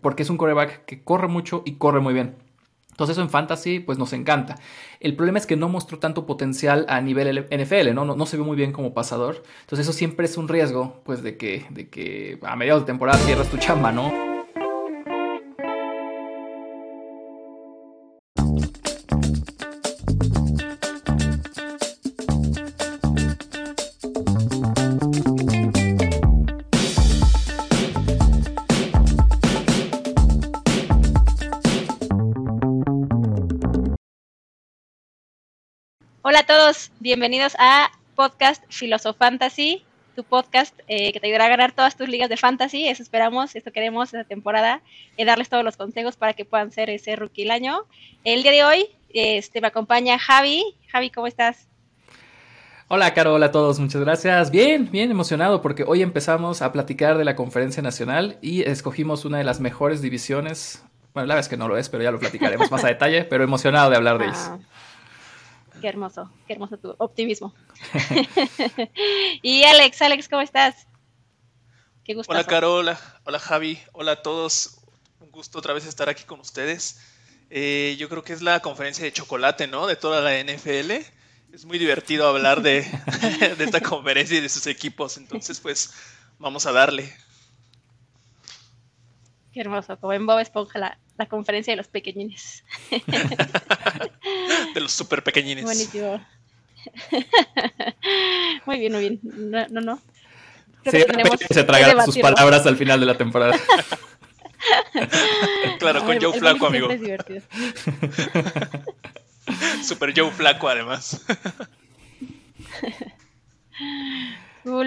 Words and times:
porque 0.00 0.22
es 0.22 0.30
un 0.30 0.36
coreback 0.36 0.84
que 0.84 1.02
corre 1.02 1.28
mucho 1.28 1.62
y 1.64 1.74
corre 1.74 2.00
muy 2.00 2.14
bien. 2.14 2.36
Entonces 2.90 3.14
eso 3.14 3.22
en 3.22 3.30
fantasy 3.30 3.80
pues 3.80 3.96
nos 3.96 4.12
encanta. 4.12 4.56
El 5.00 5.16
problema 5.16 5.38
es 5.38 5.46
que 5.46 5.56
no 5.56 5.70
mostró 5.70 5.98
tanto 5.98 6.26
potencial 6.26 6.84
a 6.88 7.00
nivel 7.00 7.46
NFL, 7.50 7.94
¿no? 7.94 8.04
No, 8.04 8.26
se 8.26 8.36
ve 8.36 8.42
muy 8.42 8.56
bien 8.56 8.72
como 8.72 8.92
pasador. 8.92 9.42
Entonces 9.62 9.86
eso 9.86 9.96
siempre 9.96 10.26
es 10.26 10.36
un 10.36 10.48
riesgo 10.48 11.00
pues 11.04 11.22
de 11.22 11.38
que, 11.38 11.64
de 11.70 11.88
que 11.88 12.38
a 12.42 12.56
mediados 12.56 12.82
de 12.82 12.86
temporada 12.86 13.18
cierras 13.20 13.48
tu 13.48 13.56
chamba, 13.56 13.90
¿no? 13.90 14.29
Bienvenidos 37.00 37.56
a 37.58 37.90
Podcast 38.14 38.62
Filosofantasy, 38.68 39.82
tu 40.14 40.22
podcast 40.22 40.78
eh, 40.86 41.14
que 41.14 41.18
te 41.18 41.28
ayudará 41.28 41.46
a 41.46 41.48
ganar 41.48 41.72
todas 41.72 41.96
tus 41.96 42.10
ligas 42.10 42.28
de 42.28 42.36
fantasy. 42.36 42.86
Eso 42.86 43.02
esperamos, 43.02 43.56
eso 43.56 43.72
queremos 43.72 44.12
esta 44.12 44.24
temporada, 44.24 44.82
eh, 45.16 45.24
darles 45.24 45.48
todos 45.48 45.64
los 45.64 45.78
consejos 45.78 46.16
para 46.16 46.34
que 46.34 46.44
puedan 46.44 46.70
ser 46.70 46.90
ese 46.90 47.16
rookie 47.16 47.42
el 47.42 47.50
año. 47.50 47.86
El 48.22 48.42
día 48.42 48.52
de 48.52 48.64
hoy 48.64 48.86
este, 49.14 49.62
me 49.62 49.68
acompaña 49.68 50.18
Javi. 50.18 50.62
Javi, 50.92 51.10
¿cómo 51.10 51.26
estás? 51.26 51.68
Hola, 52.88 53.14
Caro, 53.14 53.34
hola 53.34 53.46
a 53.46 53.52
todos, 53.52 53.80
muchas 53.80 54.02
gracias. 54.02 54.50
Bien, 54.50 54.90
bien 54.90 55.10
emocionado 55.10 55.62
porque 55.62 55.84
hoy 55.84 56.02
empezamos 56.02 56.60
a 56.60 56.70
platicar 56.70 57.16
de 57.16 57.24
la 57.24 57.34
conferencia 57.34 57.82
nacional 57.82 58.36
y 58.42 58.62
escogimos 58.62 59.24
una 59.24 59.38
de 59.38 59.44
las 59.44 59.60
mejores 59.60 60.02
divisiones. 60.02 60.84
Bueno, 61.14 61.28
la 61.28 61.34
verdad 61.34 61.46
es 61.46 61.48
que 61.48 61.56
no 61.56 61.66
lo 61.66 61.78
es, 61.78 61.88
pero 61.88 62.02
ya 62.02 62.10
lo 62.10 62.18
platicaremos 62.18 62.70
más 62.70 62.84
a 62.84 62.88
detalle, 62.88 63.24
pero 63.24 63.42
emocionado 63.42 63.88
de 63.88 63.96
hablar 63.96 64.18
de 64.18 64.26
ellos. 64.26 64.50
Qué 65.80 65.88
hermoso, 65.88 66.30
qué 66.46 66.52
hermoso 66.52 66.78
tu 66.78 66.94
optimismo. 66.98 67.54
y 69.42 69.62
Alex, 69.64 70.02
Alex, 70.02 70.28
¿cómo 70.28 70.42
estás? 70.42 70.86
Qué 72.04 72.14
gusto. 72.14 72.32
Hola, 72.32 72.44
Carola. 72.44 73.00
Hola, 73.24 73.38
Javi. 73.38 73.78
Hola 73.92 74.12
a 74.12 74.22
todos. 74.22 74.80
Un 75.20 75.30
gusto 75.30 75.58
otra 75.58 75.72
vez 75.72 75.86
estar 75.86 76.08
aquí 76.08 76.24
con 76.24 76.40
ustedes. 76.40 77.00
Eh, 77.50 77.96
yo 77.98 78.08
creo 78.08 78.22
que 78.22 78.32
es 78.32 78.42
la 78.42 78.60
conferencia 78.60 79.04
de 79.04 79.12
chocolate, 79.12 79.66
¿no? 79.66 79.86
De 79.86 79.96
toda 79.96 80.20
la 80.20 80.38
NFL. 80.38 80.90
Es 81.52 81.64
muy 81.64 81.78
divertido 81.78 82.28
hablar 82.28 82.62
de, 82.62 82.82
de 83.58 83.64
esta 83.64 83.80
conferencia 83.80 84.38
y 84.38 84.40
de 84.40 84.48
sus 84.48 84.66
equipos. 84.66 85.16
Entonces, 85.16 85.60
pues, 85.60 85.92
vamos 86.38 86.66
a 86.66 86.72
darle. 86.72 87.12
Qué 89.52 89.60
hermoso, 89.60 89.98
como 89.98 90.12
en 90.12 90.26
Bob 90.26 90.38
Esponja, 90.38 90.78
la, 90.78 90.98
la 91.16 91.26
conferencia 91.26 91.72
de 91.72 91.76
los 91.76 91.88
pequeñines. 91.88 92.64
de 94.74 94.80
los 94.80 94.92
super 94.92 95.22
pequeñines. 95.22 95.64
Buenísimo. 95.64 96.24
muy 98.66 98.78
bien, 98.78 98.92
muy 98.92 99.00
bien. 99.00 99.20
No, 99.22 99.66
no. 99.68 99.80
no. 99.80 100.00
Sí, 100.90 101.04
se 101.50 101.64
tragan 101.64 102.06
sus 102.06 102.18
palabras 102.18 102.66
al 102.66 102.76
final 102.76 103.00
de 103.00 103.06
la 103.06 103.18
temporada. 103.18 103.54
claro, 105.78 106.04
con 106.06 106.18
Joe 106.18 106.38
Flaco, 106.38 106.66
amigo. 106.66 106.88
Super 109.82 110.14
Joe 110.16 110.30
Flaco, 110.30 110.68
además. 110.68 111.20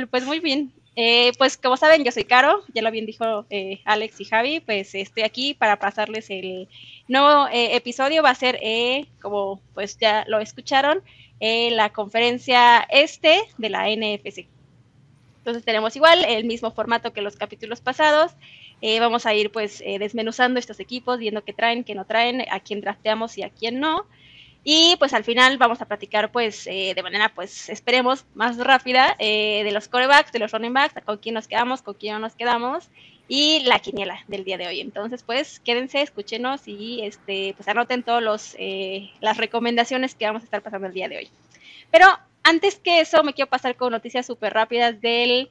pues 0.09 0.25
muy 0.25 0.39
bien. 0.39 0.73
Eh, 0.95 1.31
pues 1.39 1.57
como 1.57 1.75
saben, 1.75 2.03
yo 2.03 2.11
soy 2.11 2.23
Caro, 2.23 2.63
ya 2.73 2.83
lo 2.83 2.91
bien 2.91 3.07
dijo 3.07 3.45
eh, 3.49 3.81
Alex 3.83 4.21
y 4.21 4.25
Javi, 4.25 4.59
pues 4.59 4.93
estoy 4.93 5.23
aquí 5.23 5.55
para 5.55 5.79
pasarles 5.79 6.29
el 6.29 6.67
nuevo 7.07 7.47
eh, 7.47 7.75
episodio, 7.75 8.21
va 8.21 8.29
a 8.29 8.35
ser, 8.35 8.59
como 9.21 9.59
pues 9.73 9.97
ya 9.97 10.23
lo 10.27 10.39
escucharon, 10.39 11.01
la 11.39 11.91
conferencia 11.91 12.79
este 12.89 13.41
de 13.57 13.69
la 13.69 13.89
NFC. 13.89 14.47
Entonces 15.39 15.65
tenemos 15.65 15.95
igual 15.95 16.23
el 16.25 16.45
mismo 16.45 16.71
formato 16.71 17.11
que 17.11 17.21
los 17.21 17.35
capítulos 17.35 17.81
pasados, 17.81 18.31
vamos 18.99 19.25
a 19.25 19.33
ir 19.33 19.51
pues 19.51 19.79
desmenuzando 19.79 20.59
estos 20.59 20.79
equipos, 20.79 21.17
viendo 21.17 21.43
qué 21.43 21.53
traen, 21.53 21.83
qué 21.83 21.95
no 21.95 22.05
traen, 22.05 22.45
a 22.49 22.59
quién 22.59 22.81
drafteamos 22.81 23.37
y 23.37 23.43
a 23.43 23.49
quién 23.49 23.79
no. 23.79 24.05
Y 24.63 24.95
pues 24.97 25.13
al 25.13 25.25
final 25.25 25.57
vamos 25.57 25.81
a 25.81 25.85
platicar 25.85 26.31
pues 26.31 26.67
eh, 26.67 26.93
de 26.95 27.03
manera 27.03 27.33
pues 27.33 27.69
esperemos 27.69 28.25
más 28.33 28.57
rápida 28.57 29.15
eh, 29.19 29.61
de 29.63 29.71
los 29.71 29.89
corebacks, 29.89 30.31
de 30.31 30.39
los 30.39 30.51
running 30.51 30.73
backs, 30.73 31.03
con 31.05 31.17
quién 31.17 31.35
nos 31.35 31.47
quedamos, 31.47 31.81
con 31.81 31.95
quién 31.95 32.13
no 32.13 32.19
nos 32.19 32.35
quedamos 32.35 32.89
y 33.27 33.63
la 33.65 33.79
quiniela 33.79 34.23
del 34.27 34.45
día 34.45 34.57
de 34.57 34.67
hoy. 34.67 34.79
Entonces 34.79 35.23
pues 35.23 35.59
quédense, 35.59 36.01
escúchenos 36.01 36.67
y 36.67 37.01
este 37.01 37.53
pues 37.57 37.67
anoten 37.67 38.03
todos 38.03 38.23
los 38.23 38.55
eh, 38.57 39.11
las 39.19 39.37
recomendaciones 39.37 40.15
que 40.15 40.25
vamos 40.25 40.43
a 40.43 40.45
estar 40.45 40.61
pasando 40.61 40.87
el 40.87 40.93
día 40.93 41.09
de 41.09 41.17
hoy. 41.17 41.29
Pero 41.91 42.07
antes 42.43 42.75
que 42.75 43.01
eso 43.01 43.21
me 43.23 43.33
quiero 43.33 43.49
pasar 43.49 43.75
con 43.75 43.91
noticias 43.91 44.25
súper 44.25 44.53
rápidas 44.53 45.01
del 45.01 45.49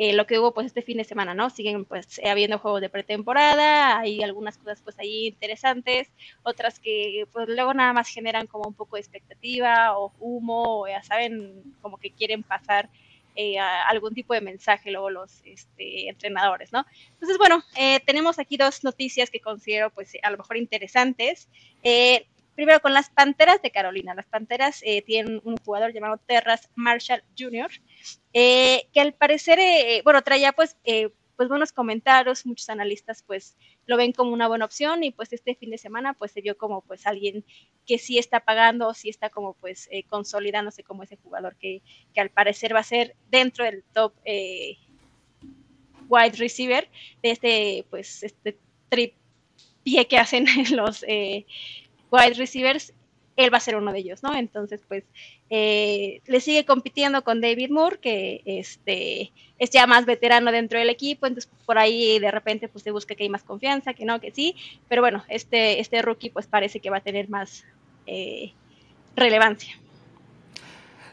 eh, 0.00 0.12
lo 0.12 0.28
que 0.28 0.38
hubo 0.38 0.54
pues 0.54 0.68
este 0.68 0.80
fin 0.80 0.98
de 0.98 1.02
semana, 1.02 1.34
¿no? 1.34 1.50
Siguen 1.50 1.84
pues 1.84 2.20
habiendo 2.24 2.60
juegos 2.60 2.80
de 2.80 2.88
pretemporada, 2.88 3.98
hay 3.98 4.22
algunas 4.22 4.56
cosas 4.56 4.80
pues 4.80 4.96
ahí 5.00 5.26
interesantes, 5.26 6.08
otras 6.44 6.78
que 6.78 7.26
pues 7.32 7.48
luego 7.48 7.74
nada 7.74 7.92
más 7.92 8.08
generan 8.08 8.46
como 8.46 8.68
un 8.68 8.74
poco 8.74 8.94
de 8.94 9.00
expectativa 9.00 9.98
o 9.98 10.12
humo, 10.20 10.82
o 10.82 10.86
ya 10.86 11.02
saben, 11.02 11.74
como 11.82 11.96
que 11.96 12.12
quieren 12.12 12.44
pasar 12.44 12.88
eh, 13.34 13.58
algún 13.58 14.14
tipo 14.14 14.34
de 14.34 14.40
mensaje 14.40 14.92
luego 14.92 15.10
los 15.10 15.42
este, 15.44 16.08
entrenadores, 16.08 16.72
¿no? 16.72 16.86
Entonces, 17.14 17.36
bueno, 17.36 17.64
eh, 17.76 17.98
tenemos 18.06 18.38
aquí 18.38 18.56
dos 18.56 18.84
noticias 18.84 19.30
que 19.30 19.40
considero 19.40 19.90
pues 19.90 20.12
a 20.22 20.30
lo 20.30 20.38
mejor 20.38 20.58
interesantes. 20.58 21.48
Primero 22.58 22.80
con 22.80 22.92
las 22.92 23.08
Panteras 23.08 23.62
de 23.62 23.70
Carolina. 23.70 24.16
Las 24.16 24.26
Panteras 24.26 24.82
tienen 25.06 25.40
un 25.44 25.56
jugador 25.58 25.92
llamado 25.92 26.16
Terras 26.16 26.68
Marshall 26.74 27.22
Jr., 27.38 27.70
eh, 28.32 28.88
que 28.92 28.98
al 29.00 29.14
parecer, 29.14 29.60
eh, 29.60 30.00
bueno, 30.02 30.22
traía 30.22 30.50
pues, 30.50 30.76
eh, 30.82 31.10
pues 31.36 31.48
buenos 31.48 31.70
comentarios, 31.70 32.44
muchos 32.46 32.68
analistas 32.68 33.22
pues 33.22 33.56
lo 33.86 33.96
ven 33.96 34.10
como 34.10 34.32
una 34.32 34.48
buena 34.48 34.64
opción 34.64 35.04
y 35.04 35.12
pues 35.12 35.32
este 35.32 35.54
fin 35.54 35.70
de 35.70 35.78
semana 35.78 36.14
pues 36.14 36.32
se 36.32 36.40
vio 36.40 36.58
como 36.58 36.80
pues 36.80 37.06
alguien 37.06 37.44
que 37.86 37.96
sí 37.96 38.18
está 38.18 38.40
pagando, 38.40 38.92
sí 38.92 39.08
está 39.08 39.30
como 39.30 39.54
pues 39.54 39.88
consolidándose 40.08 40.82
como 40.82 41.04
ese 41.04 41.16
jugador 41.16 41.54
que, 41.54 41.80
que, 42.12 42.20
al 42.20 42.30
parecer 42.30 42.74
va 42.74 42.80
a 42.80 42.82
ser 42.82 43.14
dentro 43.30 43.64
del 43.66 43.84
top 43.94 44.14
wide 46.08 46.36
receiver 46.38 46.88
de 47.22 47.30
este 47.30 47.86
pues 47.88 48.24
este 48.24 48.58
trip 48.88 49.14
pie 49.84 50.08
que 50.08 50.18
hacen 50.18 50.44
los 50.74 51.04
wide 52.10 52.34
receivers 52.34 52.92
él 53.38 53.54
va 53.54 53.58
a 53.58 53.60
ser 53.60 53.76
uno 53.76 53.92
de 53.92 54.00
ellos, 54.00 54.20
¿no? 54.24 54.34
Entonces, 54.34 54.80
pues, 54.88 55.04
eh, 55.48 56.20
le 56.26 56.40
sigue 56.40 56.64
compitiendo 56.64 57.22
con 57.22 57.40
David 57.40 57.70
Moore, 57.70 57.98
que 58.00 58.42
este, 58.44 59.30
es 59.60 59.70
ya 59.70 59.86
más 59.86 60.06
veterano 60.06 60.50
dentro 60.50 60.80
del 60.80 60.90
equipo, 60.90 61.24
entonces 61.26 61.50
por 61.64 61.78
ahí 61.78 62.18
de 62.18 62.32
repente 62.32 62.68
pues 62.68 62.82
se 62.82 62.90
busca 62.90 63.14
que 63.14 63.22
hay 63.22 63.28
más 63.28 63.44
confianza, 63.44 63.94
que 63.94 64.04
no, 64.04 64.20
que 64.20 64.32
sí, 64.32 64.56
pero 64.88 65.02
bueno, 65.02 65.24
este, 65.28 65.78
este 65.78 66.02
rookie 66.02 66.30
pues 66.30 66.48
parece 66.48 66.80
que 66.80 66.90
va 66.90 66.96
a 66.96 67.00
tener 67.00 67.28
más 67.28 67.64
eh, 68.06 68.52
relevancia. 69.14 69.78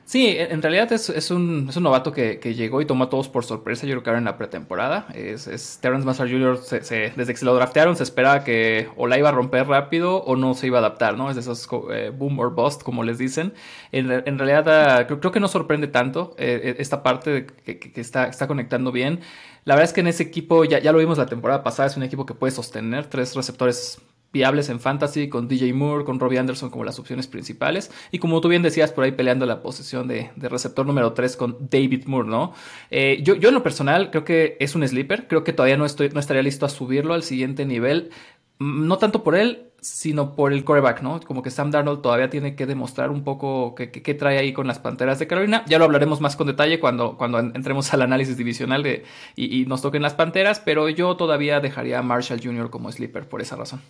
Sí, 0.08 0.36
en 0.38 0.62
realidad 0.62 0.92
es, 0.94 1.32
un, 1.32 1.66
novato 1.82 2.12
que, 2.12 2.38
llegó 2.54 2.80
y 2.80 2.86
tomó 2.86 3.06
a 3.06 3.10
todos 3.10 3.28
por 3.28 3.44
sorpresa, 3.44 3.88
yo 3.88 3.94
creo 3.94 4.04
que 4.04 4.10
ahora 4.12 4.20
en 4.20 4.26
la 4.26 4.38
pretemporada. 4.38 5.08
Es, 5.16 5.48
es 5.48 5.80
Terrence 5.82 6.06
Massar 6.06 6.30
Jr., 6.30 6.60
desde 6.62 7.34
que 7.34 7.38
se 7.38 7.44
lo 7.46 7.56
draftearon 7.56 7.96
se 7.96 8.04
esperaba 8.04 8.44
que 8.44 8.88
o 8.98 9.08
la 9.08 9.18
iba 9.18 9.30
a 9.30 9.32
romper 9.32 9.66
rápido 9.68 10.18
o 10.18 10.36
no 10.36 10.54
se 10.54 10.68
iba 10.68 10.78
a 10.78 10.82
adaptar, 10.82 11.18
¿no? 11.18 11.32
Es 11.32 11.36
de 11.36 11.42
esos 11.42 11.68
eh, 11.92 12.12
boom 12.16 12.38
or 12.38 12.54
bust, 12.54 12.84
como 12.84 13.04
les 13.04 13.18
dicen. 13.18 13.54
En, 13.92 14.08
realidad 14.38 14.70
ah, 14.70 15.08
creo, 15.08 15.32
que 15.32 15.40
no 15.40 15.48
sorprende 15.48 15.88
tanto 15.88 16.36
eh, 16.38 16.62
eh, 16.64 16.76
esta 16.78 17.02
parte 17.02 17.48
que, 17.48 17.92
está, 17.96 18.28
está 18.28 18.46
conectando 18.46 18.92
bien. 18.92 19.22
La 19.64 19.74
verdad 19.74 19.90
es 19.90 19.94
que 19.94 20.02
en 20.02 20.08
ese 20.08 20.22
equipo, 20.22 20.66
ya, 20.66 20.78
ya 20.78 20.92
lo 20.92 21.00
vimos 21.00 21.18
la 21.18 21.26
temporada 21.26 21.64
pasada, 21.64 21.88
es 21.88 21.98
un 21.98 22.04
equipo 22.04 22.28
que 22.28 22.36
puede 22.36 22.52
sostener 22.52 23.08
tres 23.08 23.36
receptores 23.36 24.00
viables 24.36 24.68
en 24.68 24.82
fantasy, 24.82 25.30
con 25.30 25.48
DJ 25.48 25.72
Moore, 25.72 26.04
con 26.04 26.20
Robbie 26.20 26.40
Anderson 26.40 26.70
como 26.70 26.84
las 26.84 27.00
opciones 27.00 27.26
principales. 27.26 27.90
Y 28.12 28.20
como 28.20 28.42
tú 28.42 28.50
bien 28.50 28.64
decías, 28.64 28.92
por 28.92 29.06
ahí 29.06 29.14
peleando 29.14 29.46
la 29.46 29.62
posición 29.62 30.10
de, 30.10 30.30
receptor 30.36 30.86
número 30.86 31.14
3 31.14 31.38
con 31.38 31.58
David 31.72 32.04
Moore, 32.06 32.28
¿no? 32.28 32.54
Eh, 32.92 33.22
yo, 33.24 33.36
yo 33.36 33.48
en 33.48 33.56
lo 33.56 33.64
personal 33.64 34.12
creo 34.12 34.26
que 34.26 34.58
es 34.60 34.76
un 34.76 34.86
sleeper, 34.86 35.30
creo 35.30 35.46
que 35.46 35.54
todavía 35.54 35.78
no, 35.78 35.86
estoy, 35.86 36.10
no 36.10 36.20
estaría 36.20 36.44
listo 36.44 36.66
a 36.66 36.70
subirlo 36.70 37.14
al 37.14 37.24
siguiente 37.24 37.66
nivel. 37.66 38.12
Mm, 38.60 38.88
no 38.88 38.98
tanto 38.98 39.24
por 39.24 39.36
él, 39.36 39.72
sino 39.80 40.36
por 40.36 40.52
el 40.52 40.66
coreback, 40.66 41.02
¿no? 41.02 41.20
Como 41.22 41.42
que 41.44 41.52
Sam 41.52 41.72
Darnold 41.72 42.02
todavía 42.02 42.30
tiene 42.30 42.56
que 42.56 42.66
demostrar 42.66 43.12
un 43.12 43.24
poco 43.24 43.76
qué, 43.76 44.14
trae 44.16 44.38
ahí 44.40 44.52
con 44.52 44.68
las 44.68 44.80
Panteras 44.80 45.20
de 45.20 45.28
Carolina. 45.28 45.64
Ya 45.68 45.80
lo 45.80 45.86
hablaremos 45.86 46.20
más 46.22 46.36
con 46.36 46.48
detalle 46.48 46.80
cuando, 46.82 47.18
cuando 47.18 47.40
entremos 47.40 47.94
al 47.94 48.02
análisis 48.02 48.36
divisional 48.36 48.84
de, 48.84 49.06
y, 49.36 49.62
y 49.62 49.66
nos 49.66 49.82
toquen 49.82 50.02
las 50.02 50.16
Panteras, 50.16 50.60
pero 50.60 50.90
yo 50.90 51.16
todavía 51.16 51.62
dejaría 51.62 52.00
a 52.00 52.02
Marshall 52.02 52.42
Jr. 52.44 52.70
como 52.70 52.92
sleeper 52.92 53.30
por 53.30 53.42
esa 53.42 53.56
razón. 53.56 53.82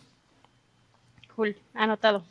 Cool, 1.36 1.58
anotado. 1.74 2.24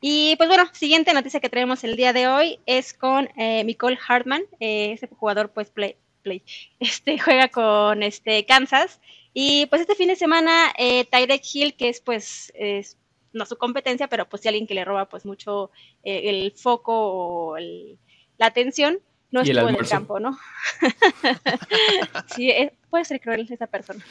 Y 0.00 0.36
pues 0.36 0.48
bueno, 0.48 0.64
siguiente 0.72 1.12
noticia 1.12 1.40
que 1.40 1.48
tenemos 1.50 1.84
el 1.84 1.96
día 1.96 2.12
de 2.12 2.28
hoy 2.28 2.60
es 2.64 2.94
con 2.94 3.28
eh, 3.36 3.62
Nicole 3.64 3.98
Hartman, 4.06 4.42
eh, 4.60 4.92
ese 4.92 5.08
jugador 5.08 5.50
pues 5.50 5.70
play, 5.70 5.96
play, 6.22 6.42
este 6.80 7.18
juega 7.18 7.48
con 7.48 8.02
este 8.02 8.46
Kansas 8.46 9.00
Y 9.34 9.66
pues 9.66 9.82
este 9.82 9.94
fin 9.94 10.08
de 10.08 10.16
semana, 10.16 10.72
eh, 10.78 11.06
Hill, 11.52 11.74
que 11.74 11.88
es 11.88 12.00
pues 12.00 12.52
es, 12.54 12.96
no 13.32 13.44
su 13.44 13.58
competencia, 13.58 14.08
pero 14.08 14.28
pues 14.28 14.46
alguien 14.46 14.66
que 14.66 14.74
le 14.74 14.84
roba 14.84 15.08
pues 15.08 15.26
mucho 15.26 15.70
eh, 16.02 16.30
el 16.30 16.52
foco 16.52 16.92
o 16.94 17.58
la 17.58 18.46
atención, 18.46 19.00
no 19.30 19.42
estuvo 19.42 19.68
en 19.68 19.76
el 19.76 19.88
campo, 19.88 20.20
¿no? 20.20 20.38
sí, 22.34 22.50
eh, 22.50 22.72
puede 22.88 23.04
ser 23.04 23.20
cruel 23.20 23.46
esa 23.50 23.66
persona. 23.66 24.02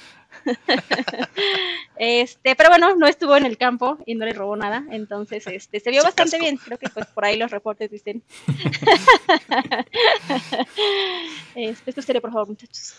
este, 1.98 2.56
pero 2.56 2.69
bueno, 2.69 2.96
no 2.96 3.08
estuvo 3.08 3.36
en 3.36 3.46
el 3.46 3.58
campo 3.58 3.98
y 4.06 4.14
no 4.14 4.25
le 4.25 4.34
robó 4.34 4.56
nada, 4.56 4.86
entonces 4.92 5.48
este 5.48 5.80
se 5.80 5.90
vio 5.90 6.04
bastante 6.04 6.40
bien. 6.40 6.58
Creo 6.58 6.78
que 6.78 6.90
pues 6.90 7.08
por 7.08 7.25
ahí 7.25 7.38
los 7.38 7.50
reportes 7.50 7.90
dicen. 7.90 8.22
este, 11.56 11.90
esto 11.90 12.02
sería 12.04 12.22
por 12.22 12.31
favor, 12.31 12.50
muchachos. 12.50 12.96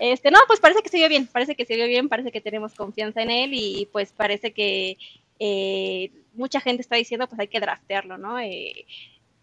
este, 0.00 0.30
no, 0.30 0.38
pues 0.46 0.60
parece 0.60 0.82
que 0.82 0.88
se 0.88 0.96
vio 0.96 1.08
bien, 1.08 1.26
parece 1.26 1.54
que 1.54 1.66
se 1.66 1.76
vio 1.76 1.86
bien, 1.86 2.08
parece 2.08 2.32
que 2.32 2.40
tenemos 2.40 2.74
confianza 2.74 3.22
en 3.22 3.30
él 3.30 3.50
y 3.52 3.86
pues 3.92 4.12
parece 4.12 4.52
que 4.52 4.96
eh, 5.38 6.10
mucha 6.34 6.60
gente 6.60 6.80
está 6.80 6.96
diciendo 6.96 7.28
pues 7.28 7.38
hay 7.38 7.48
que 7.48 7.60
draftearlo, 7.60 8.16
¿no? 8.16 8.38
Eh, 8.38 8.86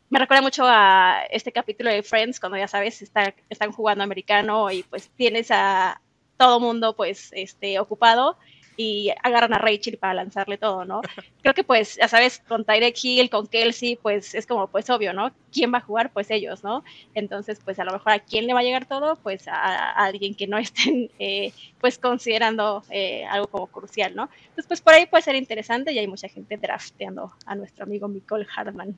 me 0.10 0.20
recuerda 0.20 0.42
mucho 0.42 0.64
a 0.66 1.24
este 1.30 1.52
capítulo 1.52 1.90
de 1.90 2.04
Friends, 2.04 2.40
cuando 2.40 2.58
ya 2.58 2.68
sabes, 2.68 3.02
está, 3.02 3.34
están 3.50 3.72
jugando 3.72 4.04
americano 4.04 4.72
y 4.72 4.84
pues 4.84 5.10
tienes 5.16 5.52
a 5.52 6.02
todo 6.38 6.60
mundo 6.60 6.96
pues 6.96 7.32
este 7.34 7.80
ocupado 7.80 8.38
y 8.78 9.12
agarran 9.24 9.54
a 9.54 9.58
Rachel 9.58 9.98
para 9.98 10.14
lanzarle 10.14 10.58
todo, 10.58 10.86
¿no? 10.86 11.02
Creo 11.42 11.56
que 11.56 11.64
pues, 11.64 11.98
ya 11.98 12.08
sabes, 12.08 12.40
con 12.48 12.64
Tyrek 12.64 12.96
Hill, 13.04 13.30
con 13.30 13.48
Kelsey, 13.48 13.96
pues 13.96 14.36
es 14.36 14.46
como 14.46 14.68
pues 14.68 14.90
obvio, 14.90 15.14
¿no? 15.14 15.32
¿Quién 15.52 15.74
va 15.74 15.80
a 15.80 15.82
jugar? 15.82 16.14
Pues 16.14 16.30
ellos, 16.30 16.64
¿no? 16.64 16.84
Entonces, 17.16 17.60
pues 17.66 17.80
a 17.80 17.84
lo 17.84 17.92
mejor 17.92 18.14
a 18.14 18.20
quién 18.20 18.46
le 18.46 18.54
va 18.54 18.60
a 18.60 18.64
llegar 18.64 18.86
todo, 18.86 19.16
pues 19.18 19.48
a, 19.48 19.92
alguien 19.92 20.36
que 20.36 20.48
no 20.48 20.58
estén 20.60 21.10
eh, 21.18 21.52
pues 21.82 21.98
considerando 21.98 22.84
eh, 22.92 23.26
algo 23.26 23.48
como 23.48 23.68
crucial, 23.68 24.16
¿no? 24.16 24.30
Entonces, 24.42 24.68
pues 24.68 24.82
por 24.82 24.94
ahí 24.94 25.08
puede 25.08 25.24
ser 25.24 25.36
interesante 25.36 25.92
y 25.92 26.00
hay 26.00 26.08
mucha 26.08 26.30
gente 26.30 26.56
drafteando 26.56 27.34
a 27.46 27.56
nuestro 27.56 27.84
amigo 27.84 28.08
Nicole 28.08 28.48
Hartman. 28.56 28.96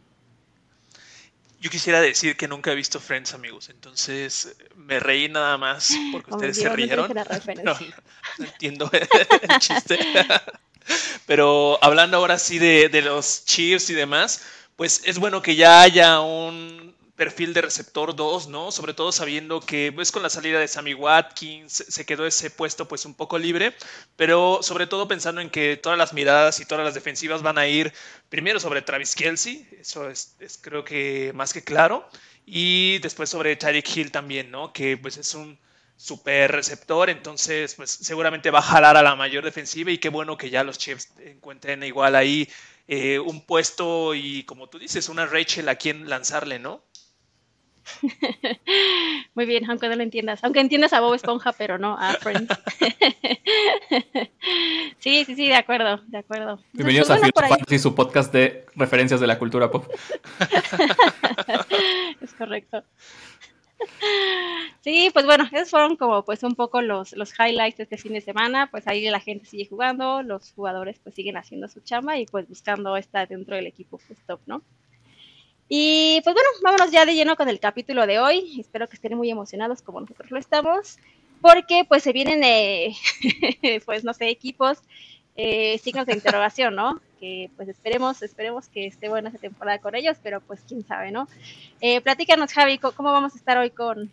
Yo 1.60 1.70
quisiera 1.70 2.00
decir 2.00 2.38
que 2.38 2.48
nunca 2.48 2.72
he 2.72 2.76
visto 2.76 3.00
Friends, 3.00 3.34
amigos, 3.34 3.70
entonces 3.70 4.56
me 4.76 5.00
reí 5.00 5.28
nada 5.28 5.58
más 5.58 5.92
porque 6.12 6.34
ustedes 6.34 6.58
se 6.58 6.70
rieron. 6.70 7.12
No, 7.64 7.78
no, 8.38 8.46
entiendo 8.46 8.90
el 8.94 9.60
chiste. 9.60 10.00
Pero 11.26 11.78
hablando 11.82 12.18
ahora 12.18 12.40
sí 12.40 12.60
de, 12.60 12.90
de 12.90 13.02
los 13.02 13.44
Chiefs 13.46 13.90
y 13.90 13.94
demás, 13.94 14.42
pues 14.76 15.02
es 15.04 15.20
bueno 15.20 15.42
que 15.42 15.56
ya 15.56 15.82
haya 15.82 16.22
un 16.22 16.96
perfil 17.20 17.54
de 17.54 17.62
receptor 17.62 18.16
2, 18.16 18.48
¿no? 18.48 18.72
Sobre 18.72 18.94
todo 18.94 19.12
sabiendo 19.12 19.60
que 19.60 19.92
pues 19.94 20.10
con 20.10 20.24
la 20.24 20.30
salida 20.30 20.58
de 20.58 20.70
Sammy 20.70 20.94
Watkins 20.94 21.84
se 21.90 22.06
quedó 22.06 22.26
ese 22.26 22.50
puesto 22.50 22.88
pues 22.88 23.06
un 23.06 23.14
poco 23.14 23.38
libre, 23.38 23.76
pero 24.16 24.60
sobre 24.62 24.88
todo 24.88 25.06
pensando 25.06 25.42
en 25.42 25.50
que 25.50 25.76
todas 25.76 25.98
las 25.98 26.14
miradas 26.14 26.62
y 26.62 26.66
todas 26.66 26.86
las 26.86 26.94
defensivas 26.94 27.42
van 27.42 27.58
a 27.58 27.68
ir 27.68 27.92
primero 28.30 28.58
sobre 28.62 28.82
Travis 28.82 29.16
Kelsey, 29.16 29.68
eso 29.82 30.10
es, 30.10 30.38
creo 30.62 30.86
que 30.86 31.34
más 31.36 31.52
que 31.52 31.62
claro, 31.62 32.08
y 32.46 33.00
después 33.00 33.30
sobre 33.30 33.58
Tyreek 33.58 33.98
Hill 33.98 34.12
también, 34.12 34.50
¿no? 34.50 34.72
Que 34.72 34.96
pues 34.96 35.18
es 35.18 35.36
un 35.36 35.60
super 35.98 36.54
receptor, 36.54 37.10
entonces 37.10 37.76
pues 37.76 37.92
seguramente 37.92 38.50
va 38.50 38.60
a 38.60 38.62
jalar 38.62 38.96
a 38.96 39.04
la 39.04 39.18
mayor 39.18 39.44
defensiva 39.44 39.92
y 39.92 39.98
qué 39.98 40.08
bueno 40.08 40.38
que 40.38 40.50
ya 40.50 40.64
los 40.64 40.78
Chiefs 40.78 41.10
encuentren 41.20 41.84
igual 41.84 42.16
ahí 42.16 42.48
eh, 42.88 43.20
un 43.20 43.46
puesto 43.46 44.16
y 44.16 44.44
como 44.46 44.68
tú 44.68 44.80
dices, 44.80 45.10
una 45.10 45.26
Rachel 45.26 45.70
a 45.70 45.76
quien 45.76 46.10
lanzarle, 46.10 46.58
¿no? 46.58 46.82
Muy 49.36 49.46
bien, 49.46 49.70
aunque 49.70 49.90
no 49.90 49.96
lo 49.96 50.04
entiendas. 50.04 50.44
Aunque 50.44 50.60
entiendas 50.60 50.94
a 50.94 51.00
Bob 51.00 51.14
Esponja, 51.14 51.54
pero 51.54 51.78
no 51.78 51.98
a 51.98 52.14
Friends. 52.14 52.54
sí, 55.00 55.26
sí, 55.26 55.36
sí, 55.36 55.48
de 55.48 55.56
acuerdo, 55.56 56.02
de 56.08 56.18
acuerdo. 56.18 56.60
Bienvenidos 56.74 57.08
pues, 57.08 57.24
a 57.24 57.48
Fantasy, 57.48 57.80
su 57.80 57.96
podcast 57.96 58.34
de 58.34 58.66
referencias 58.76 59.20
de 59.20 59.28
la 59.28 59.38
cultura 59.38 59.72
pop. 59.72 59.86
es 62.22 62.34
correcto. 62.34 62.84
Sí, 64.82 65.10
pues 65.14 65.26
bueno, 65.26 65.48
esos 65.52 65.70
fueron 65.70 65.96
como 65.96 66.26
pues 66.26 66.44
un 66.44 66.56
poco 66.56 66.82
los, 66.82 67.14
los 67.14 67.34
highlights 67.40 67.78
de 67.78 67.84
este 67.84 67.98
fin 67.98 68.14
de 68.14 68.22
semana, 68.22 68.70
pues 68.70 68.88
ahí 68.88 69.10
la 69.10 69.22
gente 69.22 69.46
sigue 69.46 69.68
jugando, 69.68 70.22
los 70.22 70.52
jugadores 70.52 71.00
pues 71.02 71.16
siguen 71.16 71.38
haciendo 71.38 71.70
su 71.70 71.80
chamba 71.80 72.18
y 72.18 72.26
pues 72.26 72.48
buscando 72.48 72.98
estar 72.98 73.28
dentro 73.28 73.56
del 73.56 73.68
equipo 73.68 74.00
pues 74.06 74.20
top, 74.26 74.42
¿no? 74.48 74.62
Y 75.72 76.20
pues 76.24 76.34
bueno, 76.34 76.50
vámonos 76.64 76.92
ya 76.92 77.06
de 77.06 77.14
lleno 77.14 77.36
con 77.36 77.48
el 77.48 77.60
capítulo 77.60 78.08
de 78.08 78.20
hoy. 78.20 78.60
Espero 78.60 78.90
que 78.90 78.96
estén 78.96 79.16
muy 79.16 79.30
emocionados 79.30 79.84
como 79.84 80.02
nosotros 80.02 80.32
lo 80.32 80.40
estamos, 80.40 80.98
porque 81.42 81.86
pues 81.88 82.02
se 82.02 82.12
vienen, 82.12 82.44
eh, 82.44 82.96
pues 83.86 84.04
no 84.04 84.16
sé, 84.16 84.30
equipos, 84.30 84.80
eh, 85.36 85.78
signos 85.78 86.08
de 86.08 86.14
interrogación, 86.14 86.76
¿no? 86.76 87.00
Que 87.20 87.52
pues 87.56 87.70
esperemos, 87.70 88.24
esperemos 88.24 88.68
que 88.68 88.88
esté 88.88 89.10
buena 89.10 89.30
esta 89.30 89.40
temporada 89.40 89.78
con 89.78 89.94
ellos, 89.94 90.18
pero 90.24 90.42
pues 90.42 90.62
quién 90.68 90.84
sabe, 90.84 91.12
¿no? 91.12 91.28
Eh, 91.82 92.02
platícanos, 92.02 92.52
Javi, 92.52 92.80
¿cómo 92.80 93.12
vamos 93.12 93.36
a 93.36 93.38
estar 93.38 93.60
hoy 93.60 93.70
con 93.70 94.12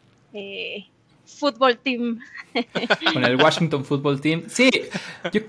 Fútbol 1.27 1.79
Team. 1.79 2.21
Con 3.13 3.25
el 3.25 3.37
Washington 3.37 3.85
Football 3.85 4.21
Team. 4.21 4.45
Sí, 4.49 4.71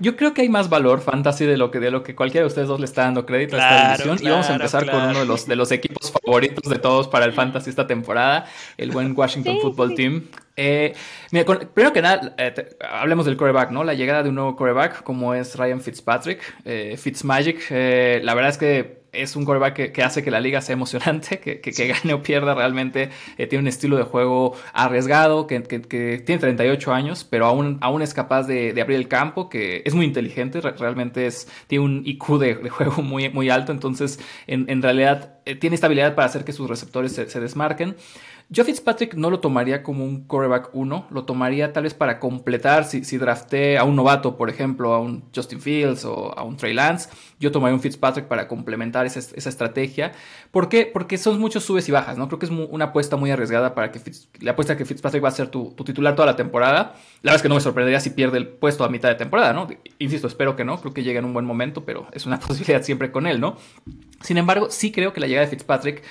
yo, 0.00 0.16
creo 0.16 0.34
que 0.34 0.42
hay 0.42 0.48
más 0.48 0.68
valor 0.68 1.00
fantasy 1.00 1.46
de 1.46 1.56
lo 1.56 1.70
que 1.70 1.80
de 1.80 1.90
lo 1.90 2.02
que 2.02 2.14
cualquiera 2.14 2.44
de 2.44 2.48
ustedes 2.48 2.68
dos 2.68 2.80
le 2.80 2.86
está 2.86 3.02
dando 3.02 3.24
crédito 3.24 3.56
a 3.56 3.60
esta 3.60 3.94
edición. 3.94 4.18
y 4.20 4.30
vamos 4.30 4.50
a 4.50 4.54
empezar 4.54 4.90
con 4.90 5.02
uno 5.02 5.20
de 5.20 5.24
los, 5.24 5.46
de 5.46 5.56
los 5.56 5.70
equipos 5.72 6.12
favoritos 6.12 6.70
de 6.70 6.78
todos 6.78 7.08
para 7.08 7.24
el 7.24 7.32
fantasy 7.32 7.70
esta 7.70 7.86
temporada, 7.86 8.46
el 8.76 8.90
buen 8.90 9.14
Washington 9.16 9.58
Football 9.60 9.94
Team. 9.94 10.24
Eh, 10.60 10.92
mira, 11.30 11.44
primero 11.72 11.92
que 11.92 12.02
nada, 12.02 12.34
eh, 12.36 12.76
hablemos 12.90 13.24
del 13.26 13.36
coreback, 13.36 13.70
¿no? 13.70 13.84
La 13.84 13.94
llegada 13.94 14.24
de 14.24 14.28
un 14.30 14.34
nuevo 14.34 14.56
coreback 14.56 15.04
como 15.04 15.32
es 15.32 15.56
Ryan 15.56 15.80
Fitzpatrick, 15.80 16.40
eh, 16.64 16.96
Fitzmagic. 16.98 17.70
la 17.70 18.34
verdad 18.34 18.50
es 18.50 18.58
que 18.58 18.97
es 19.12 19.36
un 19.36 19.44
quarterback 19.44 19.92
que, 19.92 20.02
hace 20.02 20.22
que 20.22 20.30
la 20.30 20.40
liga 20.40 20.60
sea 20.60 20.74
emocionante, 20.74 21.40
que, 21.40 21.86
gane 21.86 22.14
o 22.14 22.22
pierda 22.22 22.54
realmente. 22.54 23.10
Eh, 23.36 23.46
tiene 23.46 23.62
un 23.62 23.68
estilo 23.68 23.96
de 23.96 24.04
juego 24.04 24.56
arriesgado, 24.72 25.46
que, 25.46 25.60
tiene 25.60 26.38
38 26.38 26.92
años, 26.92 27.24
pero 27.24 27.46
aún, 27.46 27.78
aún 27.80 28.02
es 28.02 28.14
capaz 28.14 28.44
de, 28.44 28.70
abrir 28.80 28.98
el 28.98 29.08
campo, 29.08 29.48
que 29.48 29.82
es 29.84 29.94
muy 29.94 30.06
inteligente, 30.06 30.60
realmente 30.60 31.26
es, 31.26 31.48
tiene 31.66 31.84
un 31.84 32.02
IQ 32.04 32.38
de, 32.38 32.68
juego 32.70 33.02
muy, 33.02 33.28
muy 33.30 33.50
alto, 33.50 33.72
entonces 33.72 34.20
en, 34.46 34.82
realidad 34.82 35.38
eh, 35.44 35.56
tiene 35.56 35.74
esta 35.74 35.86
habilidad 35.86 36.14
para 36.14 36.26
hacer 36.26 36.44
que 36.44 36.52
sus 36.52 36.68
receptores 36.68 37.12
se 37.12 37.40
desmarquen. 37.40 37.96
Yo 38.50 38.64
Fitzpatrick 38.64 39.14
no 39.14 39.28
lo 39.28 39.40
tomaría 39.40 39.82
como 39.82 40.06
un 40.06 40.24
coreback 40.24 40.70
1, 40.72 41.08
lo 41.10 41.24
tomaría 41.24 41.74
tal 41.74 41.82
vez 41.82 41.92
para 41.92 42.18
completar, 42.18 42.86
si, 42.86 43.04
si 43.04 43.18
drafté 43.18 43.76
a 43.76 43.84
un 43.84 43.94
novato, 43.94 44.38
por 44.38 44.48
ejemplo, 44.48 44.94
a 44.94 45.00
un 45.00 45.22
Justin 45.34 45.60
Fields 45.60 46.06
o 46.06 46.32
a 46.36 46.44
un 46.44 46.56
Trey 46.56 46.72
Lance, 46.72 47.10
yo 47.38 47.52
tomaría 47.52 47.74
un 47.74 47.82
Fitzpatrick 47.82 48.24
para 48.24 48.48
complementar 48.48 49.04
esa, 49.04 49.20
estrategia. 49.20 50.12
¿Por 50.50 50.70
qué? 50.70 50.86
Porque 50.90 51.18
son 51.18 51.38
muchos 51.38 51.62
subes 51.64 51.86
y 51.90 51.92
bajas, 51.92 52.16
¿no? 52.16 52.26
Creo 52.28 52.38
que 52.38 52.46
es 52.46 52.52
una 52.52 52.86
apuesta 52.86 53.16
muy 53.16 53.30
arriesgada 53.30 53.74
para 53.74 53.92
que 53.92 54.00
la 54.40 54.52
apuesta 54.52 54.78
que 54.78 54.86
Fitzpatrick 54.86 55.22
va 55.22 55.28
a 55.28 55.32
ser 55.32 55.48
tu, 55.48 55.74
titular 55.84 56.16
toda 56.16 56.24
la 56.24 56.36
temporada. 56.36 56.94
La 57.20 57.32
verdad 57.32 57.36
es 57.36 57.42
que 57.42 57.50
no 57.50 57.54
me 57.54 57.60
sorprendería 57.60 58.00
si 58.00 58.10
pierde 58.10 58.38
el 58.38 58.48
puesto 58.48 58.82
a 58.82 58.88
mitad 58.88 59.10
de 59.10 59.16
temporada, 59.16 59.52
¿no? 59.52 59.68
Insisto, 59.98 60.26
espero 60.26 60.56
que 60.56 60.64
no, 60.64 60.80
creo 60.80 60.94
que 60.94 61.02
llegue 61.02 61.18
en 61.18 61.26
un 61.26 61.34
buen 61.34 61.44
momento, 61.44 61.84
pero 61.84 62.06
es 62.12 62.24
una 62.24 62.40
posibilidad 62.40 62.82
siempre 62.82 63.12
con 63.12 63.26
él, 63.26 63.40
¿no? 63.40 63.58
Sin 64.22 64.38
embargo, 64.38 64.68
sí 64.70 64.90
creo 64.90 65.12
que 65.12 65.20
la 65.20 65.26
llegada 65.26 65.44
de 65.44 65.50
Fitzpatrick 65.50 66.02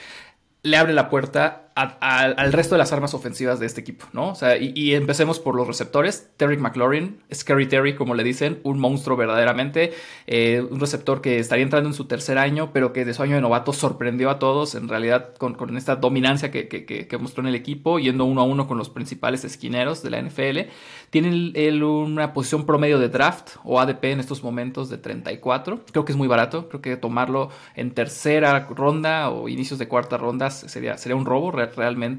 le 0.63 0.77
abre 0.77 0.93
la 0.93 1.09
puerta 1.09 1.66
al 1.77 2.53
resto 2.53 2.73
de 2.73 2.79
las 2.79 2.91
armas 2.91 3.13
ofensivas 3.13 3.59
de 3.59 3.67
este 3.67 3.81
equipo, 3.81 4.05
¿no? 4.11 4.29
O 4.29 4.35
sea, 4.35 4.57
y, 4.57 4.95
empecemos 4.95 5.39
por 5.39 5.55
los 5.55 5.67
receptores. 5.67 6.29
Terry 6.35 6.57
McLaurin, 6.57 7.19
Scary 7.33 7.67
Terry, 7.67 7.95
como 7.95 8.15
le 8.15 8.23
dicen, 8.23 8.59
un 8.63 8.79
monstruo 8.79 9.15
verdaderamente. 9.15 9.93
Eh, 10.25 10.65
un 10.69 10.79
receptor 10.79 11.21
que 11.21 11.37
estaría 11.37 11.63
entrando 11.63 11.89
en 11.89 11.93
su 11.93 12.05
tercer 12.05 12.39
año, 12.39 12.71
pero 12.73 12.93
que 12.93 13.05
de 13.05 13.13
su 13.13 13.21
año 13.21 13.35
de 13.35 13.41
novato 13.41 13.73
sorprendió 13.73 14.31
a 14.31 14.39
todos, 14.39 14.73
en 14.73 14.87
realidad, 14.87 15.35
con, 15.35 15.77
esta 15.77 15.97
dominancia 15.97 16.49
que, 16.49 17.17
mostró 17.19 17.41
en 17.41 17.47
el 17.47 17.55
equipo, 17.55 17.99
yendo 17.99 18.25
uno 18.25 18.41
a 18.41 18.43
uno 18.43 18.67
con 18.67 18.77
los 18.77 18.89
principales 18.89 19.43
esquineros 19.45 20.01
de 20.01 20.09
la 20.09 20.21
NFL. 20.21 20.71
Tiene 21.11 21.83
una 21.83 22.33
posición 22.33 22.65
promedio 22.65 22.99
de 22.99 23.09
draft 23.09 23.57
o 23.63 23.79
ADP 23.79 24.03
en 24.05 24.19
estos 24.19 24.43
momentos 24.43 24.89
de 24.89 24.97
34. 24.97 25.85
Creo 25.91 26.05
que 26.05 26.11
es 26.11 26.17
muy 26.17 26.27
barato. 26.27 26.67
Creo 26.69 26.81
que 26.81 26.97
tomarlo 26.97 27.49
en 27.75 27.91
tercera 27.91 28.67
ronda 28.69 29.29
o 29.29 29.47
inicios 29.47 29.79
de 29.79 29.87
cuarta 29.87 30.17
ronda 30.17 30.49
sería, 30.49 30.97
sería 30.97 31.15
un 31.15 31.25
robo 31.25 31.51
realmente, 31.51 31.66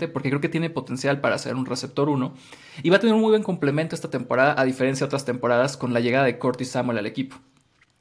porque 0.08 0.28
creo 0.28 0.40
que 0.40 0.48
tiene 0.48 0.70
potencial 0.70 1.20
para 1.20 1.38
ser 1.38 1.54
un 1.54 1.66
receptor 1.66 2.08
1. 2.08 2.34
Y 2.82 2.90
va 2.90 2.96
a 2.96 3.00
tener 3.00 3.14
un 3.14 3.20
muy 3.20 3.30
buen 3.30 3.42
complemento 3.42 3.94
esta 3.94 4.10
temporada, 4.10 4.54
a 4.58 4.64
diferencia 4.64 5.04
de 5.04 5.08
otras 5.08 5.24
temporadas, 5.24 5.76
con 5.76 5.92
la 5.92 6.00
llegada 6.00 6.24
de 6.24 6.38
Curtis 6.38 6.70
Samuel 6.70 6.98
al 6.98 7.06
equipo. 7.06 7.36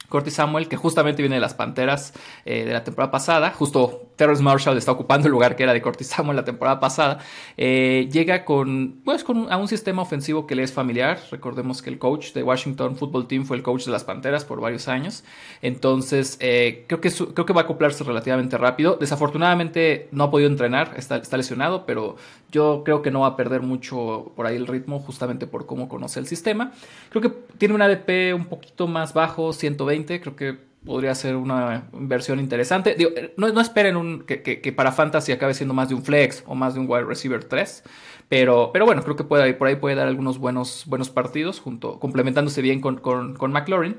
Curtis 0.08 0.34
Samuel, 0.34 0.68
que 0.68 0.76
justamente 0.76 1.22
viene 1.22 1.36
de 1.36 1.40
las 1.40 1.54
Panteras 1.54 2.14
eh, 2.44 2.64
de 2.64 2.72
la 2.72 2.84
temporada 2.84 3.10
pasada, 3.10 3.50
justo 3.50 4.07
Terrence 4.18 4.42
Marshall 4.42 4.76
está 4.76 4.90
ocupando 4.90 5.28
el 5.28 5.32
lugar 5.32 5.54
que 5.54 5.62
era 5.62 5.72
de 5.72 5.80
Curtis 5.80 6.08
Samuel 6.08 6.36
la 6.36 6.44
temporada 6.44 6.80
pasada, 6.80 7.20
eh, 7.56 8.08
llega 8.10 8.44
con, 8.44 9.00
pues, 9.04 9.22
con 9.22 9.50
a 9.50 9.56
un 9.56 9.68
sistema 9.68 10.02
ofensivo 10.02 10.46
que 10.46 10.56
le 10.56 10.64
es 10.64 10.72
familiar. 10.72 11.20
Recordemos 11.30 11.80
que 11.80 11.88
el 11.88 11.98
coach 11.98 12.32
de 12.32 12.42
Washington 12.42 12.96
Football 12.96 13.28
Team 13.28 13.44
fue 13.46 13.56
el 13.56 13.62
coach 13.62 13.84
de 13.86 13.92
las 13.92 14.02
Panteras 14.02 14.44
por 14.44 14.60
varios 14.60 14.88
años. 14.88 15.22
Entonces, 15.62 16.36
eh, 16.40 16.84
creo, 16.88 17.00
que 17.00 17.10
creo 17.10 17.46
que 17.46 17.52
va 17.52 17.60
a 17.62 17.64
acoplarse 17.64 18.02
relativamente 18.02 18.58
rápido. 18.58 18.96
Desafortunadamente 18.96 20.08
no 20.10 20.24
ha 20.24 20.30
podido 20.32 20.50
entrenar, 20.50 20.94
está, 20.96 21.18
está 21.18 21.36
lesionado, 21.36 21.86
pero 21.86 22.16
yo 22.50 22.82
creo 22.84 23.02
que 23.02 23.12
no 23.12 23.20
va 23.20 23.28
a 23.28 23.36
perder 23.36 23.62
mucho 23.62 24.32
por 24.34 24.46
ahí 24.46 24.56
el 24.56 24.66
ritmo 24.66 24.98
justamente 24.98 25.46
por 25.46 25.66
cómo 25.66 25.88
conoce 25.88 26.18
el 26.18 26.26
sistema. 26.26 26.72
Creo 27.10 27.22
que 27.22 27.28
tiene 27.56 27.74
un 27.74 27.82
ADP 27.82 28.34
un 28.34 28.46
poquito 28.46 28.88
más 28.88 29.14
bajo, 29.14 29.52
120, 29.52 30.20
creo 30.20 30.34
que 30.34 30.67
podría 30.84 31.14
ser 31.14 31.36
una 31.36 31.88
inversión 31.92 32.40
interesante. 32.40 32.96
no, 33.36 33.60
esperen 33.60 33.96
un, 33.96 34.24
que, 34.24 34.72
para 34.74 34.92
Fantasy 34.92 35.32
acabe 35.32 35.54
siendo 35.54 35.74
más 35.74 35.88
de 35.88 35.94
un 35.94 36.02
flex 36.02 36.42
o 36.46 36.54
más 36.54 36.74
de 36.74 36.80
un 36.80 36.86
wide 36.88 37.04
receiver 37.04 37.44
3. 37.44 37.84
Pero, 38.28 38.70
pero 38.72 38.84
bueno, 38.84 39.02
creo 39.02 39.16
que 39.16 39.24
puede, 39.24 39.54
por 39.54 39.68
ahí 39.68 39.76
puede 39.76 39.96
dar 39.96 40.06
algunos 40.06 40.38
buenos, 40.38 40.84
buenos 40.86 41.08
partidos, 41.08 41.60
junto, 41.60 41.98
complementándose 41.98 42.60
bien 42.60 42.80
con, 42.80 42.98
con, 42.98 43.52
McLaurin. 43.52 43.96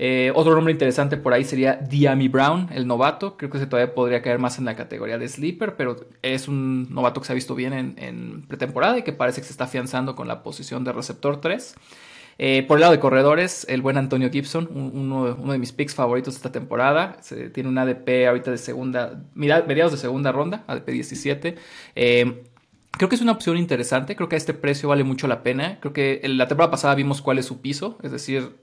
Eh, 0.00 0.32
otro 0.34 0.54
nombre 0.54 0.72
interesante 0.72 1.16
por 1.16 1.32
ahí 1.32 1.44
sería 1.44 1.74
Diami 1.74 2.28
Brown, 2.28 2.68
el 2.72 2.86
novato. 2.86 3.36
Creo 3.36 3.50
que 3.50 3.58
ese 3.58 3.66
todavía 3.66 3.94
podría 3.94 4.22
caer 4.22 4.38
más 4.38 4.58
en 4.58 4.64
la 4.64 4.74
categoría 4.74 5.18
de 5.18 5.28
sleeper, 5.28 5.76
pero 5.76 5.96
es 6.22 6.48
un 6.48 6.92
novato 6.92 7.20
que 7.20 7.26
se 7.26 7.32
ha 7.32 7.34
visto 7.34 7.54
bien 7.54 7.72
en, 7.72 7.94
en 7.98 8.42
pretemporada 8.42 8.98
y 8.98 9.02
que 9.02 9.12
parece 9.12 9.40
que 9.40 9.46
se 9.46 9.52
está 9.52 9.64
afianzando 9.64 10.16
con 10.16 10.28
la 10.28 10.42
posición 10.42 10.84
de 10.84 10.92
receptor 10.92 11.40
3. 11.40 11.76
Eh, 12.40 12.64
por 12.68 12.78
el 12.78 12.82
lado 12.82 12.92
de 12.92 13.00
corredores, 13.00 13.66
el 13.68 13.82
buen 13.82 13.98
Antonio 13.98 14.30
Gibson, 14.30 14.68
uno, 14.72 15.34
de 15.52 15.58
mis 15.58 15.72
picks 15.72 15.94
favoritos 15.94 16.36
esta 16.36 16.52
temporada. 16.52 17.16
Se, 17.20 17.50
tiene 17.50 17.68
un 17.68 17.76
ADP 17.78 18.28
ahorita 18.28 18.52
de 18.52 18.58
segunda, 18.58 19.20
mediados 19.34 19.92
de 19.92 19.98
segunda 19.98 20.30
ronda, 20.30 20.64
ADP 20.68 20.88
17. 20.88 21.56
Eh, 21.96 22.44
creo 22.92 23.08
que 23.08 23.16
es 23.16 23.22
una 23.22 23.32
opción 23.32 23.56
interesante, 23.56 24.14
creo 24.14 24.28
que 24.28 24.36
a 24.36 24.38
este 24.38 24.54
precio 24.54 24.88
vale 24.88 25.02
mucho 25.02 25.26
la 25.26 25.42
pena. 25.42 25.78
Creo 25.80 25.92
que 25.92 26.20
la 26.24 26.46
temporada 26.46 26.70
pasada 26.70 26.94
vimos 26.94 27.22
cuál 27.22 27.38
es 27.38 27.46
su 27.46 27.60
piso, 27.60 27.98
es 28.04 28.12
decir, 28.12 28.56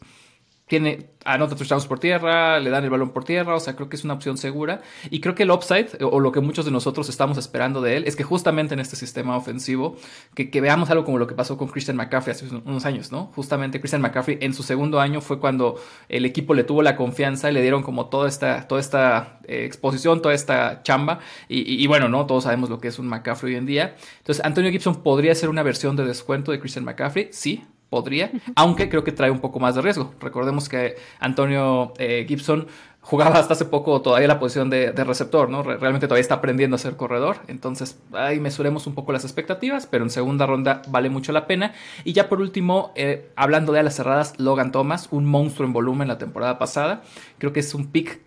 tiene, 0.68 1.12
anota 1.26 1.56
touchdowns 1.56 1.86
por 1.86 2.00
tierra, 2.00 2.60
le 2.60 2.72
dan 2.72 2.84
el 2.84 2.90
balón 2.90 3.12
por 3.12 3.24
tierra, 3.24 3.56
o 3.56 3.60
sea, 3.60 3.76
creo 3.76 3.88
que 3.88 3.96
es 3.96 4.04
una 4.04 4.16
opción 4.16 4.36
segura. 4.38 4.82
Y 5.12 5.20
creo 5.20 5.36
que 5.36 5.44
el 5.44 5.52
upside, 5.52 5.90
o 6.02 6.20
lo 6.20 6.32
que 6.32 6.42
muchos 6.42 6.66
de 6.66 6.72
nosotros 6.72 7.08
estamos 7.08 7.38
esperando 7.38 7.82
de 7.82 7.98
él, 7.98 8.04
es 8.08 8.16
que 8.16 8.24
justamente 8.24 8.74
en 8.74 8.80
este 8.80 8.96
sistema 8.96 9.38
ofensivo, 9.38 9.96
que, 10.34 10.50
veamos 10.62 10.90
algo 10.90 11.06
como 11.06 11.20
lo 11.20 11.28
que 11.28 11.36
pasó 11.36 11.58
con 11.58 11.68
Christian 11.68 11.98
McCaffrey 11.98 12.32
hace 12.36 12.48
unos 12.48 12.86
años, 12.86 13.12
¿no? 13.12 13.32
Justamente 13.36 13.80
Christian 13.80 14.02
McCaffrey 14.02 14.40
en 14.42 14.56
su 14.56 14.64
segundo 14.64 15.00
año 15.00 15.22
fue 15.22 15.40
cuando 15.40 15.80
el 16.10 16.26
equipo 16.26 16.56
le 16.56 16.64
tuvo 16.64 16.82
la 16.82 16.96
confianza 16.96 17.52
y 17.52 17.54
le 17.54 17.62
dieron 17.62 17.84
como 17.84 18.08
toda 18.08 18.28
esta, 18.28 18.68
toda 18.68 18.82
esta 18.82 19.40
eh, 19.48 19.66
exposición, 19.66 20.24
toda 20.24 20.34
esta 20.34 20.82
chamba. 20.82 21.20
Y, 21.48 21.84
y, 21.84 21.86
bueno, 21.86 22.10
¿no? 22.10 22.26
Todos 22.26 22.46
sabemos 22.46 22.72
lo 22.72 22.80
que 22.80 22.88
es 22.88 22.98
un 22.98 23.08
McCaffrey 23.08 23.54
hoy 23.54 23.60
en 23.60 23.68
día. 23.68 23.96
Entonces, 24.18 24.44
Antonio 24.44 24.72
Gibson 24.72 25.04
podría 25.04 25.36
ser 25.36 25.50
una 25.50 25.62
versión 25.62 25.96
de 25.96 26.06
descuento 26.06 26.52
de 26.52 26.60
Christian 26.60 26.86
McCaffrey, 26.86 27.30
sí, 27.32 27.64
podría, 27.90 28.32
aunque 28.56 28.90
creo 28.90 29.04
que 29.04 29.12
trae 29.12 29.32
un 29.32 29.40
poco 29.40 29.60
más 29.60 29.76
de 29.76 29.82
riesgo. 29.82 30.14
Recordemos 30.20 30.70
que 30.70 30.96
Antonio 31.20 31.94
eh, 31.98 32.26
Gibson 32.28 32.68
jugaba 33.06 33.38
hasta 33.38 33.54
hace 33.54 33.66
poco 33.66 34.02
todavía 34.02 34.28
la 34.28 34.40
posición 34.40 34.70
de, 34.70 34.92
receptor, 34.92 35.50
¿no? 35.50 35.62
Realmente 35.62 36.08
todavía 36.08 36.22
está 36.22 36.36
aprendiendo 36.36 36.76
a 36.76 36.80
ser 36.80 36.96
corredor, 36.96 37.38
entonces 37.48 38.00
ahí 38.14 38.40
mesuremos 38.40 38.88
un 38.88 38.96
poco 38.96 39.14
las 39.14 39.24
expectativas, 39.24 39.86
pero 39.86 40.04
en 40.04 40.10
segunda 40.10 40.48
ronda 40.48 40.82
vale 40.88 41.10
mucho 41.10 41.32
la 41.32 41.46
pena. 41.46 41.74
Y 42.04 42.14
ya 42.14 42.28
por 42.28 42.42
último, 42.42 42.92
eh, 42.96 43.30
hablando 43.36 43.72
de 43.74 43.80
alas 43.80 43.96
cerradas, 43.96 44.40
Logan 44.40 44.72
Thomas, 44.72 45.08
un 45.12 45.26
monstruo 45.26 45.68
en 45.68 45.74
volumen 45.74 46.08
la 46.08 46.18
temporada 46.18 46.58
pasada, 46.58 47.04
creo 47.38 47.54
que 47.54 47.60
es 47.60 47.76
un 47.76 47.92
pick 47.92 48.22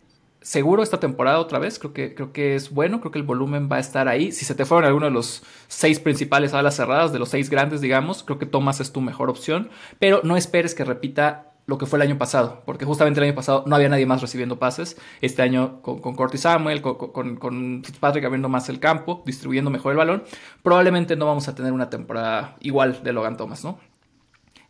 seguro 0.49 0.83
esta 0.83 0.99
temporada 0.99 1.41
otra 1.41 1.59
vez. 1.59 1.79
Creo 1.79 1.93
que, 1.93 2.15
creo 2.15 2.33
que 2.33 2.55
es 2.55 2.71
bueno, 2.71 3.01
creo 3.01 3.13
que 3.13 3.19
el 3.19 3.25
volumen 3.25 3.69
va 3.71 3.77
a 3.77 3.81
estar 3.81 4.09
ahí. 4.09 4.33
Si 4.33 4.47
se 4.47 4.55
te 4.55 4.65
fueron 4.65 4.87
alguno 4.87 5.07
de 5.07 5.13
los 5.13 5.43
seis 5.67 6.01
principales 6.01 6.55
alas 6.55 6.77
cerradas, 6.77 7.13
de 7.13 7.19
los 7.19 7.29
seis 7.29 7.51
grandes, 7.51 7.83
digamos, 7.83 8.23
creo 8.23 8.39
que 8.39 8.47
Thomas 8.47 8.81
es 8.81 8.91
tu 8.91 9.03
mejor 9.03 9.29
opción. 9.29 9.69
Pero 9.99 10.23
no 10.25 10.39
esperes 10.39 10.75
que 10.75 10.85
repita 10.85 11.53
lo 11.67 11.77
que 11.77 11.85
fue 11.85 11.99
el 11.99 12.03
año 12.05 12.17
pasado, 12.17 12.63
porque 12.65 12.87
justamente 12.87 13.21
el 13.21 13.25
año 13.25 13.35
pasado 13.35 13.63
no 13.67 13.77
había 13.77 13.91
nadie 13.91 14.07
más 14.07 14.23
recibiendo 14.23 14.59
pases. 14.59 14.97
Este 15.21 15.43
año 15.43 15.83
con, 15.83 15.99
con 15.99 16.15
Corty 16.15 16.39
Samuel, 16.39 16.81
con, 16.81 16.97
con, 16.97 17.37
con, 17.37 17.83
Fitzpatrick 17.85 18.25
abriendo 18.25 18.49
más 18.49 18.71
el 18.71 18.81
campo, 18.81 19.23
distribuyendo 19.27 19.71
mejor 19.71 19.93
el 19.93 19.99
balón, 19.99 20.25
probablemente 20.63 21.15
no 21.15 21.27
vamos 21.27 21.47
a 21.47 21.55
tener 21.55 21.75
una 21.75 21.91
temporada 21.91 22.57
igual 22.61 23.03
de 23.03 23.13
Logan 23.13 23.37
Thomas, 23.37 23.65
¿no? 23.65 23.79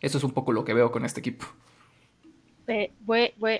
Eso 0.00 0.18
es 0.18 0.24
un 0.24 0.32
poco 0.32 0.52
lo 0.52 0.64
que 0.64 0.74
veo 0.74 0.90
con 0.90 1.04
este 1.04 1.20
equipo 1.20 1.46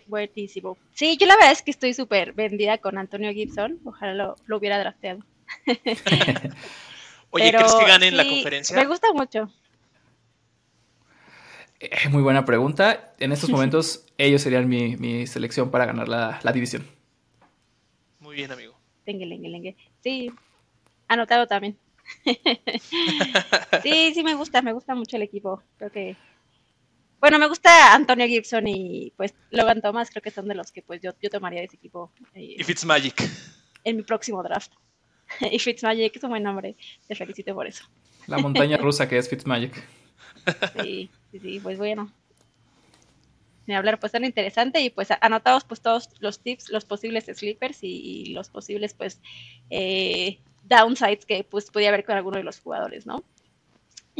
buenísimo. 0.07 0.77
Sí, 0.93 1.17
yo 1.17 1.27
la 1.27 1.37
verdad 1.37 1.53
es 1.53 1.63
que 1.63 1.71
estoy 1.71 1.95
súper 1.95 2.33
vendida 2.33 2.79
con 2.79 2.99
Antonio 2.99 3.33
Gibson. 3.33 3.79
Ojalá 3.85 4.37
lo, 4.47 4.57
hubiera 4.57 4.79
drafteado. 4.79 5.21
Oye, 7.31 7.53
¿crees 7.53 7.75
que 7.75 7.87
ganen 7.87 8.17
la 8.17 8.27
conferencia? 8.27 8.77
Me 8.77 8.87
gusta 8.87 9.13
mucho. 9.13 9.51
Eh, 11.81 12.09
muy 12.11 12.23
buena 12.23 12.45
pregunta. 12.45 13.15
En 13.19 13.33
estos 13.33 13.51
momentos, 13.51 14.05
ellos 14.19 14.43
serían 14.43 14.69
mi, 14.69 15.27
selección 15.27 15.71
para 15.71 15.87
ganar 15.87 16.09
la, 16.09 16.53
división. 16.53 16.87
Muy 18.21 18.37
bien, 18.37 18.51
amigo. 18.51 18.75
Sí, 20.03 20.31
anotado 21.07 21.47
también. 21.47 21.79
sí, 23.83 24.13
sí 24.15 24.23
me 24.23 24.35
gusta, 24.35 24.63
me 24.63 24.73
gusta 24.73 24.95
mucho 24.95 25.17
el 25.17 25.23
equipo. 25.23 25.63
Creo 25.79 25.91
que 25.91 26.17
bueno, 27.21 27.39
me 27.39 27.49
gusta 27.49 27.95
Antonio 27.95 28.27
Gibson 28.27 28.67
y 28.69 29.13
pues 29.17 29.35
Logan 29.51 29.83
Thomas, 29.83 30.11
creo 30.11 30.23
que 30.23 30.31
son 30.31 30.47
de 30.47 30.55
los 30.55 30.71
que 30.71 30.83
pues 30.83 31.01
yo, 31.01 31.13
yo 31.21 31.31
tomaría 31.31 31.61
de 31.61 31.67
ese 31.67 31.77
equipo. 31.77 32.13
Eh, 32.35 32.57
y 32.59 32.65
Fitzmagic. 32.65 33.29
En 33.85 33.97
mi 33.97 34.03
próximo 34.03 34.43
draft. 34.43 34.73
y 35.51 35.59
Fitzmagic 35.59 36.17
es 36.17 36.23
un 36.23 36.31
buen 36.31 36.43
nombre, 36.43 36.77
te 37.07 37.15
felicito 37.15 37.55
por 37.55 37.67
eso. 37.67 37.85
La 38.27 38.39
montaña 38.39 38.77
rusa 38.79 39.09
que 39.09 39.19
es 39.19 39.29
Fitzmagic. 39.29 39.75
sí, 40.81 41.11
sí, 41.33 41.41
sí, 41.41 41.61
pues 41.61 41.79
bueno. 41.79 42.13
De 43.67 43.75
hablar 43.75 44.01
pues 44.01 44.13
tan 44.13 44.25
interesante 44.25 44.81
y 44.81 44.89
pues 44.89 45.09
anotados 45.21 45.65
pues 45.65 45.83
todos 45.83 46.09
los 46.21 46.41
tips, 46.41 46.71
los 46.71 46.87
posibles 46.87 47.27
sleepers 47.27 47.81
y, 47.83 48.33
los 48.33 48.49
posibles 48.49 48.95
pues 48.95 49.21
eh, 49.69 50.39
downsides 50.63 51.27
que 51.27 51.45
pues 51.45 51.71
podía 51.71 51.89
haber 51.89 52.05
con 52.05 52.17
alguno 52.17 52.39
de 52.39 52.45
los 52.45 52.61
jugadores, 52.61 53.05
¿no? 53.05 53.25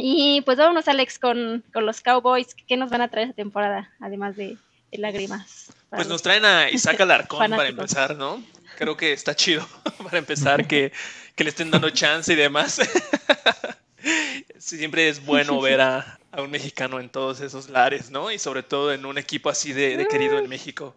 Y 0.01 0.39
pues 0.41 0.57
vámonos, 0.57 0.87
Alex, 0.87 1.19
con, 1.19 1.61
los 1.73 1.99
Cowboys. 1.99 2.55
¿Qué 2.67 2.77
nos 2.77 2.89
van 2.89 3.01
a 3.01 3.09
traer 3.09 3.27
esta 3.27 3.35
temporada, 3.35 3.91
además 3.99 4.37
de, 4.37 4.57
lágrimas? 4.93 5.73
Pues 5.89 6.07
nos 6.07 6.21
traen 6.21 6.45
a 6.45 6.69
Isaac 6.69 7.01
Alarcón 7.01 7.49
para 7.49 7.67
empezar, 7.67 8.15
¿no? 8.15 8.41
Creo 8.77 8.95
que 8.95 9.11
está 9.11 9.35
chido 9.35 9.67
para 10.03 10.17
empezar 10.17 10.65
que, 10.67 10.93
le 11.35 11.49
estén 11.49 11.69
dando 11.69 11.89
chance 11.89 12.31
y 12.31 12.37
demás. 12.37 12.79
Siempre 14.57 15.09
es 15.09 15.25
bueno 15.25 15.59
ver 15.59 15.81
a, 15.81 16.17
un 16.37 16.49
mexicano 16.49 17.01
en 17.01 17.09
todos 17.09 17.41
esos 17.41 17.67
lares, 17.67 18.09
¿no? 18.09 18.31
Y 18.31 18.39
sobre 18.39 18.63
todo 18.63 18.93
en 18.93 19.05
un 19.05 19.17
equipo 19.17 19.49
así 19.49 19.73
de 19.73 20.07
querido 20.09 20.39
en 20.39 20.47
México. 20.47 20.95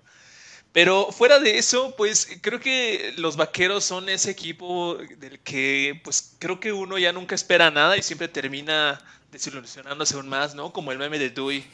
Pero 0.73 1.13
fuera 1.13 1.39
de 1.39 1.59
eso, 1.59 1.95
pues 1.97 2.39
creo 2.41 2.59
que 2.59 3.13
los 3.19 3.37
vaqueros 3.37 3.85
son 3.85 4.09
ese 4.09 4.31
equipo 4.31 4.97
del 5.19 5.39
que, 5.41 6.01
pues 6.03 6.35
creo 6.39 6.61
que 6.61 6.73
uno 6.73 6.97
ya 6.97 7.13
nunca 7.13 7.35
espera 7.35 7.71
nada 7.71 7.97
y 7.99 8.03
siempre 8.03 8.27
termina 8.29 8.99
desilusionándose 9.31 10.15
aún 10.15 10.29
más, 10.29 10.55
¿no? 10.55 10.73
Como 10.73 10.91
el 10.91 10.99
meme 10.99 11.19
de 11.19 11.29
Dewey. 11.29 11.65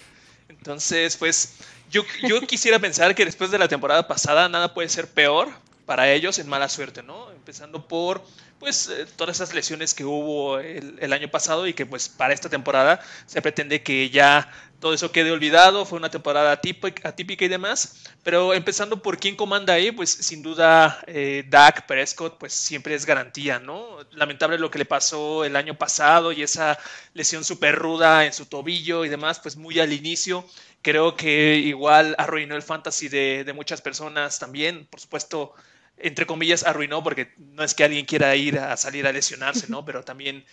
Entonces, 0.49 1.17
pues 1.17 1.55
yo, 1.91 2.03
yo 2.27 2.41
quisiera 2.47 2.81
pensar 2.81 3.15
que 3.15 3.25
después 3.25 3.53
de 3.53 3.59
la 3.59 3.69
temporada 3.69 4.09
pasada 4.09 4.49
nada 4.49 4.75
puede 4.75 4.89
ser 4.89 5.09
peor 5.09 5.49
para 5.87 6.11
ellos 6.13 6.39
en 6.41 6.49
mala 6.49 6.69
suerte, 6.69 7.03
¿no? 7.03 7.31
Empezando 7.31 7.87
por 7.87 8.23
pues 8.59 8.89
eh, 8.89 9.07
todas 9.17 9.37
esas 9.37 9.55
lesiones 9.55 9.95
que 9.95 10.05
hubo 10.05 10.59
el, 10.59 11.13
año 11.13 11.29
pasado 11.29 11.67
y 11.67 11.75
que 11.75 11.87
pues 11.87 12.09
para 12.09 12.35
esta 12.35 12.49
temporada 12.49 13.01
se 13.27 13.41
pretende 13.41 13.83
que 13.83 14.11
ya 14.11 14.53
todo 14.81 14.95
eso 14.95 15.11
quede 15.11 15.33
olvidado, 15.33 15.85
fue 15.85 15.99
una 15.99 16.11
temporada 16.11 16.53
atípica, 16.53 17.09
atípica 17.09 17.45
y 17.45 17.49
demás, 17.49 18.05
pero 18.23 18.55
empezando 18.55 19.03
por 19.03 19.19
quién 19.19 19.35
comanda 19.35 19.75
ahí, 19.75 19.91
pues 19.91 20.11
sin 20.11 20.43
duda 20.43 21.03
eh, 21.07 21.45
Dak 21.49 21.87
Prescott 21.87 22.39
pues 22.39 22.53
siempre 22.53 22.95
es 22.95 23.05
garantía, 23.05 23.59
¿no? 23.59 23.99
Lamentable 24.13 24.59
lo 24.59 24.71
que 24.71 24.79
le 24.79 24.85
pasó 24.85 25.45
el 25.45 25.57
año 25.57 25.77
pasado 25.77 26.31
y 26.31 26.43
esa 26.43 26.79
lesión 27.15 27.45
súper 27.45 27.75
ruda 27.75 28.25
en 28.25 28.33
su 28.33 28.47
tobillo 28.47 29.05
y 29.05 29.09
demás, 29.09 29.41
pues 29.41 29.57
muy 29.57 29.81
al 29.81 29.93
inicio, 29.93 30.45
creo 30.83 31.17
que 31.17 31.57
igual 31.57 32.15
arruinó 32.19 32.55
el 32.55 32.63
fantasy 32.63 33.09
de, 33.09 33.45
de 33.45 33.53
muchas 33.53 33.81
personas 33.83 34.39
también, 34.39 34.87
por 34.87 35.01
supuesto 35.01 35.55
entre 36.01 36.27
comillas, 36.27 36.65
arruinó, 36.65 37.03
porque 37.03 37.33
no 37.37 37.63
es 37.63 37.75
que 37.75 37.85
alguien 37.85 38.07
quiera 38.07 38.35
ir 38.37 38.59
a 38.59 38.77
salir 38.77 39.07
a 39.07 39.13
lesionarse, 39.13 39.67
¿no? 39.69 39.85
Pero 39.85 40.05
también 40.05 40.45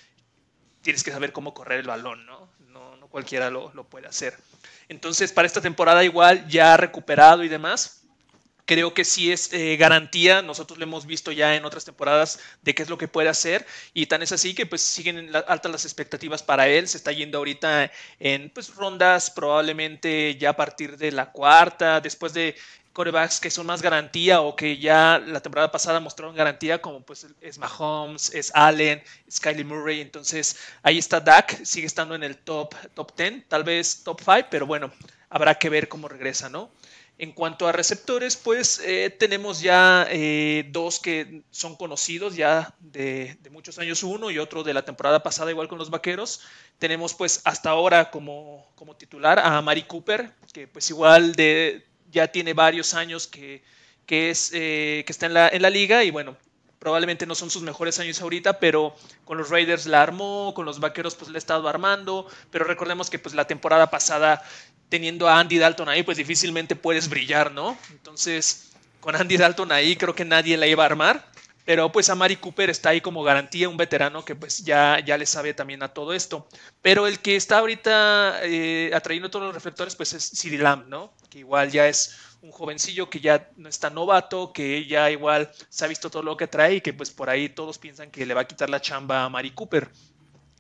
tienes 0.81 1.03
que 1.03 1.11
saber 1.11 1.31
cómo 1.31 1.53
correr 1.53 1.79
el 1.79 1.87
balón, 1.87 2.25
¿no? 2.25 2.49
No, 2.69 2.97
no 2.97 3.07
cualquiera 3.07 3.49
lo, 3.49 3.71
lo, 3.73 3.85
puede 3.85 4.07
hacer. 4.07 4.35
Entonces, 4.89 5.31
para 5.31 5.45
esta 5.45 5.61
temporada 5.61 6.03
igual, 6.03 6.47
ya 6.47 6.77
recuperado 6.77 7.43
y 7.43 7.47
demás, 7.47 8.05
creo 8.65 8.93
que 8.93 9.05
sí 9.05 9.31
es 9.31 9.53
eh, 9.53 9.77
garantía, 9.77 10.41
nosotros 10.41 10.77
lo 10.77 10.83
hemos 10.83 11.05
visto 11.05 11.31
ya 11.31 11.55
en 11.55 11.65
otras 11.65 11.85
temporadas 11.85 12.39
de 12.63 12.73
qué 12.75 12.83
es 12.83 12.89
lo 12.89 12.97
que 12.97 13.07
puede 13.07 13.29
hacer 13.29 13.65
y 13.93 14.07
tan 14.07 14.21
es 14.21 14.31
así 14.31 14.53
que 14.53 14.65
pues 14.65 14.81
siguen 14.81 15.31
altas 15.47 15.71
las 15.71 15.85
expectativas 15.85 16.43
para 16.43 16.67
él, 16.67 16.87
se 16.87 16.97
está 16.97 17.11
yendo 17.11 17.37
ahorita 17.37 17.91
en 18.19 18.49
pues 18.49 18.73
rondas 18.75 19.29
probablemente 19.29 20.35
ya 20.37 20.51
a 20.51 20.55
partir 20.55 20.97
de 20.97 21.11
la 21.11 21.31
cuarta, 21.31 22.01
después 22.01 22.33
de 22.33 22.55
corebacks 22.95 23.41
que 23.41 23.51
son 23.51 23.65
más 23.65 23.81
garantía 23.81 24.39
o 24.39 24.55
que 24.55 24.77
ya 24.77 25.19
la 25.19 25.41
temporada 25.41 25.69
pasada 25.69 25.99
mostraron 25.99 26.33
garantía, 26.33 26.81
como 26.81 27.01
pues 27.01 27.27
es 27.41 27.57
Mahomes, 27.57 28.33
es 28.33 28.53
Allen, 28.55 29.03
es 29.27 29.41
Kylie 29.41 29.65
Murray. 29.65 29.99
Entonces 29.99 30.57
ahí 30.81 30.97
está 30.97 31.19
Dak, 31.19 31.65
sigue 31.65 31.85
estando 31.85 32.15
en 32.15 32.23
el 32.23 32.37
top, 32.37 32.73
top 32.93 33.11
10, 33.17 33.49
tal 33.49 33.65
vez 33.65 34.03
top 34.05 34.21
5, 34.23 34.47
pero 34.49 34.65
bueno, 34.65 34.93
habrá 35.29 35.55
que 35.55 35.69
ver 35.69 35.89
cómo 35.89 36.07
regresa, 36.07 36.47
¿no? 36.49 36.71
En 37.17 37.33
cuanto 37.33 37.67
a 37.67 37.73
receptores, 37.73 38.37
pues 38.37 38.81
eh, 38.85 39.09
tenemos 39.09 39.59
ya 39.59 40.07
eh, 40.09 40.65
dos 40.71 40.99
que 40.99 41.43
son 41.51 41.75
conocidos 41.75 42.35
ya 42.37 42.75
de, 42.79 43.37
muchos 43.51 43.77
años, 43.77 44.03
uno 44.03 44.31
y 44.31 44.39
otro 44.39 44.63
de 44.63 44.73
la 44.73 44.85
temporada 44.85 45.21
pasada, 45.21 45.51
igual 45.51 45.67
con 45.67 45.79
los 45.79 45.89
Vaqueros. 45.89 46.41
Tenemos 46.79 47.13
pues 47.13 47.41
hasta 47.43 47.69
ahora 47.69 48.09
como, 48.09 48.65
como 48.75 48.95
titular 48.95 49.39
a 49.39 49.61
Mari 49.61 49.83
Cooper, 49.83 50.31
que 50.53 50.67
pues 50.67 50.89
igual 50.89 51.35
de, 51.35 51.85
ya 52.15 52.29
tiene 52.29 52.53
varios 52.53 52.93
años 52.93 53.27
que, 53.27 53.61
es, 54.07 54.51
eh, 54.53 55.03
que 55.05 55.11
está 55.11 55.25
en 55.25 55.33
la, 55.33 55.49
en 55.49 55.61
la 55.61 55.69
liga 55.69 56.03
y 56.03 56.11
bueno, 56.11 56.37
probablemente 56.79 57.25
no 57.25 57.35
son 57.35 57.49
sus 57.49 57.61
mejores 57.61 57.99
años 57.99 58.21
ahorita, 58.21 58.57
pero 58.59 58.95
con 59.25 59.37
los 59.37 59.49
Raiders 59.49 59.85
la 59.85 60.01
armó, 60.01 60.53
con 60.55 60.65
los 60.65 60.79
Vaqueros 60.79 61.15
pues 61.15 61.29
le 61.29 61.37
ha 61.37 61.39
estado 61.39 61.67
armando, 61.67 62.27
pero 62.51 62.63
recordemos 62.63 63.09
que 63.09 63.19
pues 63.19 63.35
la 63.35 63.45
temporada 63.45 63.91
pasada 63.91 64.41
teniendo 64.87 65.27
a 65.27 65.39
Andy 65.39 65.57
Dalton 65.57 65.89
ahí 65.89 66.03
pues 66.03 66.17
difícilmente 66.17 66.75
puedes 66.75 67.09
brillar, 67.09 67.51
¿no? 67.51 67.77
Entonces 67.91 68.71
con 69.01 69.15
Andy 69.15 69.35
Dalton 69.35 69.73
ahí 69.73 69.97
creo 69.97 70.15
que 70.15 70.23
nadie 70.23 70.55
la 70.55 70.67
iba 70.67 70.83
a 70.83 70.85
armar, 70.85 71.27
pero 71.65 71.91
pues 71.91 72.09
a 72.09 72.15
Mari 72.15 72.35
Cooper 72.37 72.69
está 72.69 72.89
ahí 72.89 73.01
como 73.01 73.23
garantía, 73.23 73.67
un 73.67 73.75
veterano 73.75 74.23
que 74.23 74.35
pues 74.35 74.63
ya, 74.63 74.99
ya 74.99 75.17
le 75.17 75.25
sabe 75.25 75.55
también 75.55 75.81
a 75.81 75.89
todo 75.89 76.13
esto. 76.13 76.47
Pero 76.83 77.07
el 77.07 77.19
que 77.19 77.35
está 77.35 77.57
ahorita 77.57 78.39
eh, 78.43 78.91
atrayendo 78.93 79.31
todos 79.31 79.45
los 79.45 79.55
reflectores 79.55 79.95
pues 79.95 80.13
es 80.13 80.29
CeeDee 80.29 80.59
Lamb, 80.59 80.87
¿no? 80.87 81.11
Que 81.29 81.39
igual 81.39 81.71
ya 81.71 81.87
es 81.87 82.15
un 82.43 82.51
jovencillo 82.51 83.09
que 83.09 83.19
ya 83.19 83.49
no 83.57 83.67
está 83.67 83.89
novato, 83.89 84.53
que 84.53 84.85
ya 84.85 85.09
igual 85.09 85.51
se 85.69 85.83
ha 85.83 85.87
visto 85.87 86.11
todo 86.11 86.21
lo 86.21 86.37
que 86.37 86.47
trae 86.47 86.75
y 86.75 86.81
que 86.81 86.93
pues 86.93 87.09
por 87.09 87.31
ahí 87.31 87.49
todos 87.49 87.79
piensan 87.79 88.11
que 88.11 88.27
le 88.27 88.35
va 88.35 88.41
a 88.41 88.47
quitar 88.47 88.69
la 88.69 88.79
chamba 88.79 89.23
a 89.23 89.29
Mari 89.29 89.49
Cooper. 89.49 89.89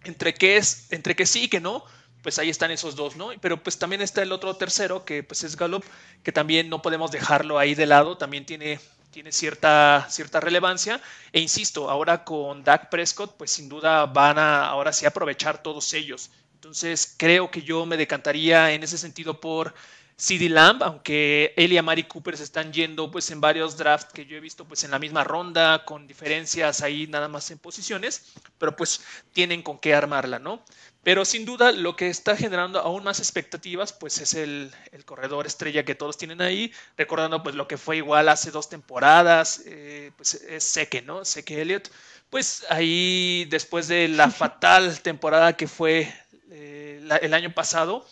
Entre 0.03 0.33
que 0.33 0.57
es, 0.57 0.91
entre 0.91 1.15
que 1.15 1.27
sí 1.27 1.43
y 1.43 1.47
que 1.49 1.59
no, 1.59 1.83
pues 2.23 2.39
ahí 2.39 2.49
están 2.49 2.71
esos 2.71 2.95
dos, 2.95 3.15
¿no? 3.15 3.29
Pero 3.39 3.61
pues 3.61 3.77
también 3.77 4.01
está 4.01 4.23
el 4.23 4.31
otro 4.31 4.55
tercero, 4.55 5.05
que 5.05 5.21
pues 5.21 5.43
es 5.43 5.55
Gallup, 5.55 5.83
que 6.23 6.31
también 6.31 6.69
no 6.69 6.81
podemos 6.81 7.11
dejarlo 7.11 7.59
ahí 7.59 7.75
de 7.75 7.85
lado, 7.85 8.17
también 8.17 8.47
tiene 8.47 8.79
tiene 9.15 9.31
cierta, 9.31 10.05
cierta 10.09 10.41
relevancia. 10.41 10.99
E 11.31 11.39
insisto, 11.39 11.89
ahora 11.89 12.25
con 12.25 12.65
Dak 12.65 12.89
Prescott, 12.89 13.37
pues 13.37 13.49
sin 13.49 13.69
duda 13.69 14.07
van 14.07 14.37
a 14.37 14.67
ahora 14.67 14.91
sí 14.91 15.05
aprovechar 15.05 15.63
todos 15.63 15.93
ellos. 15.93 16.31
Entonces 16.55 17.15
creo 17.17 17.49
que 17.49 17.61
yo 17.61 17.85
me 17.85 17.95
decantaría 17.95 18.73
en 18.73 18.83
ese 18.83 18.97
sentido 18.97 19.39
por 19.39 19.73
CD 20.17 20.49
Lamb, 20.49 20.83
aunque 20.83 21.53
él 21.55 21.71
y 21.71 21.77
Amari 21.77 22.03
Cooper 22.03 22.35
se 22.35 22.43
están 22.43 22.73
yendo 22.73 23.09
pues 23.09 23.31
en 23.31 23.39
varios 23.39 23.77
drafts 23.77 24.11
que 24.11 24.25
yo 24.25 24.35
he 24.35 24.41
visto 24.41 24.65
pues 24.65 24.83
en 24.83 24.91
la 24.91 24.99
misma 24.99 25.23
ronda, 25.23 25.85
con 25.85 26.07
diferencias 26.07 26.81
ahí 26.81 27.07
nada 27.07 27.29
más 27.29 27.49
en 27.51 27.57
posiciones, 27.57 28.33
pero 28.57 28.75
pues 28.75 28.99
tienen 29.31 29.61
con 29.61 29.79
qué 29.79 29.93
armarla, 29.93 30.39
¿no? 30.39 30.61
Pero 31.05 31.23
sin 31.23 31.45
duda 31.45 31.71
lo 31.71 31.95
que 31.95 32.07
está 32.09 32.35
generando 32.35 32.79
aún 32.79 33.03
más 33.03 33.19
expectativas 33.19 33.93
pues 33.93 34.19
es 34.21 34.33
el, 34.33 34.73
corredor 35.05 35.45
estrella 35.45 35.85
que 35.85 35.93
todos 35.93 36.17
tienen 36.17 36.41
ahí, 36.41 36.73
recordando 36.97 37.43
pues 37.43 37.53
lo 37.53 37.67
que 37.67 37.77
fue 37.77 37.97
igual 37.97 38.27
hace 38.27 38.49
dos 38.49 38.69
temporadas, 38.69 39.61
eh, 39.67 40.11
pues 40.17 40.33
es 40.33 40.63
Seque, 40.63 41.03
¿no? 41.03 41.23
Seque 41.23 41.61
Elliott. 41.61 41.91
Pues 42.31 42.65
ahí 42.69 43.45
después 43.51 43.87
de 43.87 44.07
la 44.07 44.31
fatal 44.41 44.99
temporada 45.03 45.55
que 45.55 45.67
fue 45.67 46.11
eh, 46.49 47.07
el 47.21 47.33
año 47.35 47.53
pasado, 47.53 48.03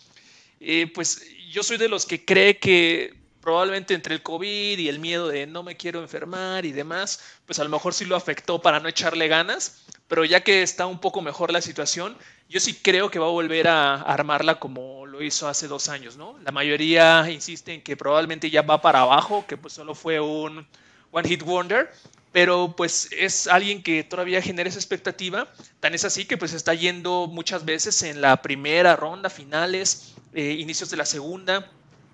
eh, 0.60 0.86
pues 0.94 1.26
yo 1.50 1.64
soy 1.64 1.78
de 1.78 1.90
los 1.90 2.06
que 2.06 2.24
cree 2.24 2.60
que 2.60 3.23
probablemente 3.44 3.94
entre 3.94 4.16
el 4.16 4.24
COVID 4.24 4.80
y 4.80 4.88
el 4.88 5.00
miedo 5.00 5.28
de 5.28 5.46
no 5.46 5.64
me 5.64 5.76
quiero 5.76 6.02
enfermar 6.02 6.66
y 6.66 6.72
demás, 6.72 7.20
pues 7.46 7.60
a 7.60 7.64
lo 7.66 7.70
mejor 7.70 7.94
sí 7.94 8.06
lo 8.06 8.16
afectó 8.16 8.62
para 8.62 8.80
no 8.80 8.88
echarle 8.88 9.28
ganas, 9.28 9.84
pero 10.08 10.24
ya 10.24 10.42
que 10.42 10.64
está 10.64 10.88
un 10.88 11.00
poco 11.00 11.22
mejor 11.22 11.52
la 11.52 11.60
situación, 11.60 12.18
yo 12.48 12.62
sí 12.62 12.74
creo 12.74 13.12
que 13.12 13.20
va 13.20 13.26
a 13.26 13.32
volver 13.32 13.68
a 13.68 13.96
armarla 13.96 14.60
como 14.60 15.06
lo 15.06 15.22
hizo 15.22 15.50
hace 15.50 15.68
dos 15.68 15.90
años, 15.90 16.16
¿no? 16.16 16.38
La 16.44 16.54
mayoría 16.54 17.30
insiste 17.30 17.74
en 17.74 17.82
que 17.82 17.98
probablemente 17.98 18.50
ya 18.50 18.62
va 18.62 18.82
para 18.82 19.02
abajo, 19.02 19.46
que 19.46 19.58
pues 19.58 19.74
solo 19.74 19.94
fue 19.94 20.22
un 20.22 20.66
one 21.12 21.28
hit 21.28 21.44
wonder, 21.44 21.92
pero 22.32 22.74
pues 22.78 23.10
es 23.12 23.48
alguien 23.48 23.84
que 23.84 24.06
todavía 24.06 24.42
genera 24.42 24.70
esa 24.70 24.80
expectativa, 24.80 25.50
tan 25.82 25.94
es 25.94 26.06
así 26.06 26.24
que 26.24 26.38
pues 26.38 26.54
está 26.54 26.74
yendo 26.74 27.28
muchas 27.28 27.66
veces 27.66 28.02
en 28.04 28.22
la 28.22 28.42
primera 28.42 28.96
ronda, 28.96 29.30
finales, 29.30 30.14
eh, 30.34 30.54
inicios 30.54 30.90
de 30.90 30.98
la 30.98 31.06
segunda, 31.06 31.70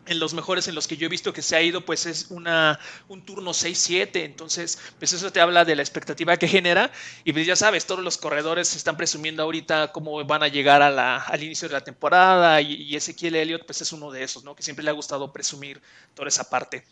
en 0.10 0.20
los 0.20 0.34
mejores 0.34 0.68
en 0.68 0.76
los 0.76 0.88
que 0.88 0.98
yo 0.98 1.06
he 1.06 1.10
visto 1.10 1.32
que 1.34 1.42
se 1.42 1.56
ha 1.56 1.62
ido, 1.62 1.86
pues 1.86 2.06
es 2.06 2.28
una, 2.30 2.80
un 3.08 3.24
turno 3.24 3.52
6-7, 3.52 4.24
entonces, 4.26 4.80
pues 4.98 5.14
eso 5.14 5.32
te 5.32 5.40
habla 5.40 5.66
de 5.66 5.76
la 5.76 5.84
expectativa 5.84 6.36
que 6.38 6.48
genera, 6.48 6.92
y 7.24 7.32
pues 7.32 7.46
ya 7.46 7.56
sabes, 7.56 7.86
todos 7.86 8.04
los 8.04 8.18
corredores 8.18 8.76
están 8.76 8.98
presumiendo 8.98 9.44
ahorita 9.44 9.92
cómo 9.92 10.24
van 10.26 10.44
a 10.44 10.48
llegar 10.48 10.82
al 10.82 11.44
inicio 11.44 11.68
de 11.68 11.74
la 11.74 11.84
temporada, 11.84 12.60
y, 12.62 12.74
y, 12.74 12.96
Ezequiel 12.96 13.36
Elliott, 13.36 13.66
pues 13.66 13.82
es 13.82 13.92
uno 13.94 14.12
de 14.12 14.24
esos, 14.24 14.44
¿no? 14.44 14.56
Que 14.56 14.64
siempre 14.64 14.84
le 14.84 14.90
ha 14.90 14.94
gustado 14.94 15.32
presumir 15.32 15.82
toda 16.16 16.28
esa 16.28 16.50
parte. 16.50 16.84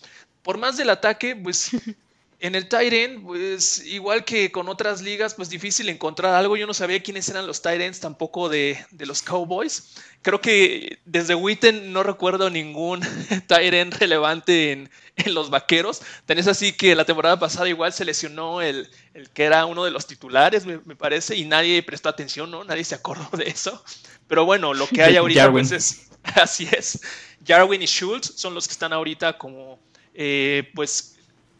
Por 0.43 0.57
más 0.57 0.77
del 0.77 0.89
ataque, 0.89 1.35
pues 1.35 1.71
En 2.39 2.53
el 2.53 2.69
tight 2.69 3.19
pues 3.23 3.83
igual 3.85 4.23
que 4.23 4.51
con 4.51 4.69
otras 4.69 5.01
ligas, 5.01 5.33
pues 5.33 5.49
difícil 5.49 5.89
encontrar 5.89 6.35
algo. 6.35 6.55
Yo 6.55 6.67
no 6.67 6.73
sabía 6.75 7.01
quiénes 7.01 7.27
eran 7.29 7.47
los 7.47 7.63
tight 7.63 7.81
ends 7.81 7.99
tampoco 7.99 8.47
de, 8.47 8.77
los 8.99 9.23
Cowboys. 9.23 9.95
Creo 10.21 10.39
que 10.39 10.99
desde 11.05 11.33
Witten 11.33 11.91
no 11.91 12.03
recuerdo 12.03 12.51
ningún 12.51 13.01
tight 13.47 13.73
end 13.73 13.95
relevante 13.95 14.71
en, 14.71 14.89
los 15.33 15.49
vaqueros. 15.49 16.03
Tenés 16.27 16.47
así 16.47 16.73
que 16.73 16.95
la 16.95 17.05
temporada 17.05 17.39
pasada 17.39 17.67
igual 17.69 17.91
se 17.91 18.05
lesionó 18.05 18.61
el, 18.61 18.87
el 19.15 19.31
que 19.31 19.45
era 19.45 19.65
uno 19.65 19.83
de 19.83 19.89
los 19.89 20.05
titulares, 20.05 20.63
me, 20.67 20.77
parece, 20.77 21.35
y 21.35 21.45
nadie 21.45 21.81
prestó 21.81 22.07
atención, 22.09 22.51
¿no? 22.51 22.63
Nadie 22.63 22.83
se 22.83 22.93
acordó 22.93 23.35
de 23.35 23.47
eso. 23.47 23.83
Pero 24.27 24.45
bueno, 24.45 24.75
lo 24.75 24.87
que 24.87 25.01
hay 25.01 25.15
ahorita 25.17 25.51
pues 25.51 25.71
es, 25.71 26.09
así 26.35 26.69
es. 26.71 26.99
Jarwin 27.47 27.81
y 27.81 27.87
Schultz 27.87 28.33
son 28.35 28.53
los 28.53 28.67
que 28.67 28.73
están 28.73 28.93
ahorita 28.93 29.39
como, 29.39 29.79
eh, 30.13 30.69
pues 30.75 31.16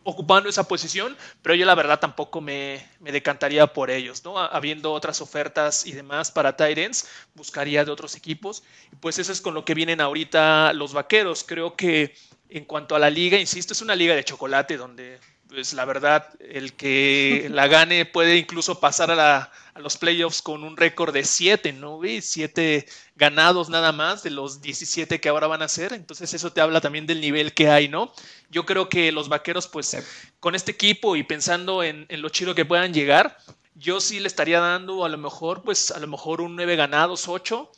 ocupando 0.10 0.48
esa 0.48 0.70
posición, 0.70 1.18
pero 1.42 1.54
yo 1.54 1.66
la 1.66 1.76
verdad 1.76 2.00
tampoco 2.00 2.40
me, 2.40 2.88
decantaría 3.02 3.68
por 3.68 3.92
ellos, 3.92 4.24
¿no? 4.24 4.38
Habiendo 4.40 4.94
otras 4.94 5.20
ofertas 5.20 5.86
y 5.86 5.92
demás 5.92 6.32
para 6.32 6.56
Titans, 6.56 7.10
buscaría 7.36 7.84
de 7.84 7.92
otros 7.92 8.16
equipos. 8.16 8.64
Y 8.94 8.96
pues 8.96 9.20
eso 9.20 9.34
es 9.34 9.42
con 9.42 9.54
lo 9.54 9.66
que 9.66 9.74
vienen 9.74 10.00
ahorita 10.00 10.72
los 10.72 10.94
vaqueros. 10.94 11.44
Creo 11.44 11.76
que 11.76 12.16
en 12.48 12.64
cuanto 12.64 12.96
a 12.96 13.00
la 13.00 13.10
liga, 13.10 13.38
insisto, 13.38 13.74
es 13.74 13.82
una 13.82 13.96
liga 13.96 14.16
de 14.16 14.24
chocolate 14.24 14.78
donde 14.78 15.20
pues 15.50 15.74
la 15.74 15.86
verdad, 15.86 16.28
el 16.40 16.74
que 16.74 17.48
la 17.52 17.68
gane 17.68 18.06
puede 18.06 18.38
incluso 18.38 18.80
pasar 18.80 19.12
a, 19.12 19.52
los 19.76 19.98
playoffs 19.98 20.42
con 20.42 20.64
un 20.64 20.76
récord 20.76 21.14
de 21.14 21.24
7, 21.24 21.72
¿no? 21.74 22.00
7 22.20 22.88
ganados 23.16 23.70
nada 23.70 23.92
más 23.92 24.24
de 24.24 24.32
los 24.32 24.60
17 24.62 25.22
que 25.22 25.30
ahora 25.30 25.46
van 25.46 25.62
a 25.62 25.68
ser. 25.68 25.94
Entonces 25.94 26.34
eso 26.34 26.52
te 26.52 26.62
habla 26.62 26.82
también 26.82 27.06
del 27.06 27.22
nivel 27.22 27.54
que 27.54 27.70
hay, 27.70 27.88
¿no? 27.88 28.12
Yo 28.50 28.66
creo 28.66 28.90
que 28.90 29.12
los 29.12 29.30
vaqueros, 29.30 29.68
pues 29.68 29.96
con 30.40 30.56
este 30.56 30.72
equipo 30.72 31.16
y 31.16 31.24
pensando 31.24 31.84
en, 31.84 32.08
en, 32.10 32.22
lo 32.22 32.30
chido 32.30 32.56
que 32.56 32.66
puedan 32.66 32.94
llegar, 32.94 33.38
yo 33.76 34.02
sí 34.02 34.20
le 34.20 34.28
estaría 34.28 34.60
dando 34.60 35.06
a 35.06 35.10
lo 35.10 35.20
mejor, 35.20 35.62
pues 35.62 35.92
a 35.92 36.00
lo 36.00 36.08
mejor 36.08 36.42
un 36.42 36.56
9 36.56 36.76
ganados, 36.76 37.28
8. 37.28 37.72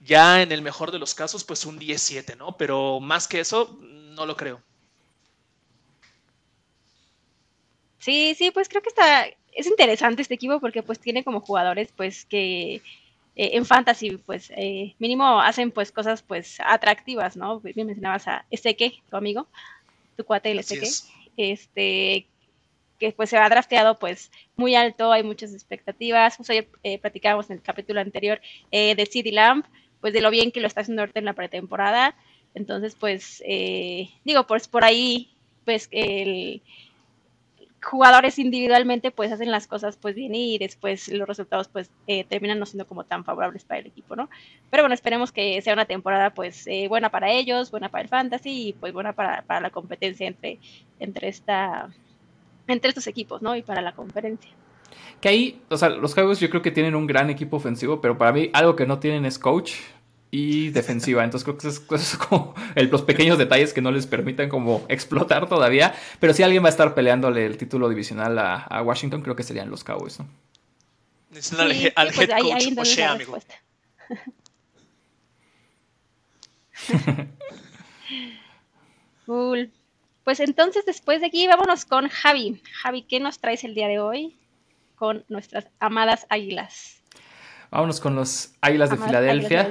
Ya 0.00 0.42
en 0.42 0.52
el 0.52 0.60
mejor 0.60 0.92
de 0.92 0.98
los 0.98 1.14
casos, 1.14 1.44
pues 1.44 1.64
un 1.64 1.78
17, 1.78 2.36
¿no? 2.36 2.56
Pero 2.58 3.00
más 3.00 3.26
que 3.28 3.40
eso, 3.40 3.78
no 3.80 4.26
lo 4.26 4.36
creo. 4.36 4.60
Sí, 8.06 8.36
sí, 8.38 8.52
pues 8.52 8.68
creo 8.68 8.82
que 8.82 8.90
está, 8.90 9.26
es 9.52 9.66
interesante 9.66 10.22
este 10.22 10.34
equipo 10.34 10.60
porque 10.60 10.84
pues 10.84 11.00
tiene 11.00 11.24
como 11.24 11.40
jugadores 11.40 11.88
pues 11.96 12.24
que 12.24 12.76
eh, 12.76 12.80
en 13.34 13.66
fantasy 13.66 14.16
pues 14.18 14.52
eh, 14.56 14.94
mínimo 15.00 15.40
hacen 15.40 15.72
pues 15.72 15.90
cosas 15.90 16.22
pues 16.22 16.58
atractivas, 16.64 17.36
¿no? 17.36 17.58
Bien 17.58 17.84
mencionabas 17.84 18.28
a 18.28 18.46
Ezeque, 18.48 19.02
tu 19.10 19.16
amigo, 19.16 19.48
tu 20.16 20.22
cuate 20.22 20.52
el 20.52 20.60
Ezeque, 20.60 20.88
este 21.36 22.28
que 23.00 23.10
pues 23.10 23.30
se 23.30 23.38
ha 23.38 23.48
drafteado 23.48 23.98
pues 23.98 24.30
muy 24.54 24.76
alto, 24.76 25.10
hay 25.10 25.24
muchas 25.24 25.52
expectativas, 25.52 26.36
pues 26.36 26.48
ayer 26.50 26.68
eh, 26.84 27.00
platicábamos 27.00 27.50
en 27.50 27.56
el 27.56 27.62
capítulo 27.62 28.00
anterior 28.00 28.40
eh, 28.70 28.94
de 28.94 29.06
CD 29.06 29.32
Lamp, 29.32 29.66
pues 30.00 30.12
de 30.12 30.20
lo 30.20 30.30
bien 30.30 30.52
que 30.52 30.60
lo 30.60 30.68
está 30.68 30.82
haciendo 30.82 31.02
ahorita 31.02 31.18
en 31.18 31.24
la 31.24 31.32
pretemporada, 31.32 32.14
entonces 32.54 32.94
pues 32.94 33.42
digo 34.24 34.46
pues 34.46 34.68
por 34.68 34.84
ahí 34.84 35.32
pues 35.64 35.88
el 35.90 36.62
jugadores 37.86 38.38
individualmente 38.40 39.12
pues 39.12 39.30
hacen 39.30 39.50
las 39.52 39.68
cosas 39.68 39.96
pues 39.96 40.16
bien 40.16 40.34
y 40.34 40.58
después 40.58 41.08
los 41.08 41.26
resultados 41.26 41.68
pues 41.68 41.88
eh, 42.08 42.24
terminan 42.24 42.58
no 42.58 42.66
siendo 42.66 42.86
como 42.86 43.04
tan 43.04 43.24
favorables 43.24 43.64
para 43.64 43.78
el 43.80 43.86
equipo, 43.86 44.16
¿no? 44.16 44.28
Pero 44.70 44.82
bueno, 44.82 44.94
esperemos 44.94 45.30
que 45.30 45.62
sea 45.62 45.72
una 45.72 45.84
temporada 45.84 46.30
pues 46.30 46.66
eh, 46.66 46.88
buena 46.88 47.10
para 47.10 47.30
ellos, 47.30 47.70
buena 47.70 47.88
para 47.88 48.02
el 48.02 48.08
fantasy 48.08 48.68
y 48.68 48.72
pues 48.72 48.92
buena 48.92 49.12
para, 49.12 49.42
para 49.42 49.60
la 49.60 49.70
competencia 49.70 50.26
entre, 50.26 50.58
entre, 50.98 51.28
esta, 51.28 51.88
entre 52.66 52.88
estos 52.88 53.06
equipos, 53.06 53.40
¿no? 53.40 53.54
Y 53.54 53.62
para 53.62 53.80
la 53.82 53.92
conferencia. 53.92 54.50
Que 55.20 55.28
ahí, 55.28 55.62
o 55.70 55.76
sea, 55.76 55.88
los 55.88 56.14
Cowboys 56.14 56.40
yo 56.40 56.50
creo 56.50 56.62
que 56.62 56.72
tienen 56.72 56.96
un 56.96 57.06
gran 57.06 57.30
equipo 57.30 57.56
ofensivo, 57.56 58.00
pero 58.00 58.18
para 58.18 58.32
mí 58.32 58.50
algo 58.52 58.74
que 58.74 58.86
no 58.86 58.98
tienen 58.98 59.24
es 59.24 59.38
coach 59.38 59.74
y 60.36 60.68
defensiva. 60.68 61.24
Entonces 61.24 61.44
creo 61.44 61.56
que 61.56 61.66
eso 61.66 61.82
es, 61.94 62.16
como 62.18 62.54
los 62.74 63.02
pequeños 63.02 63.38
detalles 63.38 63.72
que 63.72 63.80
no 63.80 63.90
les 63.90 64.06
permiten 64.06 64.50
como 64.50 64.84
explotar 64.90 65.48
todavía. 65.48 65.94
Pero 66.20 66.34
si 66.34 66.42
alguien 66.42 66.62
va 66.62 66.66
a 66.66 66.70
estar 66.70 66.94
peleándole 66.94 67.46
el 67.46 67.56
título 67.56 67.88
divisional 67.88 68.38
a, 68.38 68.82
Washington, 68.82 69.22
creo 69.22 69.34
que 69.34 69.42
serían 69.42 69.70
los 69.70 69.82
Cowboys, 69.82 70.18
¿no? 70.20 70.28
al, 71.58 71.72
head 71.72 71.92
pues 72.74 72.96
coach 72.96 72.98
amigo. 73.00 73.38
cool. 79.26 79.70
Pues 80.22 80.40
entonces 80.40 80.84
después 80.84 81.20
de 81.20 81.28
aquí 81.28 81.46
vámonos 81.46 81.86
con 81.86 82.08
Javi. 82.08 82.62
Javi, 82.82 83.02
¿qué 83.02 83.20
nos 83.20 83.38
traes 83.38 83.64
el 83.64 83.74
día 83.74 83.88
de 83.88 84.00
hoy 84.00 84.36
con 84.96 85.24
nuestras 85.28 85.68
amadas 85.78 86.26
águilas? 86.28 87.02
Vámonos 87.70 88.00
con 88.00 88.14
los 88.14 88.54
Águilas 88.60 88.90
de 88.90 88.96
Filadelfia. 88.96 89.70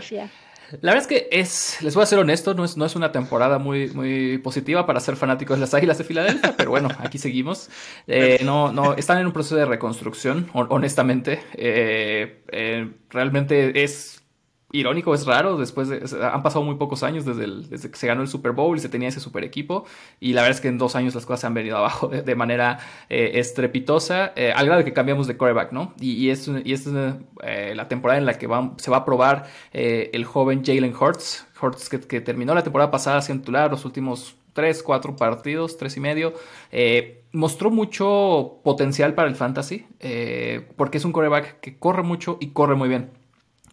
La 0.81 0.93
verdad 0.93 1.01
es 1.01 1.07
que 1.07 1.27
es, 1.31 1.77
les 1.81 1.93
voy 1.95 2.03
a 2.03 2.05
ser 2.05 2.19
honesto, 2.19 2.53
no 2.53 2.65
es, 2.65 2.75
no 2.77 2.85
es 2.85 2.95
una 2.95 3.11
temporada 3.11 3.59
muy, 3.59 3.89
muy 3.89 4.37
positiva 4.39 4.85
para 4.85 4.99
ser 4.99 5.15
fanáticos 5.15 5.57
de 5.57 5.61
las 5.61 5.73
Águilas 5.73 5.97
de 5.97 6.03
Filadelfia, 6.03 6.55
pero 6.57 6.71
bueno, 6.71 6.89
aquí 6.99 7.17
seguimos. 7.17 7.69
Eh, 8.07 8.41
no, 8.43 8.71
no, 8.71 8.93
están 8.95 9.19
en 9.19 9.27
un 9.27 9.33
proceso 9.33 9.55
de 9.55 9.65
reconstrucción, 9.65 10.49
honestamente. 10.53 11.41
Eh, 11.53 12.43
eh, 12.51 12.91
realmente 13.09 13.83
es 13.83 14.24
irónico, 14.79 15.13
es 15.13 15.25
raro, 15.25 15.57
después 15.57 15.89
de, 15.89 16.01
han 16.21 16.43
pasado 16.43 16.63
muy 16.63 16.75
pocos 16.75 17.03
años 17.03 17.25
desde, 17.25 17.89
que 17.89 17.97
se 17.97 18.07
ganó 18.07 18.21
el 18.21 18.27
Super 18.27 18.51
Bowl 18.51 18.75
y 18.75 18.79
se 18.79 18.89
tenía 18.89 19.09
ese 19.09 19.19
super 19.19 19.43
equipo, 19.43 19.85
y 20.19 20.33
la 20.33 20.41
verdad 20.41 20.57
es 20.57 20.61
que 20.61 20.67
en 20.67 20.77
dos 20.77 20.95
años 20.95 21.15
las 21.15 21.25
cosas 21.25 21.41
se 21.41 21.47
han 21.47 21.53
venido 21.53 21.77
abajo 21.85 22.07
de, 22.07 22.35
manera 22.35 22.79
eh, 23.09 23.31
estrepitosa, 23.35 24.33
eh, 24.35 24.51
al 24.55 24.65
grado 24.65 24.79
de 24.79 24.85
que 24.85 24.93
cambiamos 24.93 25.27
de 25.27 25.37
coreback, 25.37 25.71
¿no? 25.71 25.93
Y, 25.99 26.13
y 26.13 26.29
es, 26.29 26.47
eh, 26.47 27.73
la 27.75 27.87
temporada 27.87 28.19
en 28.19 28.25
la 28.25 28.37
que 28.37 28.47
se 28.77 28.91
va 28.91 28.97
a 28.97 29.05
probar 29.05 29.47
el 29.71 30.25
joven 30.25 30.63
Jalen 30.63 30.93
Hurts, 30.95 31.47
Hurts 31.61 31.89
que, 31.89 32.21
terminó 32.21 32.53
la 32.53 32.63
temporada 32.63 32.91
pasada 32.91 33.21
siendo 33.21 33.43
titular 33.43 33.71
los 33.71 33.85
últimos 33.85 34.35
tres, 34.53 34.83
cuatro 34.83 35.15
partidos, 35.15 35.77
tres 35.77 35.97
y 35.97 35.99
medio. 35.99 36.33
mostró 37.31 37.71
mucho 37.71 38.59
potencial 38.63 39.13
para 39.13 39.27
el 39.27 39.35
fantasy, 39.35 39.85
porque 40.75 40.97
es 40.97 41.05
un 41.05 41.11
coreback 41.11 41.59
que 41.59 41.77
corre 41.77 42.03
mucho 42.03 42.37
y 42.39 42.49
corre 42.49 42.75
muy 42.75 42.89
bien. 42.89 43.24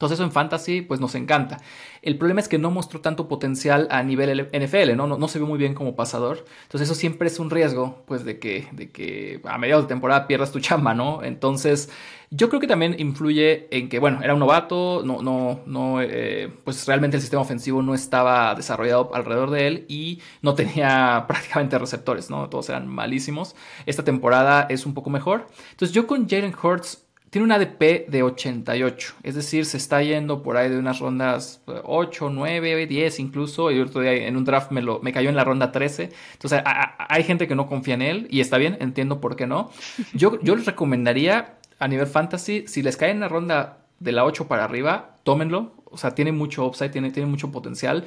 Entonces 0.02 0.18
eso 0.18 0.24
en 0.24 0.32
fantasy 0.32 0.80
pues 0.80 0.98
nos 0.98 1.14
encanta. 1.14 1.58
El 2.02 2.18
problema 2.18 2.40
es 2.40 2.48
que 2.48 2.58
no 2.58 2.72
mostró 2.72 3.00
tanto 3.00 3.28
potencial 3.28 3.86
a 3.88 4.02
nivel 4.02 4.48
NFL, 4.52 4.96
¿no? 4.96 5.06
No, 5.06 5.28
se 5.28 5.38
ve 5.38 5.44
muy 5.44 5.60
bien 5.60 5.74
como 5.74 5.94
pasador. 5.94 6.44
Entonces 6.64 6.88
eso 6.88 6.98
siempre 6.98 7.28
es 7.28 7.38
un 7.38 7.50
riesgo 7.50 8.02
pues 8.04 8.24
de 8.24 8.40
que, 8.40 8.66
de 8.72 8.90
que 8.90 9.40
a 9.44 9.58
mediados 9.58 9.84
de 9.84 9.88
temporada 9.88 10.26
pierdas 10.26 10.50
tu 10.50 10.58
chamba, 10.58 10.92
¿no? 10.92 11.22
Entonces 11.22 11.88
yo 12.34 12.48
creo 12.48 12.60
que 12.60 12.66
también 12.66 12.96
influye 12.98 13.68
en 13.70 13.88
que, 13.88 14.00
bueno, 14.00 14.20
era 14.22 14.32
un 14.32 14.40
novato, 14.40 15.02
no, 15.04 15.22
no, 15.22 15.60
no, 15.66 16.00
eh, 16.00 16.50
pues 16.64 16.84
realmente 16.86 17.18
el 17.18 17.20
sistema 17.20 17.42
ofensivo 17.42 17.82
no 17.82 17.94
estaba 17.94 18.54
desarrollado 18.54 19.14
alrededor 19.14 19.50
de 19.50 19.66
él 19.68 19.84
y 19.86 20.20
no 20.40 20.54
tenía 20.54 21.26
prácticamente 21.28 21.78
receptores, 21.78 22.28
¿no? 22.28 22.48
Todos 22.48 22.70
eran 22.70 22.88
malísimos. 22.88 23.54
Esta 23.86 24.02
temporada 24.02 24.66
es 24.68 24.84
un 24.84 24.94
poco 24.94 25.10
mejor. 25.10 25.46
Entonces 25.70 25.94
yo 25.94 26.06
con 26.06 26.28
Jalen 26.28 26.54
Hurts 26.60 27.01
tiene 27.32 27.46
un 27.46 27.52
ADP 27.52 28.08
de 28.08 28.22
88, 28.22 29.14
es 29.22 29.34
decir, 29.34 29.64
se 29.64 29.78
está 29.78 30.02
yendo 30.02 30.42
por 30.42 30.58
ahí 30.58 30.68
de 30.68 30.78
unas 30.78 30.98
rondas 30.98 31.62
8, 31.64 32.28
9, 32.28 32.86
10 32.86 33.20
incluso. 33.20 33.70
Y 33.70 33.80
otro 33.80 34.02
día 34.02 34.12
en 34.12 34.36
un 34.36 34.44
draft 34.44 34.70
me, 34.70 34.82
lo, 34.82 35.00
cayó 35.00 35.30
en 35.30 35.36
la 35.36 35.42
ronda 35.42 35.72
13. 35.72 36.10
Entonces 36.34 36.62
hay 36.64 37.24
gente 37.24 37.48
que 37.48 37.54
no 37.54 37.68
confía 37.68 37.94
en 37.94 38.02
él 38.02 38.26
y 38.28 38.40
está 38.40 38.58
bien, 38.58 38.76
entiendo 38.80 39.22
por 39.22 39.34
qué 39.34 39.46
no. 39.46 39.70
Yo, 40.12 40.38
yo 40.42 40.54
les 40.54 40.66
recomendaría 40.66 41.54
a 41.78 41.88
nivel 41.88 42.06
fantasy, 42.06 42.64
si 42.66 42.82
les 42.82 42.98
cae 42.98 43.12
en 43.12 43.20
la 43.20 43.28
ronda 43.28 43.78
de 43.98 44.12
la 44.12 44.26
8 44.26 44.46
para 44.46 44.64
arriba, 44.64 45.16
tómenlo. 45.22 45.72
O 45.86 45.96
sea, 45.96 46.14
tiene 46.14 46.32
mucho 46.32 46.66
upside, 46.66 46.90
tiene, 46.90 47.12
tiene 47.12 47.30
mucho 47.30 47.50
potencial. 47.50 48.04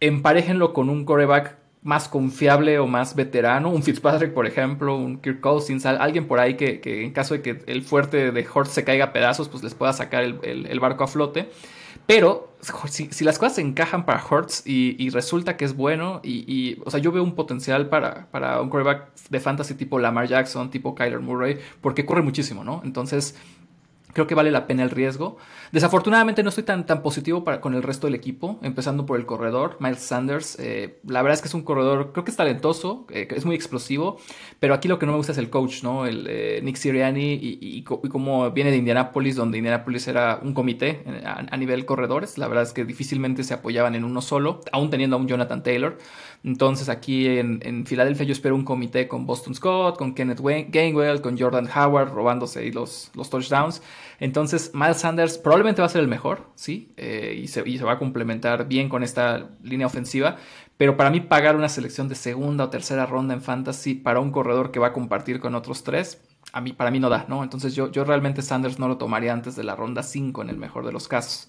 Emparejenlo 0.00 0.72
con 0.72 0.88
un 0.88 1.04
coreback 1.04 1.58
más 1.82 2.08
confiable 2.08 2.78
o 2.78 2.86
más 2.86 3.16
veterano, 3.16 3.70
un 3.70 3.82
Fitzpatrick, 3.82 4.32
por 4.32 4.46
ejemplo, 4.46 4.96
un 4.96 5.18
Kirk 5.18 5.40
Cousins, 5.40 5.84
alguien 5.84 6.28
por 6.28 6.38
ahí 6.38 6.54
que, 6.54 6.80
en 6.84 7.12
caso 7.12 7.34
de 7.34 7.42
que 7.42 7.62
el 7.66 7.82
fuerte 7.82 8.30
de 8.30 8.46
Hort 8.52 8.68
se 8.68 8.84
caiga 8.84 9.06
a 9.06 9.12
pedazos, 9.12 9.48
pues 9.48 9.64
les 9.64 9.74
pueda 9.74 9.92
sacar 9.92 10.22
el, 10.22 10.80
barco 10.80 11.04
a 11.04 11.08
flote. 11.08 11.50
Pero 12.06 12.56
si, 12.88 13.24
las 13.24 13.38
cosas 13.38 13.56
se 13.56 13.60
encajan 13.60 14.06
para 14.06 14.24
Hurts 14.24 14.62
y, 14.64 15.10
resulta 15.10 15.56
que 15.56 15.64
es 15.64 15.74
bueno, 15.76 16.20
y, 16.22 16.78
o 16.84 16.90
sea, 16.90 17.00
yo 17.00 17.10
veo 17.10 17.22
un 17.22 17.34
potencial 17.34 17.88
para, 17.88 18.26
para 18.30 18.60
un 18.60 18.70
quarterback 18.70 19.08
de 19.30 19.40
fantasy 19.40 19.74
tipo 19.74 19.98
Lamar 19.98 20.28
Jackson, 20.28 20.70
tipo 20.70 20.94
Kyler 20.94 21.20
Murray, 21.20 21.58
porque 21.80 22.06
corre 22.06 22.22
muchísimo, 22.22 22.62
¿no? 22.62 22.80
Entonces, 22.84 23.36
Creo 24.12 24.26
que 24.26 24.34
vale 24.34 24.50
la 24.50 24.66
pena 24.66 24.82
el 24.82 24.90
riesgo. 24.90 25.36
Desafortunadamente 25.72 26.42
no 26.42 26.50
estoy 26.50 26.64
tan, 26.64 26.84
tan 26.84 27.02
positivo 27.02 27.44
para, 27.44 27.60
con 27.60 27.74
el 27.74 27.82
resto 27.82 28.06
del 28.06 28.14
equipo, 28.14 28.58
empezando 28.62 29.06
por 29.06 29.18
el 29.18 29.24
corredor, 29.24 29.76
Miles 29.80 30.00
Sanders. 30.00 30.58
Eh, 30.60 30.98
la 31.06 31.22
verdad 31.22 31.36
es 31.36 31.42
que 31.42 31.48
es 31.48 31.54
un 31.54 31.62
corredor, 31.62 32.12
creo 32.12 32.24
que 32.24 32.30
es 32.30 32.36
talentoso, 32.36 33.06
eh, 33.10 33.26
es 33.30 33.46
muy 33.46 33.54
explosivo, 33.54 34.18
pero 34.60 34.74
aquí 34.74 34.88
lo 34.88 34.98
que 34.98 35.06
no 35.06 35.12
me 35.12 35.18
gusta 35.18 35.32
es 35.32 35.38
el 35.38 35.48
coach, 35.48 35.82
¿no? 35.82 36.06
El 36.06 36.26
eh, 36.28 36.60
Nick 36.62 36.76
Siriani 36.76 37.34
y, 37.34 37.58
y, 37.60 37.82
como 37.84 38.50
viene 38.50 38.70
de 38.70 38.76
Indianapolis, 38.76 39.36
donde 39.36 39.58
Indianapolis 39.58 40.06
era 40.08 40.40
un 40.42 40.52
comité 40.52 41.04
a, 41.24 41.56
nivel 41.56 41.86
corredores. 41.86 42.36
La 42.36 42.48
verdad 42.48 42.64
es 42.64 42.72
que 42.72 42.84
difícilmente 42.84 43.44
se 43.44 43.54
apoyaban 43.54 43.94
en 43.94 44.04
uno 44.04 44.20
solo, 44.20 44.60
aún 44.72 44.90
teniendo 44.90 45.16
a 45.16 45.18
un 45.18 45.26
Jonathan 45.26 45.62
Taylor. 45.62 45.98
Entonces 46.44 46.88
aquí 46.88 47.28
en, 47.28 47.86
Filadelfia 47.86 48.26
yo 48.26 48.32
espero 48.32 48.56
un 48.56 48.64
comité 48.64 49.06
con 49.06 49.26
Boston 49.26 49.54
Scott, 49.54 49.96
con 49.96 50.14
Kenneth 50.14 50.40
Gainwell, 50.40 51.20
con 51.20 51.38
Jordan 51.38 51.68
Howard 51.68 52.12
robándose 52.12 52.72
los, 52.72 53.10
los 53.14 53.30
touchdowns. 53.30 53.80
Entonces 54.18 54.72
Miles 54.74 54.98
Sanders 54.98 55.38
probablemente 55.38 55.82
va 55.82 55.86
a 55.86 55.90
ser 55.90 56.02
el 56.02 56.08
mejor, 56.08 56.48
¿sí? 56.56 56.92
Eh, 56.96 57.38
y, 57.42 57.46
se, 57.46 57.68
y, 57.68 57.78
se, 57.78 57.84
va 57.84 57.92
a 57.92 57.98
complementar 57.98 58.66
bien 58.66 58.88
con 58.88 59.02
esta 59.02 59.50
línea 59.62 59.86
ofensiva. 59.86 60.36
Pero 60.76 60.96
para 60.96 61.10
mí 61.10 61.20
pagar 61.20 61.54
una 61.54 61.68
selección 61.68 62.08
de 62.08 62.16
segunda 62.16 62.64
o 62.64 62.70
tercera 62.70 63.06
ronda 63.06 63.34
en 63.34 63.42
fantasy 63.42 63.94
para 63.94 64.18
un 64.18 64.32
corredor 64.32 64.72
que 64.72 64.80
va 64.80 64.88
a 64.88 64.92
compartir 64.92 65.38
con 65.38 65.54
otros 65.54 65.84
tres, 65.84 66.20
a 66.52 66.60
mí, 66.60 66.72
para 66.72 66.90
mí 66.90 66.98
no 66.98 67.08
da, 67.08 67.24
¿no? 67.28 67.44
Entonces 67.44 67.74
yo, 67.74 67.90
yo 67.92 68.04
realmente 68.04 68.42
Sanders 68.42 68.80
no 68.80 68.88
lo 68.88 68.98
tomaría 68.98 69.32
antes 69.32 69.54
de 69.54 69.62
la 69.62 69.76
ronda 69.76 70.02
5 70.02 70.42
en 70.42 70.50
el 70.50 70.56
mejor 70.56 70.84
de 70.84 70.92
los 70.92 71.06
casos. 71.06 71.48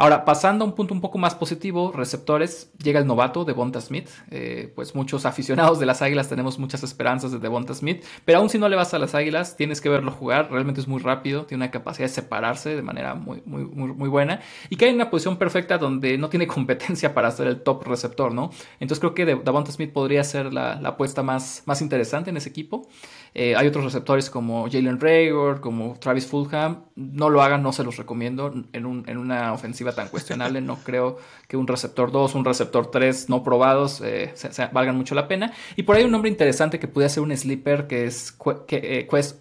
Ahora, 0.00 0.24
pasando 0.24 0.64
a 0.64 0.68
un 0.68 0.76
punto 0.76 0.94
un 0.94 1.00
poco 1.00 1.18
más 1.18 1.34
positivo, 1.34 1.90
receptores, 1.90 2.70
llega 2.80 3.00
el 3.00 3.06
novato 3.06 3.44
Devonta 3.44 3.80
Smith. 3.80 4.08
Eh, 4.30 4.72
pues 4.76 4.94
muchos 4.94 5.26
aficionados 5.26 5.80
de 5.80 5.86
las 5.86 6.02
Águilas 6.02 6.28
tenemos 6.28 6.60
muchas 6.60 6.84
esperanzas 6.84 7.32
de 7.32 7.40
Devonta 7.40 7.74
Smith, 7.74 8.04
pero 8.24 8.38
aún 8.38 8.48
si 8.48 8.58
no 8.58 8.68
le 8.68 8.76
vas 8.76 8.94
a 8.94 9.00
las 9.00 9.16
Águilas, 9.16 9.56
tienes 9.56 9.80
que 9.80 9.88
verlo 9.88 10.12
jugar. 10.12 10.52
Realmente 10.52 10.80
es 10.80 10.86
muy 10.86 11.02
rápido, 11.02 11.46
tiene 11.46 11.64
una 11.64 11.72
capacidad 11.72 12.06
de 12.06 12.14
separarse 12.14 12.76
de 12.76 12.82
manera 12.82 13.16
muy, 13.16 13.42
muy, 13.44 13.64
muy, 13.64 14.08
buena 14.08 14.40
y 14.70 14.76
que 14.76 14.84
hay 14.84 14.94
una 14.94 15.10
posición 15.10 15.36
perfecta 15.36 15.78
donde 15.78 16.16
no 16.16 16.28
tiene 16.28 16.46
competencia 16.58 17.12
para 17.12 17.32
ser 17.32 17.48
el 17.48 17.60
top 17.62 17.82
receptor, 17.88 18.32
¿no? 18.32 18.50
Entonces 18.78 19.00
creo 19.00 19.14
que 19.14 19.26
Devonta 19.26 19.72
Smith 19.72 19.92
podría 19.92 20.22
ser 20.22 20.54
la, 20.54 20.74
apuesta 20.74 21.24
más, 21.24 21.64
más 21.66 21.82
interesante 21.82 22.30
en 22.30 22.36
ese 22.36 22.48
equipo. 22.48 22.88
Eh, 23.34 23.56
hay 23.56 23.66
otros 23.66 23.84
receptores 23.84 24.30
como 24.30 24.70
Jalen 24.70 25.00
Rager, 25.00 25.60
como 25.60 25.98
Travis 25.98 26.26
Fulham. 26.26 26.84
No 26.94 27.30
lo 27.30 27.42
hagan, 27.42 27.64
no 27.64 27.72
se 27.72 27.82
los 27.82 27.96
recomiendo 27.96 28.54
en, 28.72 28.86
un, 28.86 29.04
en 29.08 29.18
una 29.18 29.52
ofensiva 29.52 29.87
tan 29.92 30.08
cuestionable. 30.08 30.60
No 30.60 30.76
creo 30.76 31.18
que 31.46 31.56
un 31.56 31.66
receptor 31.66 32.12
2, 32.12 32.34
un 32.34 32.44
receptor 32.44 32.90
3 32.90 33.28
no 33.28 33.42
probados 33.42 34.00
eh, 34.00 34.34
valgan 34.72 34.96
mucho 34.96 35.14
la 35.14 35.28
pena. 35.28 35.52
Y 35.76 35.84
por 35.84 35.96
ahí 35.96 36.04
un 36.04 36.10
nombre 36.10 36.30
interesante 36.30 36.78
que 36.78 36.88
pudiera 36.88 37.08
ser 37.08 37.22
un 37.22 37.36
sleeper 37.36 37.86
que 37.86 38.04
es 38.04 38.32
que, 38.66 38.76
eh, 38.82 39.08
Quest 39.10 39.40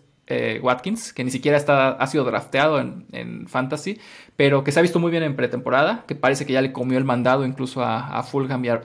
Watkins, 0.62 1.14
que 1.14 1.24
ni 1.24 1.32
siquiera 1.32 1.58
está, 1.58 1.92
ha 1.92 2.08
sido 2.08 2.26
drafteado 2.26 2.82
en, 2.82 3.48
Fantasy, 3.48 3.98
pero 4.36 4.62
que 4.64 4.74
se 4.74 4.80
ha 4.80 4.82
visto 4.82 5.00
muy 5.00 5.10
bien 5.10 5.24
en 5.24 5.38
pretemporada, 5.38 6.04
que 6.06 6.16
parece 6.16 6.46
que 6.46 6.52
ya 6.52 6.62
le 6.62 6.74
comió 6.74 6.98
el 6.98 7.06
mandado 7.06 7.46
incluso 7.46 7.82
a, 7.82 8.22
Fulham 8.24 8.66
y 8.66 8.70
a, 8.70 8.82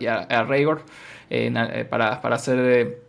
y 1.28 1.84
para, 1.84 2.20
para 2.20 2.36
hacer 2.36 3.02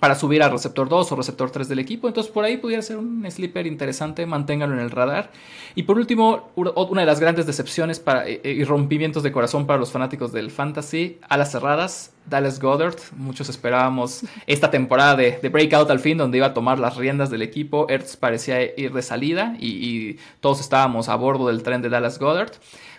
para 0.00 0.14
subir 0.14 0.42
al 0.42 0.50
receptor 0.50 0.88
2 0.88 1.12
o 1.12 1.16
receptor 1.16 1.50
3 1.50 1.68
del 1.68 1.78
equipo. 1.78 2.08
Entonces 2.08 2.32
por 2.32 2.44
ahí 2.44 2.56
pudiera 2.56 2.82
ser 2.82 2.96
un 2.96 3.24
sleeper 3.30 3.66
interesante, 3.66 4.24
manténgalo 4.26 4.74
en 4.74 4.80
el 4.80 4.90
radar. 4.90 5.30
Y 5.74 5.84
por 5.84 5.98
último, 5.98 6.50
una 6.56 7.02
de 7.02 7.06
las 7.06 7.20
grandes 7.20 7.46
decepciones 7.46 8.00
para, 8.00 8.26
eh, 8.26 8.40
y 8.42 8.64
rompimientos 8.64 9.22
de 9.22 9.30
corazón 9.30 9.66
para 9.66 9.78
los 9.78 9.92
fanáticos 9.92 10.32
del 10.32 10.50
fantasy, 10.50 11.18
a 11.28 11.36
las 11.36 11.52
cerradas, 11.52 12.12
Dallas 12.26 12.60
Goddard. 12.60 12.96
Muchos 13.16 13.48
esperábamos 13.50 14.22
esta 14.46 14.70
temporada 14.70 15.16
de, 15.16 15.48
breakout 15.48 15.90
al 15.90 16.00
fin, 16.00 16.16
donde 16.16 16.38
iba 16.38 16.48
a 16.48 16.54
tomar 16.54 16.78
las 16.78 16.96
riendas 16.96 17.30
del 17.30 17.42
equipo. 17.42 17.86
Ertz 17.88 18.16
parecía 18.16 18.62
ir 18.62 18.92
de 18.92 19.02
salida 19.02 19.54
y 19.60 20.16
todos 20.40 20.60
estábamos 20.60 21.08
a 21.08 21.16
bordo 21.16 21.48
del 21.48 21.62
tren 21.62 21.82
de 21.82 21.90
Dallas 21.90 22.18
Goddard 22.18 22.52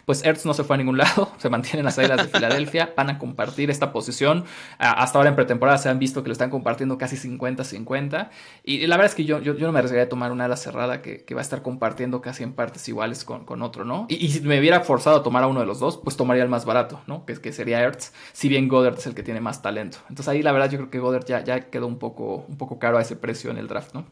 pues 0.06 0.24
Ertz 0.24 0.46
no 0.46 0.54
se 0.54 0.64
fue 0.64 0.76
a 0.76 0.78
ningún 0.78 0.98
lado, 0.98 1.32
se 1.38 1.50
mantienen 1.50 1.86
las 1.86 1.98
Águilas 1.98 2.18
de 2.18 2.28
Filadelfia, 2.28 2.94
van 2.96 3.10
a 3.10 3.20
compartir 3.20 3.70
esta 3.70 3.92
posición. 3.92 4.46
hasta 4.78 5.18
ahora 5.18 5.30
en 5.30 5.36
pretemporada 5.36 5.78
se 5.78 5.90
han 5.90 6.00
visto 6.00 6.24
que 6.24 6.30
lo 6.30 6.34
están 6.34 6.50
compartiendo 6.50 6.98
casi 6.98 7.16
50-50. 7.16 8.30
Y, 8.64 8.88
la 8.88 8.98
verdad 8.98 9.12
es 9.12 9.16
que 9.16 9.26
yo, 9.26 9.40
yo, 9.40 9.54
no 9.54 9.72
me 9.72 9.80
arriesgaría 9.80 10.06
a 10.06 10.10
tomar 10.10 10.32
una 10.32 10.46
ala 10.46 10.58
cerrada 10.58 11.02
que, 11.02 11.26
va 11.34 11.40
a 11.40 11.42
estar 11.42 11.62
compartiendo 11.62 12.22
casi 12.22 12.44
en 12.44 12.54
partes 12.54 12.88
iguales 12.90 13.24
con, 13.24 13.62
otro, 13.62 13.86
¿no? 13.86 14.06
Y, 14.10 14.30
si 14.30 14.42
me 14.42 14.60
hubiera 14.60 14.82
forzado 14.82 15.18
a 15.18 15.24
tomar 15.24 15.44
a 15.44 15.48
uno 15.48 15.60
de 15.60 15.66
los 15.66 15.80
dos, 15.80 15.98
pues 15.98 16.18
tomaría 16.18 16.44
el 16.44 16.50
más 16.50 16.66
barato, 16.66 17.02
¿no? 17.08 17.26
Que, 17.26 17.36
que 17.36 17.54
sería 17.54 17.82
Ertz, 17.82 18.14
si 18.34 18.50
bien 18.50 18.68
Goddard 18.68 18.98
es 18.98 19.08
el 19.08 19.16
que 19.16 19.24
tiene 19.24 19.42
más 19.42 19.62
talento. 19.62 20.00
Entonces 20.10 20.28
ahí 20.28 20.42
la 20.42 20.52
verdad 20.52 20.70
yo 20.70 20.78
creo 20.78 20.90
que 20.90 21.00
Goddard 21.00 21.26
ya, 21.26 21.44
ya 21.44 21.70
quedó 21.70 21.88
un 21.88 22.00
poco, 22.00 22.46
un 22.48 22.58
poco 22.58 22.80
caro 22.80 22.98
a 22.98 23.02
ese 23.02 23.16
precio 23.16 23.52
en 23.52 23.58
el 23.58 23.68
draft, 23.68 23.94
¿no? 23.94 24.06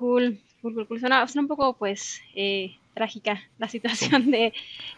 Cool, 0.00 0.40
cool, 0.62 0.86
cool. 0.86 0.98
Suena, 0.98 1.26
un 1.36 1.46
poco, 1.46 1.76
pues, 1.76 2.22
eh, 2.34 2.74
trágica 3.00 3.40
la 3.56 3.66
situación 3.66 4.30
de, 4.30 4.52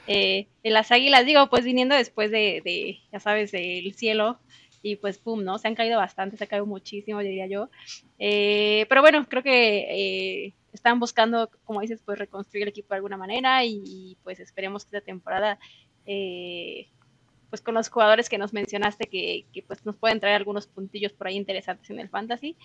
eh, 0.09 0.49
de, 0.65 0.71
las 0.71 0.91
águilas, 0.91 1.25
digo, 1.25 1.49
pues 1.49 1.65
viniendo 1.65 1.95
después 1.95 2.33
de, 2.33 2.99
ya 3.13 3.21
sabes, 3.21 3.53
del 3.53 3.95
cielo, 3.95 4.41
y 4.83 4.97
pues 4.97 5.19
pum, 5.19 5.45
¿no? 5.45 5.57
Se 5.59 5.69
han 5.69 5.77
caído 5.77 5.99
bastante, 5.99 6.37
se 6.37 6.43
ha 6.43 6.49
caído 6.49 6.67
muchísimo, 6.67 7.21
diría 7.21 7.47
yo. 7.47 7.71
Eh, 8.19 8.87
pero 8.89 9.03
bueno, 9.03 9.25
creo 9.29 9.45
que 9.45 10.47
eh, 10.47 10.55
están 10.73 10.99
buscando, 10.99 11.49
como 11.63 11.81
dices, 11.81 12.03
pues 12.05 12.19
reconstruir 12.19 12.65
el 12.65 12.71
equipo 12.71 12.89
de 12.89 12.97
alguna 12.97 13.17
manera 13.17 13.65
y, 13.65 14.17
pues 14.25 14.41
esperemos 14.41 14.85
que 14.85 14.97
esta 14.97 15.07
temporada, 15.07 15.61
pues 16.05 17.63
con 17.63 17.75
los 17.75 17.89
jugadores 17.89 18.29
que 18.29 18.39
nos 18.39 18.53
mencionaste, 18.53 19.07
que, 19.07 19.45
que, 19.53 19.63
pues 19.63 19.87
nos 19.87 19.95
pueden 19.95 20.19
traer 20.19 20.35
algunos 20.35 20.67
puntillos 20.67 21.13
por 21.13 21.29
ahí 21.29 21.37
interesantes 21.37 21.89
en 21.91 22.01
el 22.01 22.09
fantasy, 22.09 22.57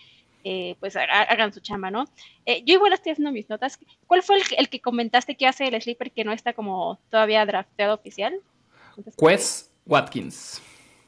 eh, 0.44 0.76
pues 0.80 0.96
hagan 0.96 1.54
su 1.54 1.60
chamba, 1.60 1.92
¿no? 1.92 2.06
Eh, 2.46 2.64
yo 2.66 2.76
igual 2.76 2.94
estoy 2.94 3.12
haciendo 3.12 3.32
mis 3.32 3.50
notas. 3.50 3.80
¿Cuál 4.06 4.24
fue 4.24 4.38
el, 4.58 4.70
que 4.70 4.80
comentaste 4.80 5.36
que 5.36 5.48
hace 5.48 5.68
el 5.68 5.82
sleeper 5.82 6.12
que 6.12 6.24
no 6.24 6.32
está 6.32 6.54
como 6.54 7.00
todavía 7.10 7.46
drafteado 7.46 7.96
oficial? 7.96 8.40
Quest 9.18 9.72
Watkins. 9.86 10.62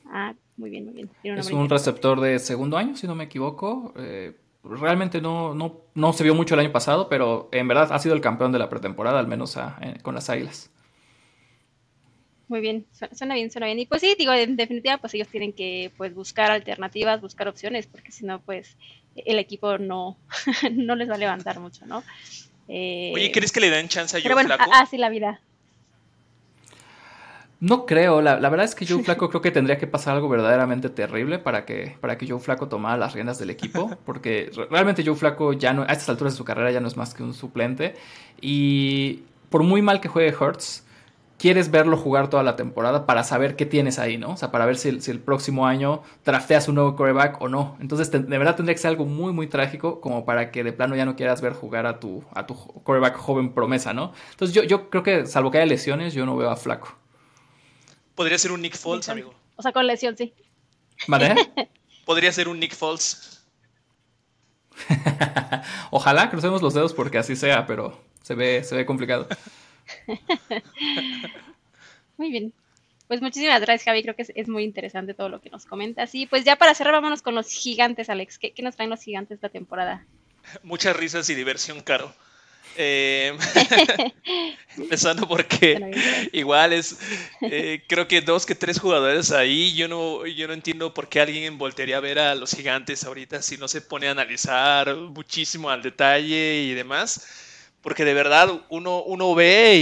Ah, 0.07 0.33
muy 0.57 0.69
bien, 0.69 0.85
muy 0.85 0.93
bien. 0.93 1.09
Es 1.37 1.51
un 1.51 1.69
receptor 1.69 2.19
de 2.19 2.39
segundo 2.39 2.77
año, 2.77 2.97
si 2.97 3.07
no 3.07 3.15
me 3.15 3.25
equivoco. 3.25 3.93
Eh, 3.97 4.35
realmente 4.63 5.21
no, 5.21 5.53
no, 5.53 5.83
no, 5.93 6.13
se 6.13 6.23
vio 6.23 6.35
mucho 6.35 6.55
el 6.55 6.61
año 6.61 6.71
pasado, 6.71 7.07
pero 7.07 7.49
en 7.51 7.67
verdad 7.67 7.91
ha 7.91 7.99
sido 7.99 8.15
el 8.15 8.21
campeón 8.21 8.51
de 8.51 8.59
la 8.59 8.69
pretemporada, 8.69 9.19
al 9.19 9.27
menos 9.27 9.57
con 10.03 10.15
las 10.15 10.29
Águilas. 10.29 10.71
Muy 12.49 12.61
bien, 12.61 12.87
suena 13.13 13.35
bien, 13.35 13.51
suena 13.51 13.67
bien. 13.67 13.77
Y 13.77 13.85
pues 13.85 14.01
sí, 14.01 14.15
digo, 14.17 14.33
en 14.33 14.55
definitiva, 14.55 14.97
pues 14.97 15.13
ellos 15.13 15.27
tienen 15.27 15.53
que 15.53 15.91
pues 15.97 16.15
buscar 16.15 16.49
alternativas, 16.49 17.21
buscar 17.21 17.47
opciones, 17.47 17.85
porque 17.85 18.11
si 18.11 18.25
no, 18.25 18.41
pues 18.41 18.75
el 19.25 19.39
equipo 19.39 19.77
no, 19.77 20.17
no 20.71 20.95
les 20.95 21.09
va 21.09 21.15
a 21.15 21.17
levantar 21.17 21.59
mucho, 21.59 21.85
¿no? 21.85 22.03
Eh, 22.67 23.11
Oye, 23.15 23.31
¿crees 23.31 23.51
que 23.51 23.59
le 23.59 23.69
den 23.69 23.87
chance 23.87 24.15
a 24.15 24.21
Joe 24.21 24.33
bueno, 24.33 24.55
Flaco? 24.55 24.71
Así 24.73 24.97
la 24.97 25.09
vida. 25.09 25.41
No 27.61 27.85
creo, 27.85 28.21
la, 28.21 28.37
verdad 28.37 28.63
es 28.63 28.73
que 28.73 28.87
Joe 28.87 29.03
Flaco 29.03 29.29
creo 29.29 29.41
que 29.41 29.51
tendría 29.51 29.77
que 29.77 29.87
pasar 29.87 30.15
algo 30.15 30.29
verdaderamente 30.29 30.89
terrible 30.89 31.39
para 31.39 31.65
que, 31.65 31.97
para 31.99 32.17
que 32.17 32.27
Joe 32.27 32.39
Flaco 32.39 32.69
tomara 32.69 32.95
las 32.95 33.13
riendas 33.13 33.37
del 33.37 33.49
equipo, 33.49 33.97
porque 34.05 34.49
realmente 34.69 35.03
Joe 35.05 35.15
Flaco 35.15 35.51
ya 35.53 35.73
no, 35.73 35.81
a 35.81 35.87
estas 35.87 36.09
alturas 36.09 36.33
de 36.33 36.37
su 36.37 36.45
carrera 36.45 36.71
ya 36.71 36.79
no 36.79 36.87
es 36.87 36.95
más 36.95 37.13
que 37.13 37.23
un 37.23 37.33
suplente, 37.33 37.95
y 38.39 39.23
por 39.49 39.63
muy 39.63 39.81
mal 39.81 39.99
que 39.99 40.07
juegue 40.07 40.33
Hurts, 40.33 40.85
quieres 41.39 41.71
verlo 41.71 41.97
jugar 41.97 42.29
toda 42.29 42.43
la 42.43 42.55
temporada 42.55 43.05
para 43.05 43.23
saber 43.23 43.55
qué 43.55 43.65
tienes 43.65 43.97
ahí, 43.97 44.17
¿no? 44.17 44.31
O 44.31 44.37
sea, 44.37 44.51
para 44.51 44.65
ver 44.65 44.77
si 44.77 44.89
el, 44.89 45.19
próximo 45.21 45.65
año 45.65 46.03
drafteas 46.25 46.67
un 46.67 46.75
nuevo 46.75 46.95
coreback 46.95 47.41
o 47.41 47.47
no. 47.47 47.77
Entonces, 47.79 48.11
de 48.11 48.37
verdad 48.37 48.55
tendría 48.57 48.75
que 48.75 48.81
ser 48.81 48.89
algo 48.89 49.05
muy, 49.05 49.31
muy 49.31 49.47
trágico 49.47 50.01
como 50.01 50.25
para 50.25 50.51
que 50.51 50.63
de 50.63 50.73
plano 50.73 50.95
ya 50.95 51.05
no 51.05 51.15
quieras 51.15 51.41
ver 51.41 51.53
jugar 51.53 51.87
a 51.87 51.99
tu, 51.99 52.23
a 52.35 52.45
tu 52.45 52.55
coreback 52.83 53.15
joven 53.15 53.53
promesa, 53.53 53.93
¿no? 53.93 54.13
Entonces, 54.31 54.53
yo, 54.53 54.63
yo 54.63 54.89
creo 54.89 55.01
que, 55.01 55.25
salvo 55.25 55.49
que 55.49 55.59
haya 55.59 55.65
lesiones, 55.65 56.13
yo 56.13 56.25
no 56.25 56.35
veo 56.35 56.49
a 56.49 56.57
Flaco. 56.57 56.95
Podría 58.15 58.37
ser 58.37 58.51
un 58.51 58.61
Nick 58.61 58.77
Foles, 58.77 59.07
amigo. 59.07 59.33
O 59.55 59.61
sea, 59.61 59.71
con 59.71 59.87
lesión, 59.87 60.17
sí. 60.17 60.33
¿Vale? 61.07 61.35
Podría 62.05 62.33
ser 62.33 62.49
un 62.49 62.59
Nick 62.59 62.75
Foles. 62.75 63.45
Ojalá 65.91 66.29
crucemos 66.29 66.61
los 66.61 66.73
dedos 66.73 66.93
porque 66.93 67.17
así 67.17 67.37
sea, 67.37 67.65
pero 67.65 67.97
se 68.23 68.35
ve, 68.35 68.63
se 68.65 68.75
ve 68.75 68.85
complicado. 68.85 69.27
Muy 72.17 72.31
bien. 72.31 72.53
Pues 73.09 73.21
muchísimas 73.21 73.59
gracias, 73.59 73.85
Javi. 73.85 74.03
Creo 74.03 74.15
que 74.15 74.27
es, 74.35 74.47
muy 74.47 74.63
interesante 74.63 75.15
todo 75.15 75.29
lo 75.29 75.41
que 75.41 75.49
nos 75.49 75.65
comentas. 75.65 76.13
Y 76.13 76.27
pues 76.27 76.43
ya 76.43 76.57
para 76.57 76.75
cerrar, 76.75 76.93
vámonos 76.93 77.23
con 77.23 77.33
los 77.33 77.47
gigantes, 77.47 78.07
Alex. 78.07 78.37
¿Qué, 78.37 78.53
nos 78.61 78.75
traen 78.75 78.91
los 78.91 79.01
gigantes 79.01 79.37
esta 79.37 79.49
temporada? 79.49 80.05
Muchas 80.63 80.95
risas 80.95 81.27
y 81.31 81.33
diversión, 81.33 81.81
Caro. 81.81 82.13
Eh, 82.77 83.35
empezando 84.77 85.27
porque 85.27 86.29
igual 86.33 86.71
es, 86.71 86.99
eh, 87.41 87.83
creo 87.87 88.07
que 88.07 88.21
dos 88.21 88.45
que 88.45 88.53
tres 88.53 88.79
jugadores 88.79 89.31
ahí, 89.31 89.73
yo 89.73 89.87
no, 89.87 90.27
yo 90.27 90.47
no 90.47 90.53
entiendo 90.53 90.93
por 90.93 91.09
qué 91.09 91.19
alguien 91.19 91.57
voltearía 91.57 91.97
a 91.97 92.01
ver 92.01 92.19
a 92.19 92.35
los 92.35 92.51
gigantes 92.51 93.03
ahorita 93.03 93.41
si 93.41 93.57
no 93.57 93.67
se 93.67 93.81
pone 93.81 94.07
a 94.07 94.11
analizar 94.11 94.95
muchísimo 94.95 95.71
al 95.71 95.81
detalle 95.81 96.61
y 96.61 96.75
demás 96.75 97.48
porque 97.81 98.05
de 98.05 98.13
verdad 98.13 98.49
uno, 98.69 99.03
uno 99.03 99.35
ve 99.35 99.75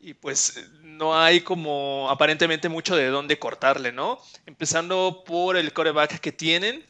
y, 0.00 0.14
pues 0.14 0.68
no 0.82 1.18
hay 1.18 1.40
como 1.40 2.08
aparentemente 2.10 2.68
mucho 2.68 2.94
de 2.94 3.08
dónde 3.08 3.38
cortarle, 3.38 3.90
¿no? 3.90 4.20
Empezando 4.46 5.24
por 5.26 5.56
el 5.56 5.72
coreback 5.72 6.20
que 6.20 6.30
tienen, 6.30 6.84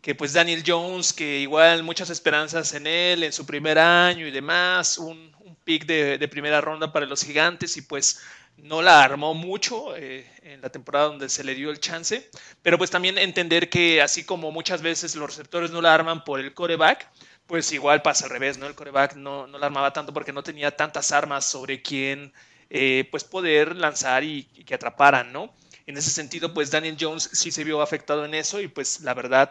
que 0.00 0.14
pues 0.14 0.32
Daniel 0.32 0.62
Jones, 0.66 1.12
que 1.12 1.40
igual 1.40 1.82
muchas 1.82 2.08
esperanzas 2.10 2.72
en 2.74 2.86
él, 2.86 3.24
en 3.24 3.32
su 3.32 3.44
primer 3.44 3.78
año 3.78 4.26
y 4.26 4.30
demás, 4.30 4.98
un, 4.98 5.32
pick 5.64 5.86
de, 5.86 6.28
primera 6.28 6.60
ronda 6.60 6.92
para 6.92 7.06
los 7.06 7.22
gigantes 7.22 7.76
y 7.76 7.82
pues 7.82 8.20
no 8.56 8.82
la 8.82 9.02
armó 9.02 9.32
mucho 9.32 9.96
eh, 9.96 10.28
en 10.42 10.60
la 10.60 10.70
temporada 10.70 11.06
donde 11.06 11.28
se 11.28 11.44
le 11.44 11.54
dio 11.54 11.70
el 11.70 11.78
chance, 11.78 12.28
pero 12.62 12.78
pues 12.78 12.90
también 12.90 13.16
entender 13.16 13.70
que 13.70 14.02
así 14.02 14.24
como 14.24 14.50
muchas 14.50 14.82
veces 14.82 15.14
los 15.14 15.30
receptores 15.30 15.70
no 15.70 15.80
la 15.80 15.94
arman 15.94 16.24
por 16.24 16.40
el 16.40 16.52
coreback, 16.52 17.08
pues 17.46 17.72
igual 17.72 18.02
pasa 18.02 18.24
al 18.24 18.30
revés, 18.30 18.58
¿no? 18.58 18.66
El 18.66 18.74
coreback 18.74 19.16
no, 19.16 19.46
no 19.46 19.58
armaba 19.58 19.92
tanto 19.92 20.12
porque 20.12 20.32
no 20.32 20.42
tenía 20.42 20.76
tantas 20.76 21.12
armas 21.12 21.44
sobre 21.44 21.82
quién 21.82 22.32
eh, 22.70 23.06
pues 23.10 23.24
poder 23.24 23.76
lanzar 23.76 24.24
y, 24.24 24.44
que 24.44 24.74
atraparan, 24.74 25.32
¿no? 25.32 25.52
En 25.86 25.98
ese 25.98 26.10
sentido, 26.10 26.54
pues 26.54 26.70
Daniel 26.70 26.96
Jones 26.98 27.28
sí 27.32 27.50
se 27.50 27.64
vio 27.64 27.82
afectado 27.82 28.24
en 28.24 28.34
eso 28.34 28.60
y 28.60 28.68
pues 28.68 29.00
la 29.00 29.12
verdad, 29.12 29.50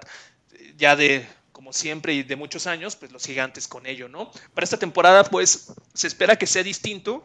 ya 0.78 0.96
de 0.96 1.28
como 1.52 1.74
siempre 1.74 2.14
y 2.16 2.24
de 2.24 2.36
muchos 2.36 2.66
años, 2.66 2.96
pues 2.96 3.12
los 3.12 3.24
gigantes 3.24 3.68
con 3.68 3.86
ello, 3.86 4.10
¿no? 4.10 4.32
Para 4.56 4.64
esta 4.64 4.78
temporada, 4.78 5.24
pues 5.24 5.72
se 5.94 6.08
espera 6.08 6.36
que 6.36 6.48
sea 6.48 6.64
distinto, 6.64 7.24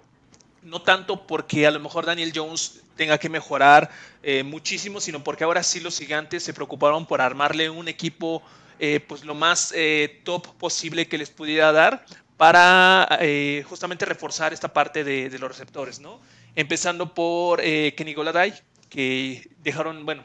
no 0.63 0.83
tanto 0.83 1.27
porque 1.27 1.67
a 1.67 1.71
lo 1.71 1.81
mejor 1.81 2.05
Daniel 2.05 2.33
Jones 2.35 2.83
tenga 2.97 3.17
que 3.17 3.31
mejorar 3.31 3.89
eh, 4.23 4.43
muchísimo, 4.43 5.01
sino 5.01 5.25
porque 5.25 5.45
ahora 5.45 5.63
sí 5.63 5.81
los 5.81 5.99
gigantes 5.99 6.43
se 6.43 6.53
preocuparon 6.53 7.07
por 7.07 7.23
armarle 7.23 7.71
un 7.71 7.89
equipo 7.89 8.43
eh, 8.79 9.01
pues 9.01 9.25
lo 9.25 9.35
más 9.35 9.73
eh, 9.75 10.21
top 10.25 10.57
posible 10.57 11.09
que 11.09 11.19
les 11.19 11.31
pudiera 11.31 11.73
dar 11.73 12.05
para 12.37 13.09
eh, 13.21 13.65
justamente 13.67 14.05
reforzar 14.05 14.53
esta 14.53 14.73
parte 14.73 15.05
de, 15.05 15.31
los 15.39 15.49
receptores, 15.49 16.01
¿no? 16.01 16.21
Empezando 16.55 17.15
por 17.15 17.61
Kenny 17.61 18.15
Goladay, 18.15 18.53
que 18.89 19.51
dejaron, 19.59 20.05
bueno, 20.05 20.25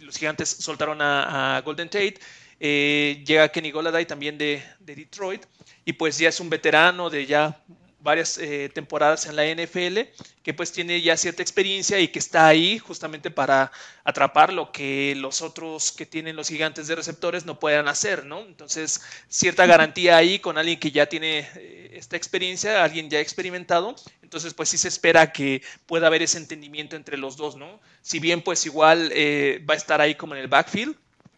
los 0.00 0.16
gigantes 0.16 0.48
soltaron 0.48 0.98
a, 1.00 1.60
Golden 1.64 1.88
Tate, 1.88 2.18
llega 2.58 3.48
Kenny 3.48 3.70
Goladay 3.70 4.06
también 4.06 4.38
de, 4.38 4.62
de, 4.80 4.96
Detroit, 4.96 5.44
y 5.84 5.92
pues 5.92 6.18
ya 6.18 6.28
es 6.28 6.40
un 6.40 6.50
veterano 6.50 7.10
de 7.10 7.26
ya 7.26 7.60
varias 8.06 8.38
eh, 8.38 8.70
temporadas 8.72 9.26
en 9.26 9.36
la 9.36 9.44
NFL, 9.44 9.98
que 10.42 10.54
pues 10.54 10.70
tiene 10.72 11.02
ya 11.02 11.16
cierta 11.16 11.42
experiencia 11.42 11.98
y 11.98 12.08
que 12.08 12.20
está 12.20 12.46
ahí 12.46 12.78
justamente 12.78 13.30
para 13.30 13.72
atrapar 14.04 14.52
lo 14.52 14.70
que 14.70 15.14
los 15.16 15.42
otros 15.42 15.90
que 15.90 16.06
tienen 16.06 16.36
los 16.36 16.48
gigantes 16.48 16.86
de 16.86 16.94
receptores 16.94 17.44
no 17.44 17.58
puedan 17.58 17.88
hacer, 17.88 18.24
¿no? 18.24 18.40
Entonces, 18.40 19.02
cierta 19.28 19.66
garantía 19.66 20.16
ahí 20.16 20.38
con 20.38 20.56
alguien 20.56 20.78
que 20.78 20.92
ya 20.92 21.06
tiene 21.06 21.48
eh, 21.56 21.90
esta 21.94 22.16
experiencia, 22.16 22.84
alguien 22.84 23.10
ya 23.10 23.18
experimentado, 23.18 23.96
entonces 24.22 24.54
pues 24.54 24.68
sí 24.68 24.78
se 24.78 24.88
espera 24.88 25.32
que 25.32 25.62
pueda 25.86 26.06
haber 26.06 26.22
ese 26.22 26.38
entendimiento 26.38 26.94
entre 26.94 27.18
los 27.18 27.36
dos, 27.36 27.56
¿no? 27.56 27.80
Si 28.02 28.20
bien 28.20 28.40
pues 28.40 28.64
igual 28.66 29.10
eh, 29.12 29.64
va 29.68 29.74
a 29.74 29.76
estar 29.76 30.00
ahí 30.00 30.14
como 30.14 30.34
en 30.34 30.40
el 30.42 30.48
backfield, 30.48 30.96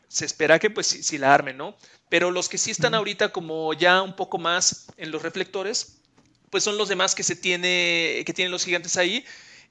se 0.09 0.25
espera 0.25 0.59
que 0.59 0.71
pues 0.71 0.87
sí, 0.87 1.19
la 1.19 1.33
armen, 1.33 1.57
¿no? 1.57 1.77
Pero 2.09 2.31
los 2.31 2.49
que 2.49 2.59
sí 2.59 2.71
están 2.71 2.95
ahorita 2.95 3.31
como 3.31 3.73
ya 3.75 4.03
un 4.03 4.17
poco 4.17 4.39
más 4.39 4.87
en 4.97 5.11
los 5.11 5.23
reflectores, 5.23 5.98
pues 6.51 6.65
son 6.65 6.77
los 6.79 6.89
demás 6.89 7.15
que 7.15 7.23
se 7.23 7.37
tiene, 7.37 8.23
que 8.25 8.33
tienen 8.35 8.53
los 8.53 8.65
gigantes 8.65 8.97
ahí. 8.97 9.25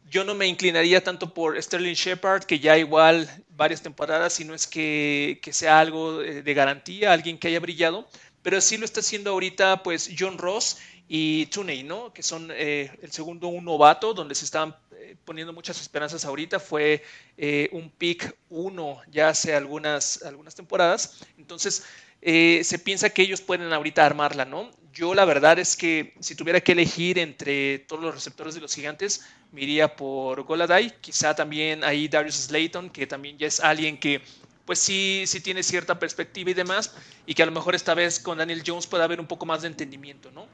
Yo 0.09 0.23
no 0.23 0.35
me 0.35 0.47
inclinaría 0.47 1.03
tanto 1.03 1.33
por 1.33 1.61
Sterling 1.61 1.95
Shepard, 1.95 2.45
que 2.45 2.59
ya 2.59 2.77
igual 2.77 3.29
varias 3.49 3.81
temporadas, 3.81 4.33
si 4.33 4.45
no 4.45 4.53
es 4.53 4.65
que, 4.65 5.39
sea 5.51 5.79
algo 5.79 6.19
de 6.19 6.53
garantía, 6.53 7.11
alguien 7.11 7.37
que 7.37 7.49
haya 7.49 7.59
brillado, 7.59 8.07
pero 8.41 8.61
sí 8.61 8.77
lo 8.77 8.85
está 8.85 9.01
haciendo 9.01 9.31
ahorita 9.31 9.83
pues 9.83 10.09
John 10.17 10.37
Ross 10.37 10.77
y 11.09 11.47
Tuney, 11.47 11.83
¿no? 11.83 12.13
Que 12.13 12.23
son 12.23 12.49
eh, 12.51 12.91
el 13.01 13.11
segundo 13.11 13.47
un 13.47 13.65
novato, 13.65 14.13
donde 14.13 14.35
se 14.35 14.45
están 14.45 14.75
eh, 14.91 15.15
poniendo 15.25 15.53
muchas 15.53 15.81
esperanzas 15.81 16.23
ahorita. 16.23 16.59
Fue 16.59 17.03
eh, 17.37 17.69
un 17.71 17.89
pick 17.89 18.35
uno 18.49 19.01
ya 19.11 19.29
hace 19.29 19.55
algunas, 19.55 20.21
algunas 20.23 20.55
temporadas. 20.55 21.25
Entonces, 21.37 21.83
se 22.21 22.79
piensa 22.79 23.09
que 23.09 23.21
ellos 23.21 23.41
pueden 23.41 23.71
ahorita 23.71 24.05
armarla, 24.05 24.43
¿no? 24.43 24.71
Yo 24.97 25.13
la 25.13 25.25
verdad 25.25 25.59
es 25.59 25.77
que 25.77 26.15
si 26.21 26.33
tuviera 26.33 26.59
que 26.59 26.71
elegir 26.71 27.19
entre 27.19 27.77
todos 27.77 28.01
los 28.01 28.15
receptores 28.15 28.55
de 28.55 28.61
los 28.61 28.73
gigantes, 28.73 29.27
me 29.51 29.61
iría 29.61 29.95
por 29.95 30.41
Goladay. 30.41 30.91
Quizá 30.99 31.35
también 31.35 31.83
ahí 31.83 32.07
Darius 32.07 32.33
Slayton, 32.33 32.89
que 32.89 33.05
también 33.05 33.37
ya 33.37 33.45
es 33.45 33.59
alguien 33.59 33.99
que 33.99 34.23
pues 34.65 34.79
sí, 34.79 35.25
sí 35.27 35.39
tiene 35.39 35.61
cierta 35.61 35.99
perspectiva 35.99 36.49
y 36.49 36.55
demás, 36.55 36.95
y 37.27 37.35
que 37.35 37.43
a 37.43 37.45
lo 37.45 37.51
mejor 37.51 37.75
esta 37.75 37.93
vez 37.93 38.19
con 38.19 38.39
Daniel 38.39 38.63
Jones 38.65 38.87
pueda 38.87 39.03
haber 39.03 39.19
un 39.19 39.27
poco 39.27 39.45
más 39.45 39.61
de 39.61 39.67
entendimiento, 39.67 40.31
¿no? 40.31 40.47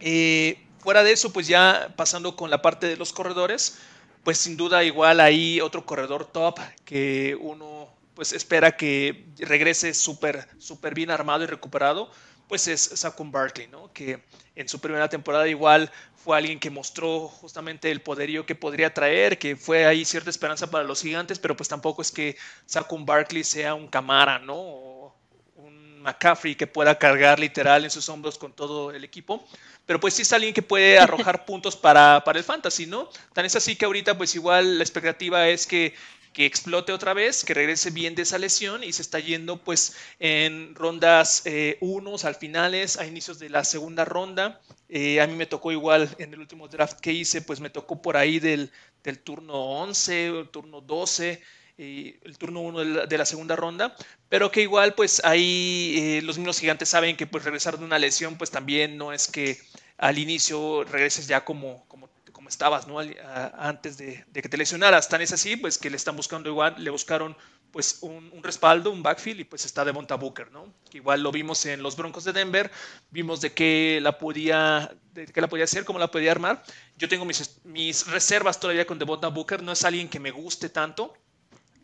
Eh, 0.00 0.58
fuera 0.78 1.02
de 1.04 1.12
eso, 1.12 1.30
pues 1.30 1.46
ya 1.46 1.92
pasando 1.96 2.34
con 2.34 2.48
la 2.48 2.62
parte 2.62 2.86
de 2.86 2.96
los 2.96 3.12
corredores, 3.12 3.76
pues 4.24 4.38
sin 4.38 4.56
duda 4.56 4.84
igual 4.84 5.20
ahí 5.20 5.60
otro 5.60 5.84
corredor 5.84 6.24
top 6.24 6.60
que 6.86 7.36
uno 7.38 7.94
pues 8.14 8.32
espera 8.32 8.74
que 8.74 9.26
regrese 9.36 9.92
súper 9.92 10.48
súper 10.58 10.94
bien 10.94 11.10
armado 11.10 11.44
y 11.44 11.46
recuperado, 11.46 12.10
pues 12.48 12.68
es 12.68 12.80
Saquon 12.80 13.30
Barkley, 13.32 13.66
¿no? 13.68 13.92
Que 13.92 14.22
en 14.54 14.68
su 14.68 14.80
primera 14.80 15.08
temporada 15.08 15.48
igual 15.48 15.90
fue 16.14 16.36
alguien 16.36 16.58
que 16.58 16.70
mostró 16.70 17.28
justamente 17.28 17.90
el 17.90 18.00
poderío 18.00 18.46
que 18.46 18.54
podría 18.54 18.92
traer, 18.92 19.38
que 19.38 19.56
fue 19.56 19.86
ahí 19.86 20.04
cierta 20.04 20.30
esperanza 20.30 20.70
para 20.70 20.84
los 20.84 21.02
gigantes, 21.02 21.38
pero 21.38 21.56
pues 21.56 21.68
tampoco 21.68 22.02
es 22.02 22.10
que 22.10 22.36
Saquon 22.66 23.06
Barkley 23.06 23.44
sea 23.44 23.74
un 23.74 23.88
Camara, 23.88 24.38
¿no? 24.38 24.54
O 24.56 25.16
un 25.56 26.02
McCaffrey 26.02 26.54
que 26.54 26.66
pueda 26.66 26.98
cargar 26.98 27.38
literal 27.38 27.84
en 27.84 27.90
sus 27.90 28.08
hombros 28.08 28.38
con 28.38 28.52
todo 28.52 28.90
el 28.90 29.04
equipo 29.04 29.44
pero 29.86 30.00
pues 30.00 30.14
sí 30.14 30.22
es 30.22 30.32
alguien 30.32 30.52
que 30.52 30.62
puede 30.62 30.98
arrojar 30.98 31.44
puntos 31.46 31.76
para, 31.76 32.22
para 32.24 32.38
el 32.38 32.44
fantasy, 32.44 32.86
¿no? 32.86 33.08
Tan 33.32 33.44
es 33.46 33.54
así 33.54 33.76
que 33.76 33.84
ahorita 33.84 34.18
pues 34.18 34.34
igual 34.34 34.78
la 34.78 34.84
expectativa 34.84 35.48
es 35.48 35.66
que 35.66 35.94
que 36.36 36.44
explote 36.44 36.92
otra 36.92 37.14
vez, 37.14 37.46
que 37.46 37.54
regrese 37.54 37.88
bien 37.88 38.14
de 38.14 38.20
esa 38.20 38.36
lesión 38.36 38.84
y 38.84 38.92
se 38.92 39.00
está 39.00 39.18
yendo 39.18 39.56
pues 39.56 39.96
en 40.18 40.74
rondas 40.74 41.40
eh, 41.46 41.78
unos 41.80 42.26
al 42.26 42.34
finales, 42.34 42.98
a 42.98 43.06
inicios 43.06 43.38
de 43.38 43.48
la 43.48 43.64
segunda 43.64 44.04
ronda. 44.04 44.60
Eh, 44.90 45.22
a 45.22 45.26
mí 45.26 45.34
me 45.34 45.46
tocó 45.46 45.72
igual 45.72 46.14
en 46.18 46.34
el 46.34 46.40
último 46.40 46.68
draft 46.68 47.00
que 47.00 47.10
hice, 47.10 47.40
pues 47.40 47.60
me 47.60 47.70
tocó 47.70 48.02
por 48.02 48.18
ahí 48.18 48.38
del, 48.38 48.70
del 49.02 49.18
turno 49.18 49.54
11, 49.54 50.26
el 50.26 50.48
turno 50.50 50.82
12 50.82 51.42
el 51.78 52.36
turno 52.38 52.60
1 52.60 53.06
de, 53.06 53.18
la, 53.18 53.26
segunda 53.26 53.54
ronda, 53.56 53.94
pero 54.30 54.50
que 54.50 54.62
igual 54.62 54.94
pues 54.94 55.22
ahí 55.24 55.94
eh, 55.98 56.22
los 56.22 56.38
mismos 56.38 56.58
gigantes 56.58 56.88
saben 56.88 57.16
que 57.16 57.26
pues 57.26 57.44
regresar 57.44 57.78
de 57.78 57.84
una 57.84 57.98
lesión 57.98 58.36
pues 58.38 58.50
también 58.50 58.96
no 58.96 59.12
es 59.12 59.28
que 59.28 59.58
al 59.98 60.18
inicio 60.18 60.84
regreses 60.84 61.28
ya 61.28 61.44
como, 61.44 61.84
como, 61.86 62.08
como 62.46 62.50
estabas, 62.50 62.86
¿no? 62.86 63.00
antes 63.58 63.98
de, 63.98 64.24
que 64.32 64.48
te 64.48 64.56
lesionaras. 64.56 65.08
Tan 65.08 65.20
es 65.20 65.32
así 65.32 65.56
pues 65.56 65.78
que 65.78 65.90
le 65.90 65.96
están 65.96 66.14
buscando 66.14 66.48
igual, 66.48 66.76
le 66.78 66.90
buscaron 66.90 67.36
pues 67.72 67.98
un, 68.02 68.40
respaldo, 68.40 68.92
un 68.92 69.02
backfield 69.02 69.40
y 69.40 69.44
pues 69.44 69.64
está 69.64 69.84
de 69.84 69.92
Monta 69.92 70.14
Booker, 70.14 70.52
¿no? 70.52 70.72
Que 70.88 70.98
igual 70.98 71.24
lo 71.24 71.32
vimos 71.32 71.66
en 71.66 71.82
los 71.82 71.96
Broncos 71.96 72.22
de 72.22 72.32
Denver, 72.32 72.70
vimos 73.10 73.40
de 73.40 73.52
qué 73.52 73.98
la 74.00 74.16
podía, 74.18 74.94
de 75.12 75.26
qué 75.26 75.40
la 75.40 75.48
podía 75.48 75.64
hacer, 75.64 75.84
cómo 75.84 75.98
la 75.98 76.08
podía 76.08 76.30
armar. 76.30 76.62
Yo 76.96 77.08
tengo 77.08 77.24
mis, 77.24 77.58
mis 77.64 78.06
reservas 78.06 78.60
todavía 78.60 78.86
con 78.86 79.00
Devonta 79.00 79.26
Booker, 79.26 79.60
no 79.64 79.72
es 79.72 79.84
alguien 79.84 80.08
que 80.08 80.20
me 80.20 80.30
guste 80.30 80.68
tanto, 80.68 81.14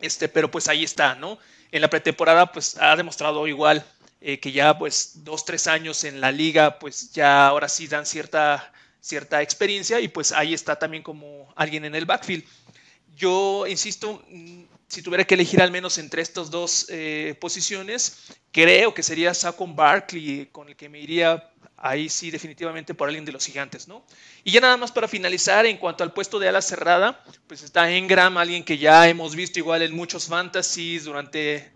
este, 0.01 0.29
pero 0.29 0.49
pues 0.49 0.69
ahí 0.69 0.85
está, 0.85 1.17
¿no? 1.17 1.39
En 1.73 1.81
la 1.83 1.91
pretemporada 1.91 2.53
pues 2.53 2.77
ha 2.79 2.95
demostrado 2.95 3.49
igual 3.49 3.85
eh, 4.21 4.39
que 4.39 4.53
ya 4.53 4.79
pues 4.79 5.25
dos, 5.25 5.45
tres 5.45 5.67
años 5.67 6.05
en 6.05 6.21
la 6.21 6.31
liga 6.31 6.79
pues 6.79 7.11
ya 7.13 7.49
ahora 7.49 7.69
sí 7.69 7.89
dan 7.89 8.07
cierta, 8.07 8.73
cierta 9.03 9.43
experiencia 9.43 10.01
y 10.01 10.09
pues 10.09 10.33
ahí 10.33 10.55
está 10.55 10.79
también 10.79 11.03
como 11.03 11.53
alguien 11.57 11.85
en 11.85 11.95
el 11.95 12.07
backfield. 12.07 12.45
Yo 13.15 13.67
insisto, 13.67 14.25
si 14.89 15.03
tuviera 15.03 15.25
que 15.25 15.35
elegir 15.35 15.61
al 15.61 15.71
menos 15.71 15.99
entre 15.99 16.23
estas 16.23 16.51
dos 16.51 16.87
eh, 16.89 17.37
posiciones, 17.41 18.33
creo 18.53 18.95
que 18.95 19.03
sería 19.03 19.35
Saquon 19.35 19.77
Barkley 19.77 20.49
con 20.53 20.69
el 20.69 20.77
que 20.77 20.89
me 20.89 21.01
iría 21.01 21.51
ahí 21.77 22.09
sí 22.09 22.31
definitivamente 22.31 22.95
por 22.95 23.09
alguien 23.09 23.25
de 23.25 23.33
los 23.33 23.45
gigantes, 23.45 23.89
¿no? 23.89 24.07
Y 24.45 24.53
ya 24.53 24.61
nada 24.61 24.77
más 24.77 24.93
para 24.93 25.09
finalizar, 25.09 25.67
en 25.67 25.79
cuanto 25.79 26.05
al 26.05 26.13
puesto 26.13 26.39
de 26.39 26.49
ala 26.49 26.63
cerrada, 26.63 27.23
pues 27.49 27.63
está 27.63 27.91
Engram, 27.91 28.39
alguien 28.39 28.65
que 28.65 28.79
ya 28.79 29.09
hemos 29.09 29.35
visto 29.35 29.59
igual 29.59 29.83
en 29.83 29.95
muchos 29.95 30.29
fantasies 30.29 31.05
durante 31.05 31.73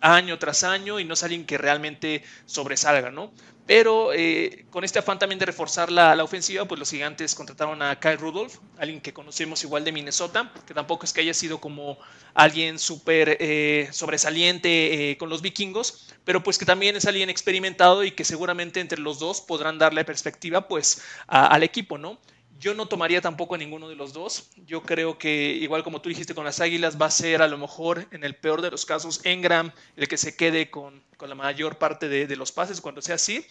año 0.00 0.38
tras 0.38 0.62
año 0.62 1.00
y 1.00 1.04
no 1.04 1.14
es 1.14 1.22
alguien 1.22 1.46
que 1.46 1.56
realmente 1.56 2.22
sobresalga, 2.44 3.10
¿no? 3.10 3.32
Pero 3.66 4.12
eh, 4.12 4.64
con 4.70 4.84
este 4.84 5.00
afán 5.00 5.18
también 5.18 5.40
de 5.40 5.46
reforzar 5.46 5.90
la, 5.90 6.22
ofensiva, 6.22 6.64
pues 6.66 6.78
los 6.78 6.90
gigantes 6.90 7.34
contrataron 7.34 7.82
a 7.82 7.98
Kyle 7.98 8.16
Rudolph, 8.16 8.58
alguien 8.78 9.00
que 9.00 9.12
conocemos 9.12 9.64
igual 9.64 9.84
de 9.84 9.90
Minnesota, 9.90 10.52
que 10.66 10.72
tampoco 10.72 11.04
es 11.04 11.12
que 11.12 11.22
haya 11.22 11.34
sido 11.34 11.58
como 11.58 11.98
alguien 12.34 12.78
súper 12.78 13.36
eh, 13.40 13.88
sobresaliente 13.90 15.10
eh, 15.10 15.18
con 15.18 15.28
los 15.28 15.42
vikingos, 15.42 16.08
pero 16.24 16.44
pues 16.44 16.58
que 16.58 16.64
también 16.64 16.94
es 16.94 17.06
alguien 17.06 17.28
experimentado 17.28 18.04
y 18.04 18.12
que 18.12 18.24
seguramente 18.24 18.78
entre 18.78 19.00
los 19.00 19.18
dos 19.18 19.40
podrán 19.40 19.78
darle 19.78 20.04
perspectiva 20.04 20.68
pues 20.68 21.02
al 21.26 21.64
equipo, 21.64 21.98
¿no? 21.98 22.18
Yo 22.58 22.74
no 22.74 22.86
tomaría 22.86 23.20
tampoco 23.20 23.54
a 23.54 23.58
ninguno 23.58 23.88
de 23.88 23.96
los 23.96 24.12
dos. 24.12 24.50
Yo 24.66 24.82
creo 24.82 25.18
que, 25.18 25.52
igual 25.52 25.82
como 25.82 26.00
tú 26.00 26.08
dijiste 26.08 26.34
con 26.34 26.44
las 26.44 26.60
Águilas, 26.60 27.00
va 27.00 27.06
a 27.06 27.10
ser 27.10 27.42
a 27.42 27.48
lo 27.48 27.58
mejor, 27.58 28.06
en 28.12 28.24
el 28.24 28.34
peor 28.34 28.62
de 28.62 28.70
los 28.70 28.86
casos, 28.86 29.20
Engram 29.24 29.72
el 29.96 30.08
que 30.08 30.16
se 30.16 30.36
quede 30.36 30.70
con, 30.70 31.02
la 31.20 31.34
mayor 31.34 31.76
parte 31.78 32.08
de, 32.08 32.36
los 32.36 32.52
pases 32.52 32.80
cuando 32.80 33.02
sea 33.02 33.16
así. 33.16 33.46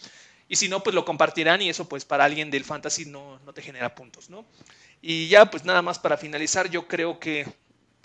Y 0.48 0.56
si 0.56 0.68
no, 0.68 0.82
pues 0.82 0.94
lo 0.94 1.04
compartirán 1.04 1.62
y 1.62 1.68
eso 1.68 1.88
pues 1.88 2.04
para 2.04 2.24
alguien 2.24 2.50
del 2.50 2.64
fantasy 2.64 3.04
no, 3.06 3.40
no 3.44 3.52
te 3.52 3.62
genera 3.62 3.94
puntos, 3.94 4.30
¿no? 4.30 4.44
Y 5.02 5.28
ya 5.28 5.50
pues 5.50 5.64
nada 5.64 5.82
más 5.82 5.98
para 5.98 6.16
finalizar, 6.16 6.70
yo 6.70 6.86
creo 6.86 7.18
que 7.18 7.46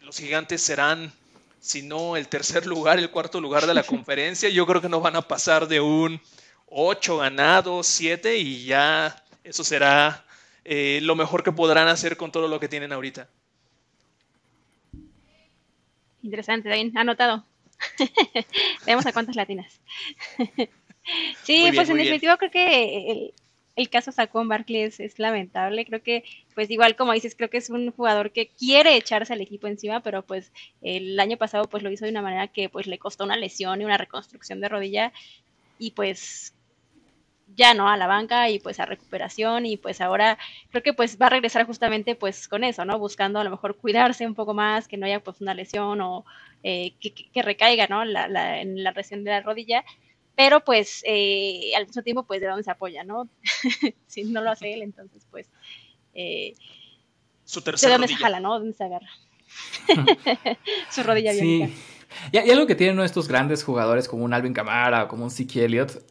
los 0.01 0.17
gigantes 0.17 0.61
serán, 0.61 1.13
si 1.59 1.83
no 1.83 2.17
el 2.17 2.27
tercer 2.27 2.65
lugar, 2.65 2.99
el 2.99 3.11
cuarto 3.11 3.39
lugar 3.39 3.65
de 3.67 3.73
la 3.73 3.83
conferencia. 3.83 4.49
Yo 4.49 4.65
creo 4.65 4.81
que 4.81 4.89
no 4.89 5.01
van 5.01 5.15
a 5.15 5.21
pasar 5.21 5.67
de 5.67 5.81
un 5.81 6.21
8 6.67 7.17
ganados, 7.17 7.87
7 7.87 8.37
y 8.37 8.65
ya 8.65 9.23
eso 9.43 9.63
será 9.63 10.25
eh, 10.63 10.99
lo 11.01 11.15
mejor 11.15 11.43
que 11.43 11.51
podrán 11.51 11.87
hacer 11.87 12.17
con 12.17 12.31
todo 12.31 12.47
lo 12.47 12.59
que 12.59 12.67
tienen 12.67 12.91
ahorita. 12.91 13.27
Interesante, 16.23 16.69
David, 16.69 16.95
anotado. 16.95 17.45
Veamos 18.85 19.05
a 19.05 19.13
cuántas 19.13 19.35
latinas. 19.35 19.79
sí, 21.43 21.71
pues 21.73 21.89
en 21.89 21.97
definitiva 21.97 22.37
creo 22.37 22.51
que 22.51 23.33
el, 23.75 23.89
caso 23.89 24.11
Saquon 24.11 24.47
Barkley 24.47 24.81
es, 24.81 24.99
es, 24.99 25.17
lamentable. 25.17 25.85
Creo 25.85 26.03
que, 26.03 26.23
pues 26.53 26.69
igual 26.69 26.95
como 26.95 27.13
dices, 27.13 27.35
creo 27.35 27.49
que 27.49 27.57
es 27.57 27.71
un 27.71 27.91
jugador 27.91 28.31
que 28.31 28.49
quiere 28.49 28.95
echarse 28.95 29.33
al 29.33 29.41
equipo 29.41 29.65
encima, 29.65 30.01
pero 30.01 30.21
pues 30.21 30.51
el 30.83 31.19
año 31.19 31.37
pasado 31.37 31.63
pues 31.63 31.81
lo 31.81 31.89
hizo 31.89 32.05
de 32.05 32.11
una 32.11 32.21
manera 32.21 32.47
que 32.49 32.69
pues 32.69 32.85
le 32.85 32.99
costó 32.99 33.23
una 33.23 33.37
lesión 33.37 33.81
y 33.81 33.85
una 33.85 33.97
reconstrucción 33.97 34.61
de 34.61 34.69
rodilla 34.69 35.11
y 35.79 35.91
pues 35.91 36.53
ya 37.55 37.73
no 37.73 37.89
a 37.89 37.97
la 37.97 38.07
banca 38.07 38.49
y 38.49 38.59
pues 38.59 38.79
a 38.79 38.85
recuperación 38.85 39.65
y 39.65 39.77
pues 39.77 40.01
ahora 40.01 40.37
creo 40.69 40.83
que 40.83 40.93
pues 40.93 41.17
va 41.21 41.27
a 41.27 41.29
regresar 41.29 41.65
justamente 41.65 42.15
pues 42.15 42.47
con 42.47 42.63
eso, 42.63 42.85
¿no? 42.85 42.97
Buscando 42.99 43.39
a 43.39 43.43
lo 43.43 43.49
mejor 43.49 43.77
cuidarse 43.77 44.25
un 44.25 44.35
poco 44.35 44.53
más, 44.53 44.87
que 44.87 44.97
no 44.97 45.05
haya 45.05 45.23
pues 45.23 45.41
una 45.41 45.53
lesión 45.53 46.01
o 46.01 46.25
eh, 46.63 46.93
que, 46.99 47.41
recaiga, 47.41 47.87
¿no? 47.87 48.05
La, 48.05 48.61
en 48.61 48.83
la 48.83 48.91
lesión 48.91 49.23
de 49.23 49.31
la 49.31 49.41
rodilla, 49.41 49.83
pero 50.35 50.63
pues 50.63 51.03
eh, 51.05 51.71
al 51.75 51.87
mismo 51.87 52.03
tiempo 52.03 52.23
pues 52.23 52.41
de 52.41 52.47
dónde 52.47 52.63
se 52.63 52.71
apoya, 52.71 53.03
¿no? 53.03 53.29
si 54.07 54.23
no 54.23 54.41
lo 54.41 54.51
hace 54.51 54.73
él, 54.73 54.81
entonces 54.81 55.25
pues... 55.29 55.49
Eh, 56.13 56.53
Su 57.43 57.61
de 57.61 57.89
dónde 57.89 58.07
se 58.07 58.15
jala, 58.15 58.39
¿no? 58.39 58.59
¿Dónde 58.59 58.73
se 58.73 58.83
agarra? 58.83 59.09
Su 60.89 61.03
rodilla 61.03 61.33
bien. 61.33 61.69
Sí. 61.69 61.75
Y, 62.31 62.37
y, 62.37 62.51
algo 62.51 62.67
que 62.67 62.75
tienen 62.75 62.99
estos 62.99 63.27
grandes 63.27 63.63
jugadores 63.63 64.07
como 64.07 64.25
un 64.25 64.33
Alvin 64.33 64.53
Kamara 64.53 65.03
o 65.03 65.07
como 65.07 65.23
un 65.23 65.31
Siki 65.31 65.61
Elliott 65.61 66.03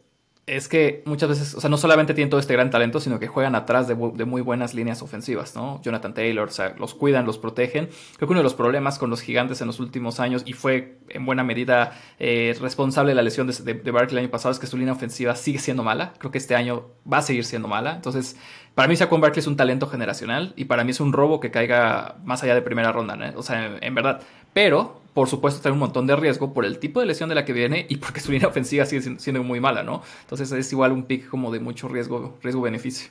es 0.47 0.67
que 0.67 1.03
muchas 1.05 1.29
veces, 1.29 1.53
o 1.53 1.61
sea, 1.61 1.69
no 1.69 1.77
solamente 1.77 2.13
tienen 2.13 2.29
todo 2.29 2.39
este 2.39 2.53
gran 2.53 2.71
talento, 2.71 2.99
sino 2.99 3.19
que 3.19 3.27
juegan 3.27 3.53
atrás 3.53 3.87
de, 3.87 3.95
muy 3.95 4.41
buenas 4.41 4.73
líneas 4.73 5.01
ofensivas, 5.01 5.55
¿no? 5.55 5.79
Jonathan 5.83 6.13
Taylor, 6.13 6.47
o 6.47 6.51
sea, 6.51 6.75
los 6.79 6.95
cuidan, 6.95 7.25
los 7.25 7.37
protegen. 7.37 7.89
Creo 8.17 8.27
que 8.27 8.31
uno 8.31 8.39
de 8.39 8.43
los 8.43 8.55
problemas 8.55 8.97
con 8.97 9.09
los 9.09 9.21
gigantes 9.21 9.61
en 9.61 9.67
los 9.67 9.79
últimos 9.79 10.19
años, 10.19 10.41
y 10.45 10.53
fue 10.53 10.97
en 11.09 11.25
buena 11.25 11.43
medida 11.43 11.93
eh, 12.19 12.55
responsable 12.59 13.11
de 13.11 13.15
la 13.15 13.21
lesión 13.21 13.47
de, 13.47 13.53
de, 13.53 13.91
Barkley 13.91 14.17
el 14.17 14.25
año 14.25 14.31
pasado, 14.31 14.51
es 14.51 14.59
que 14.59 14.67
su 14.67 14.77
línea 14.77 14.93
ofensiva 14.93 15.35
sigue 15.35 15.59
siendo 15.59 15.83
mala. 15.83 16.13
Creo 16.17 16.31
que 16.31 16.39
este 16.39 16.55
año 16.55 16.87
va 17.11 17.19
a 17.19 17.21
seguir 17.21 17.45
siendo 17.45 17.67
mala. 17.67 17.95
Entonces, 17.95 18.35
para 18.73 18.87
mí 18.87 18.95
Saquon 18.95 19.21
Barkley 19.21 19.41
es 19.41 19.47
un 19.47 19.57
talento 19.57 19.87
generacional, 19.87 20.53
y 20.55 20.65
para 20.65 20.83
mí 20.83 20.91
es 20.91 20.99
un 20.99 21.13
robo 21.13 21.39
que 21.39 21.51
caiga 21.51 22.15
más 22.23 22.41
allá 22.43 22.55
de 22.55 22.63
primera 22.63 22.91
ronda, 22.91 23.15
¿no? 23.15 23.37
O 23.37 23.43
sea, 23.43 23.77
en 23.79 23.95
verdad. 23.95 24.21
Pero 24.53 25.00
por 25.13 25.27
supuesto, 25.27 25.61
tiene 25.61 25.73
un 25.73 25.79
montón 25.79 26.07
de 26.07 26.15
riesgo 26.15 26.53
por 26.53 26.65
el 26.65 26.79
tipo 26.79 26.99
de 26.99 27.05
lesión 27.05 27.29
de 27.29 27.35
la 27.35 27.45
que 27.45 27.53
viene 27.53 27.85
y 27.89 27.97
porque 27.97 28.19
su 28.21 28.31
línea 28.31 28.47
ofensiva 28.47 28.85
sigue 28.85 29.19
siendo 29.19 29.43
muy 29.43 29.59
mala, 29.59 29.83
¿no? 29.83 30.01
Entonces 30.21 30.51
es 30.51 30.71
igual 30.71 30.91
un 30.91 31.03
pick 31.03 31.27
como 31.27 31.51
de 31.51 31.59
mucho 31.59 31.87
riesgo, 31.87 32.37
riesgo-beneficio. 32.41 33.09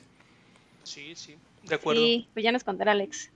Sí, 0.83 1.13
sí, 1.15 1.35
de 1.63 1.75
acuerdo. 1.75 2.01
Sí, 2.01 2.27
pues 2.33 2.43
ya 2.43 2.51
nos 2.51 2.63
contará 2.63 2.93
Alex. 2.93 3.29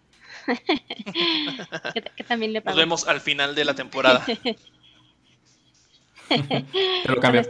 que, 2.16 2.24
también 2.24 2.54
le 2.54 2.62
Nos 2.62 2.76
vemos 2.76 3.08
al 3.08 3.22
final 3.22 3.56
de 3.56 3.66
la 3.66 3.74
temporada. 3.74 4.26
te 6.28 6.66
lo 7.08 7.20
cambio. 7.20 7.42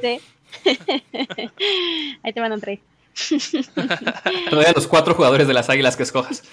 Ahí 2.24 2.34
te 2.34 2.42
mando 2.42 2.56
un 2.56 2.62
trade. 2.62 2.82
Te 3.16 4.52
doy 4.52 4.66
a 4.66 4.74
los 4.74 4.88
cuatro 4.88 5.16
jugadores 5.16 5.48
de 5.48 5.54
las 5.54 5.70
águilas 5.70 5.96
que 5.96 6.04
escojas. 6.04 6.44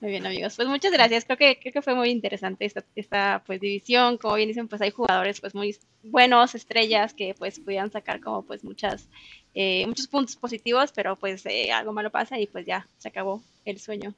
Muy 0.00 0.10
bien, 0.10 0.26
amigos. 0.26 0.54
Pues 0.56 0.66
muchas 0.66 0.92
gracias. 0.92 1.26
Creo 1.26 1.36
que, 1.36 1.58
creo 1.60 1.74
que 1.74 1.82
fue 1.82 1.94
muy 1.94 2.08
interesante 2.08 2.64
esta, 2.64 2.82
esta 2.96 3.42
pues 3.46 3.60
división. 3.60 4.16
Como 4.16 4.34
bien 4.34 4.48
dicen, 4.48 4.66
pues 4.66 4.80
hay 4.80 4.90
jugadores 4.90 5.40
pues 5.40 5.54
muy 5.54 5.76
buenos, 6.02 6.54
estrellas, 6.54 7.12
que 7.12 7.34
pues 7.38 7.60
pudieran 7.60 7.90
sacar 7.90 8.20
como 8.20 8.42
pues 8.42 8.64
muchas, 8.64 9.08
eh, 9.54 9.86
muchos 9.86 10.06
puntos 10.06 10.36
positivos, 10.36 10.92
pero 10.94 11.16
pues 11.16 11.44
eh, 11.44 11.70
algo 11.70 11.92
malo 11.92 12.10
pasa 12.10 12.38
y 12.38 12.46
pues 12.46 12.64
ya 12.64 12.86
se 12.96 13.08
acabó 13.08 13.42
el 13.66 13.78
sueño 13.78 14.14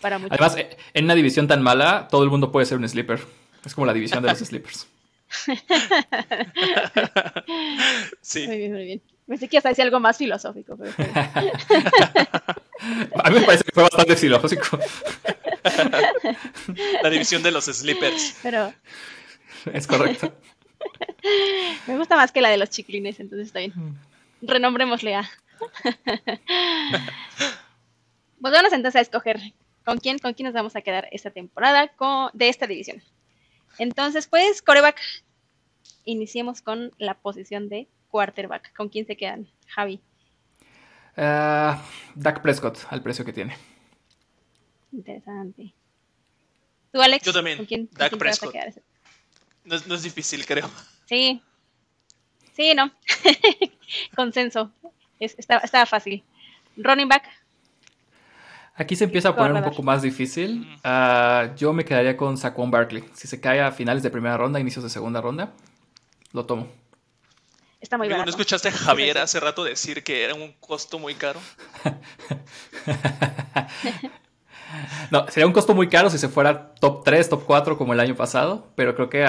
para 0.00 0.18
muchos. 0.18 0.38
Además, 0.38 0.56
eh, 0.56 0.76
en 0.94 1.04
una 1.06 1.16
división 1.16 1.48
tan 1.48 1.62
mala, 1.62 2.06
todo 2.08 2.22
el 2.22 2.30
mundo 2.30 2.52
puede 2.52 2.66
ser 2.66 2.78
un 2.78 2.88
sleeper. 2.88 3.18
Es 3.64 3.74
como 3.74 3.86
la 3.86 3.94
división 3.94 4.22
de 4.22 4.28
los 4.28 4.38
sleepers. 4.46 4.86
sí. 8.20 8.46
Muy 8.46 8.58
bien, 8.58 8.72
muy 8.72 8.84
bien. 8.84 9.02
Pensé 9.26 9.48
que 9.48 9.58
hasta 9.58 9.68
decía 9.68 9.84
algo 9.84 9.98
más 10.00 10.16
filosófico. 10.16 10.76
Pero... 10.76 10.92
A 13.24 13.30
mí 13.30 13.40
me 13.40 13.46
parece 13.46 13.64
que 13.64 13.72
fue 13.72 13.82
bastante 13.82 14.16
filosófico. 14.16 14.78
La 17.02 17.10
división 17.10 17.42
de 17.42 17.50
los 17.50 17.64
sleepers. 17.64 18.38
Pero... 18.42 18.72
Es 19.72 19.86
correcto. 19.86 20.32
Me 21.86 21.98
gusta 21.98 22.16
más 22.16 22.32
que 22.32 22.40
la 22.40 22.48
de 22.48 22.56
los 22.58 22.70
chiclines, 22.70 23.18
entonces 23.20 23.48
está 23.48 23.58
bien. 23.58 23.72
Renombrémosle 24.40 25.16
a. 25.16 25.28
Pues 28.40 28.52
vamos 28.52 28.72
entonces 28.72 28.96
a 28.96 29.00
escoger 29.00 29.40
con 29.84 29.98
quién, 29.98 30.18
con 30.18 30.32
quién 30.34 30.46
nos 30.46 30.54
vamos 30.54 30.76
a 30.76 30.80
quedar 30.80 31.08
esta 31.10 31.30
temporada 31.30 31.88
con, 31.88 32.30
de 32.34 32.48
esta 32.48 32.66
división. 32.66 33.02
Entonces, 33.78 34.28
pues, 34.28 34.62
coreback. 34.62 35.00
Iniciemos 36.04 36.62
con 36.62 36.92
la 36.98 37.14
posición 37.14 37.68
de 37.68 37.88
quarterback. 38.10 38.72
¿Con 38.74 38.88
quién 38.88 39.06
se 39.06 39.16
quedan, 39.16 39.48
Javi? 39.66 40.00
Uh, 41.18 41.74
Dak 42.14 42.42
Prescott, 42.42 42.78
al 42.90 43.02
precio 43.02 43.24
que 43.24 43.32
tiene. 43.32 43.56
Interesante. 44.92 45.74
¿Tú, 46.92 47.02
Alex? 47.02 47.24
Yo 47.24 47.32
también. 47.32 47.56
¿Con 47.56 47.66
quién, 47.66 47.88
Dak 47.90 48.16
Prescott. 48.16 48.54
No 49.64 49.74
es, 49.74 49.86
no 49.88 49.96
es, 49.96 50.04
difícil, 50.04 50.46
creo. 50.46 50.70
Sí. 51.06 51.42
Sí, 52.54 52.72
no. 52.72 52.92
Consenso. 54.14 54.70
estaba, 55.18 55.62
estaba 55.62 55.86
fácil. 55.86 56.22
Running 56.76 57.08
back. 57.08 57.24
Aquí 58.76 58.94
se 58.94 59.02
empieza 59.02 59.30
a 59.30 59.34
poner 59.34 59.54
un 59.54 59.64
poco 59.64 59.82
más 59.82 60.02
difícil. 60.02 60.68
Uh, 60.84 61.52
yo 61.56 61.72
me 61.72 61.84
quedaría 61.84 62.16
con 62.16 62.38
Saquon 62.38 62.70
Barkley. 62.70 63.04
Si 63.12 63.26
se 63.26 63.40
cae 63.40 63.60
a 63.60 63.72
finales 63.72 64.04
de 64.04 64.10
primera 64.10 64.36
ronda, 64.36 64.60
inicios 64.60 64.84
de 64.84 64.90
segunda 64.90 65.20
ronda, 65.20 65.52
lo 66.32 66.46
tomo. 66.46 66.68
Está 67.80 67.96
muy 67.96 68.08
barato. 68.08 68.26
¿No 68.26 68.30
escuchaste 68.30 68.68
a 68.68 68.72
Javier 68.72 69.18
hace 69.18 69.38
rato 69.38 69.62
decir 69.62 70.02
que 70.02 70.24
era 70.24 70.34
un 70.34 70.52
costo 70.54 70.98
muy 70.98 71.14
caro? 71.14 71.40
no, 75.10 75.26
sería 75.28 75.46
un 75.46 75.52
costo 75.52 75.74
muy 75.74 75.88
caro 75.88 76.10
si 76.10 76.18
se 76.18 76.28
fuera 76.28 76.74
top 76.74 77.04
3, 77.04 77.28
top 77.28 77.44
4 77.44 77.78
como 77.78 77.92
el 77.92 78.00
año 78.00 78.16
pasado, 78.16 78.68
pero 78.74 78.94
creo 78.94 79.08
que, 79.08 79.26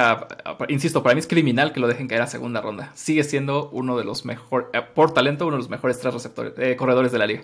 insisto, 0.68 1.04
para 1.04 1.16
mí 1.16 1.20
es 1.20 1.28
criminal 1.28 1.74
que 1.74 1.80
lo 1.80 1.88
dejen 1.88 2.08
caer 2.08 2.24
a 2.24 2.28
segunda 2.28 2.62
ronda. 2.62 2.91
Sigue 2.95 3.24
siendo 3.24 3.70
uno 3.70 3.97
de 3.97 4.04
los 4.04 4.26
mejores, 4.26 4.68
eh, 4.74 4.82
por 4.82 5.14
talento, 5.14 5.45
uno 5.45 5.58
de 5.58 5.62
los 5.62 5.70
mejores 5.70 6.00
tres 6.00 6.14
receptores, 6.14 6.54
eh, 6.58 6.76
corredores 6.76 7.12
de 7.12 7.20
la 7.20 7.28
liga. 7.28 7.43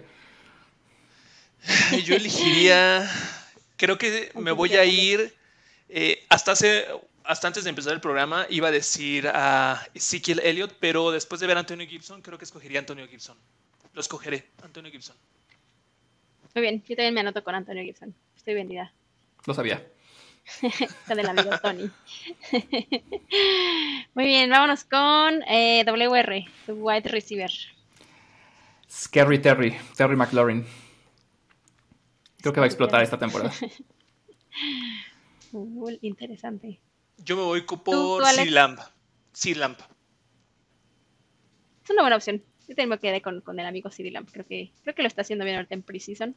Yo 2.03 2.15
elegiría, 2.15 3.09
creo 3.77 3.97
que 3.97 4.31
me 4.35 4.51
voy 4.51 4.75
a 4.75 4.85
ir, 4.85 5.35
eh, 5.89 6.25
hasta 6.29 6.53
hace, 6.53 6.85
hasta 7.25 7.47
antes 7.47 7.63
de 7.63 7.69
empezar 7.69 7.93
el 7.93 8.01
programa 8.01 8.45
iba 8.49 8.67
a 8.67 8.71
decir 8.71 9.27
a 9.27 9.87
Ezekiel 9.93 10.39
Elliott, 10.43 10.73
pero 10.79 11.11
después 11.11 11.41
de 11.41 11.47
ver 11.47 11.57
a 11.57 11.61
Antonio 11.61 11.87
Gibson, 11.87 12.21
creo 12.21 12.37
que 12.37 12.45
escogería 12.45 12.79
a 12.79 12.81
Antonio 12.81 13.07
Gibson. 13.07 13.37
Lo 13.93 14.01
escogeré, 14.01 14.49
Antonio 14.63 14.91
Gibson. 14.91 15.15
Muy 16.53 16.61
bien, 16.61 16.83
yo 16.87 16.95
también 16.95 17.13
me 17.13 17.19
anoto 17.21 17.43
con 17.43 17.55
Antonio 17.55 17.83
Gibson. 17.83 18.13
Estoy 18.35 18.53
vendida. 18.53 18.93
Lo 19.45 19.53
sabía. 19.53 19.85
con 21.07 21.19
el 21.19 21.27
amigo 21.27 21.51
Tony. 21.61 21.89
Muy 24.13 24.25
bien, 24.25 24.49
vámonos 24.49 24.83
con 24.83 25.41
eh, 25.47 25.83
WR, 25.85 26.45
su 26.65 26.73
wide 26.73 27.09
receiver. 27.09 27.51
Scary 28.89 29.39
Terry, 29.39 29.75
Terry 29.97 30.15
McLaurin. 30.15 30.65
Creo 32.41 32.53
que 32.53 32.59
va 32.59 32.65
a 32.65 32.67
explotar 32.67 33.01
esta 33.01 33.17
temporada. 33.17 33.51
interesante. 36.01 36.79
Yo 37.17 37.35
me 37.35 37.43
voy 37.43 37.61
por 37.61 38.25
Sea 38.25 38.45
Lamp. 38.45 38.79
Es 41.83 41.89
una 41.89 42.01
buena 42.01 42.15
opción. 42.15 42.41
Yo 42.67 42.75
también 42.75 42.89
me 42.89 42.99
quedé 42.99 43.21
con, 43.21 43.43
el 43.59 43.65
amigo 43.65 43.91
CD 43.91 44.11
Lamp. 44.11 44.29
Creo 44.31 44.45
que, 44.45 44.71
creo 44.83 44.95
que 44.95 45.01
lo 45.01 45.07
está 45.07 45.21
haciendo 45.21 45.45
bien 45.45 45.57
ahorita 45.57 45.75
en 45.75 45.83
Precision. 45.83 46.35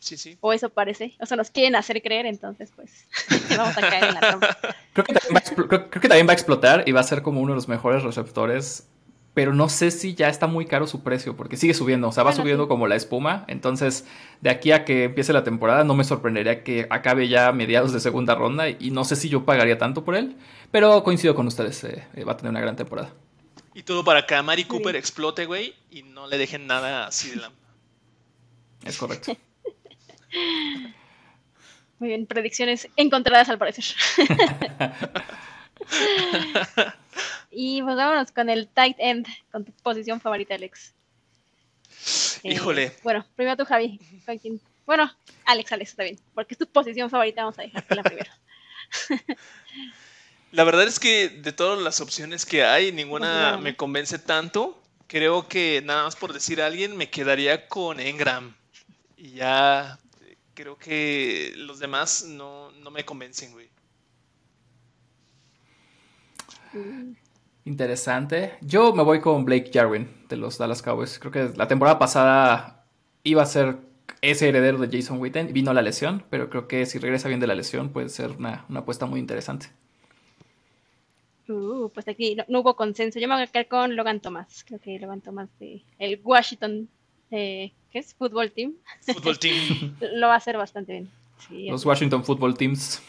Sí, 0.00 0.16
sí. 0.16 0.38
O 0.40 0.52
eso 0.52 0.70
parece. 0.70 1.14
O 1.20 1.26
sea, 1.26 1.36
nos 1.36 1.50
quieren 1.50 1.74
hacer 1.76 2.00
creer, 2.02 2.26
entonces, 2.26 2.70
pues, 2.74 3.08
vamos 3.56 3.76
a 3.76 3.80
caer 3.80 4.04
en 4.04 4.14
la 4.14 4.20
trampa. 4.20 4.58
Creo 4.92 5.04
que, 5.04 5.14
creo 5.14 5.90
que, 5.90 6.08
también 6.08 6.26
va 6.26 6.32
a 6.32 6.34
explotar 6.34 6.84
y 6.86 6.92
va 6.92 7.00
a 7.00 7.04
ser 7.04 7.22
como 7.22 7.40
uno 7.40 7.52
de 7.52 7.56
los 7.56 7.68
mejores 7.68 8.02
receptores 8.02 8.88
pero 9.38 9.54
no 9.54 9.68
sé 9.68 9.92
si 9.92 10.16
ya 10.16 10.28
está 10.28 10.48
muy 10.48 10.66
caro 10.66 10.88
su 10.88 11.04
precio, 11.04 11.36
porque 11.36 11.56
sigue 11.56 11.72
subiendo, 11.72 12.08
o 12.08 12.12
sea, 12.12 12.24
va 12.24 12.32
subiendo 12.32 12.66
como 12.66 12.88
la 12.88 12.96
espuma. 12.96 13.44
Entonces, 13.46 14.04
de 14.40 14.50
aquí 14.50 14.72
a 14.72 14.84
que 14.84 15.04
empiece 15.04 15.32
la 15.32 15.44
temporada, 15.44 15.84
no 15.84 15.94
me 15.94 16.02
sorprendería 16.02 16.64
que 16.64 16.88
acabe 16.90 17.28
ya 17.28 17.46
a 17.46 17.52
mediados 17.52 17.92
de 17.92 18.00
segunda 18.00 18.34
ronda 18.34 18.68
y 18.68 18.90
no 18.90 19.04
sé 19.04 19.14
si 19.14 19.28
yo 19.28 19.44
pagaría 19.44 19.78
tanto 19.78 20.04
por 20.04 20.16
él, 20.16 20.34
pero 20.72 21.04
coincido 21.04 21.36
con 21.36 21.46
ustedes, 21.46 21.84
eh, 21.84 22.04
eh, 22.16 22.24
va 22.24 22.32
a 22.32 22.36
tener 22.36 22.50
una 22.50 22.60
gran 22.60 22.74
temporada. 22.74 23.14
Y 23.74 23.84
todo 23.84 24.02
para 24.02 24.26
que 24.26 24.34
Amari 24.34 24.64
Cooper 24.64 24.96
explote, 24.96 25.46
güey, 25.46 25.72
y 25.88 26.02
no 26.02 26.26
le 26.26 26.36
dejen 26.36 26.66
nada 26.66 27.06
así 27.06 27.30
de 27.30 27.36
la... 27.36 27.52
Es 28.84 28.98
correcto. 28.98 29.36
Muy 32.00 32.08
bien, 32.08 32.26
predicciones 32.26 32.88
encontradas 32.96 33.48
al 33.50 33.58
parecer. 33.58 33.84
y 37.50 37.82
pues 37.82 37.96
vámonos 37.96 38.32
con 38.32 38.50
el 38.50 38.68
tight 38.68 38.96
end, 38.98 39.26
con 39.50 39.64
tu 39.64 39.72
posición 39.72 40.20
favorita, 40.20 40.54
Alex. 40.54 40.94
Eh, 42.42 42.52
Híjole. 42.54 42.92
bueno, 43.02 43.26
primero 43.34 43.56
tú, 43.56 43.64
Javi. 43.64 43.98
Bueno, 44.86 45.10
Alex, 45.44 45.72
Alex, 45.72 45.90
está 45.90 46.04
bien. 46.04 46.18
Porque 46.34 46.54
es 46.54 46.58
tu 46.58 46.66
posición 46.66 47.10
favorita, 47.10 47.42
vamos 47.42 47.58
a 47.58 47.62
dejarte 47.62 47.94
la 47.94 48.02
primera. 48.02 48.38
la 50.52 50.64
verdad 50.64 50.86
es 50.86 50.98
que 50.98 51.28
de 51.28 51.52
todas 51.52 51.80
las 51.80 52.00
opciones 52.00 52.46
que 52.46 52.64
hay, 52.64 52.92
ninguna 52.92 53.58
me 53.58 53.76
convence 53.76 54.18
tanto. 54.18 54.80
Creo 55.06 55.48
que 55.48 55.82
nada 55.84 56.04
más 56.04 56.16
por 56.16 56.32
decir 56.32 56.60
a 56.60 56.66
alguien, 56.66 56.96
me 56.96 57.10
quedaría 57.10 57.68
con 57.68 57.98
Engram. 57.98 58.54
Y 59.16 59.30
ya 59.30 59.98
creo 60.54 60.78
que 60.78 61.54
los 61.56 61.78
demás 61.78 62.24
no, 62.24 62.70
no 62.72 62.90
me 62.90 63.04
convencen, 63.04 63.52
güey. 63.52 63.68
Interesante. 67.68 68.54
Yo 68.62 68.94
me 68.94 69.02
voy 69.02 69.20
con 69.20 69.44
Blake 69.44 69.70
Jarwin 69.70 70.08
de 70.30 70.38
los 70.38 70.56
Dallas 70.56 70.80
Cowboys. 70.80 71.18
Creo 71.18 71.30
que 71.30 71.50
la 71.54 71.68
temporada 71.68 71.98
pasada 71.98 72.86
iba 73.24 73.42
a 73.42 73.46
ser 73.46 73.76
ese 74.22 74.48
heredero 74.48 74.78
de 74.78 74.88
Jason 74.90 75.20
Witten. 75.20 75.52
Vino 75.52 75.74
la 75.74 75.82
lesión, 75.82 76.24
pero 76.30 76.48
creo 76.48 76.66
que 76.66 76.86
si 76.86 76.98
regresa 76.98 77.28
bien 77.28 77.40
de 77.40 77.46
la 77.46 77.54
lesión 77.54 77.90
puede 77.90 78.08
ser 78.08 78.30
una, 78.30 78.64
apuesta 78.74 79.04
muy 79.04 79.20
interesante. 79.20 79.66
Uh, 81.46 81.90
pues 81.90 82.08
aquí 82.08 82.38
no, 82.48 82.60
hubo 82.60 82.74
consenso. 82.74 83.18
Yo 83.18 83.28
me 83.28 83.34
voy 83.34 83.42
a 83.42 83.46
quedar 83.48 83.68
con 83.68 83.94
Logan 83.96 84.20
Thomas. 84.20 84.64
Creo 84.66 84.80
que 84.80 84.98
Logan 84.98 85.20
Thomas 85.20 85.50
de 85.60 85.82
el 85.98 86.18
Washington, 86.24 86.88
eh, 87.30 87.70
¿qué 87.92 87.98
es? 87.98 88.14
Fútbol 88.14 88.50
Team. 88.50 88.76
Fútbol 89.02 89.38
Team. 89.38 89.94
Lo 90.14 90.28
va 90.28 90.34
a 90.34 90.38
hacer 90.38 90.56
bastante 90.56 90.92
bien. 90.92 91.10
Los 91.70 91.84
Washington 91.84 92.24
Football 92.24 92.56
Teams. 92.56 93.02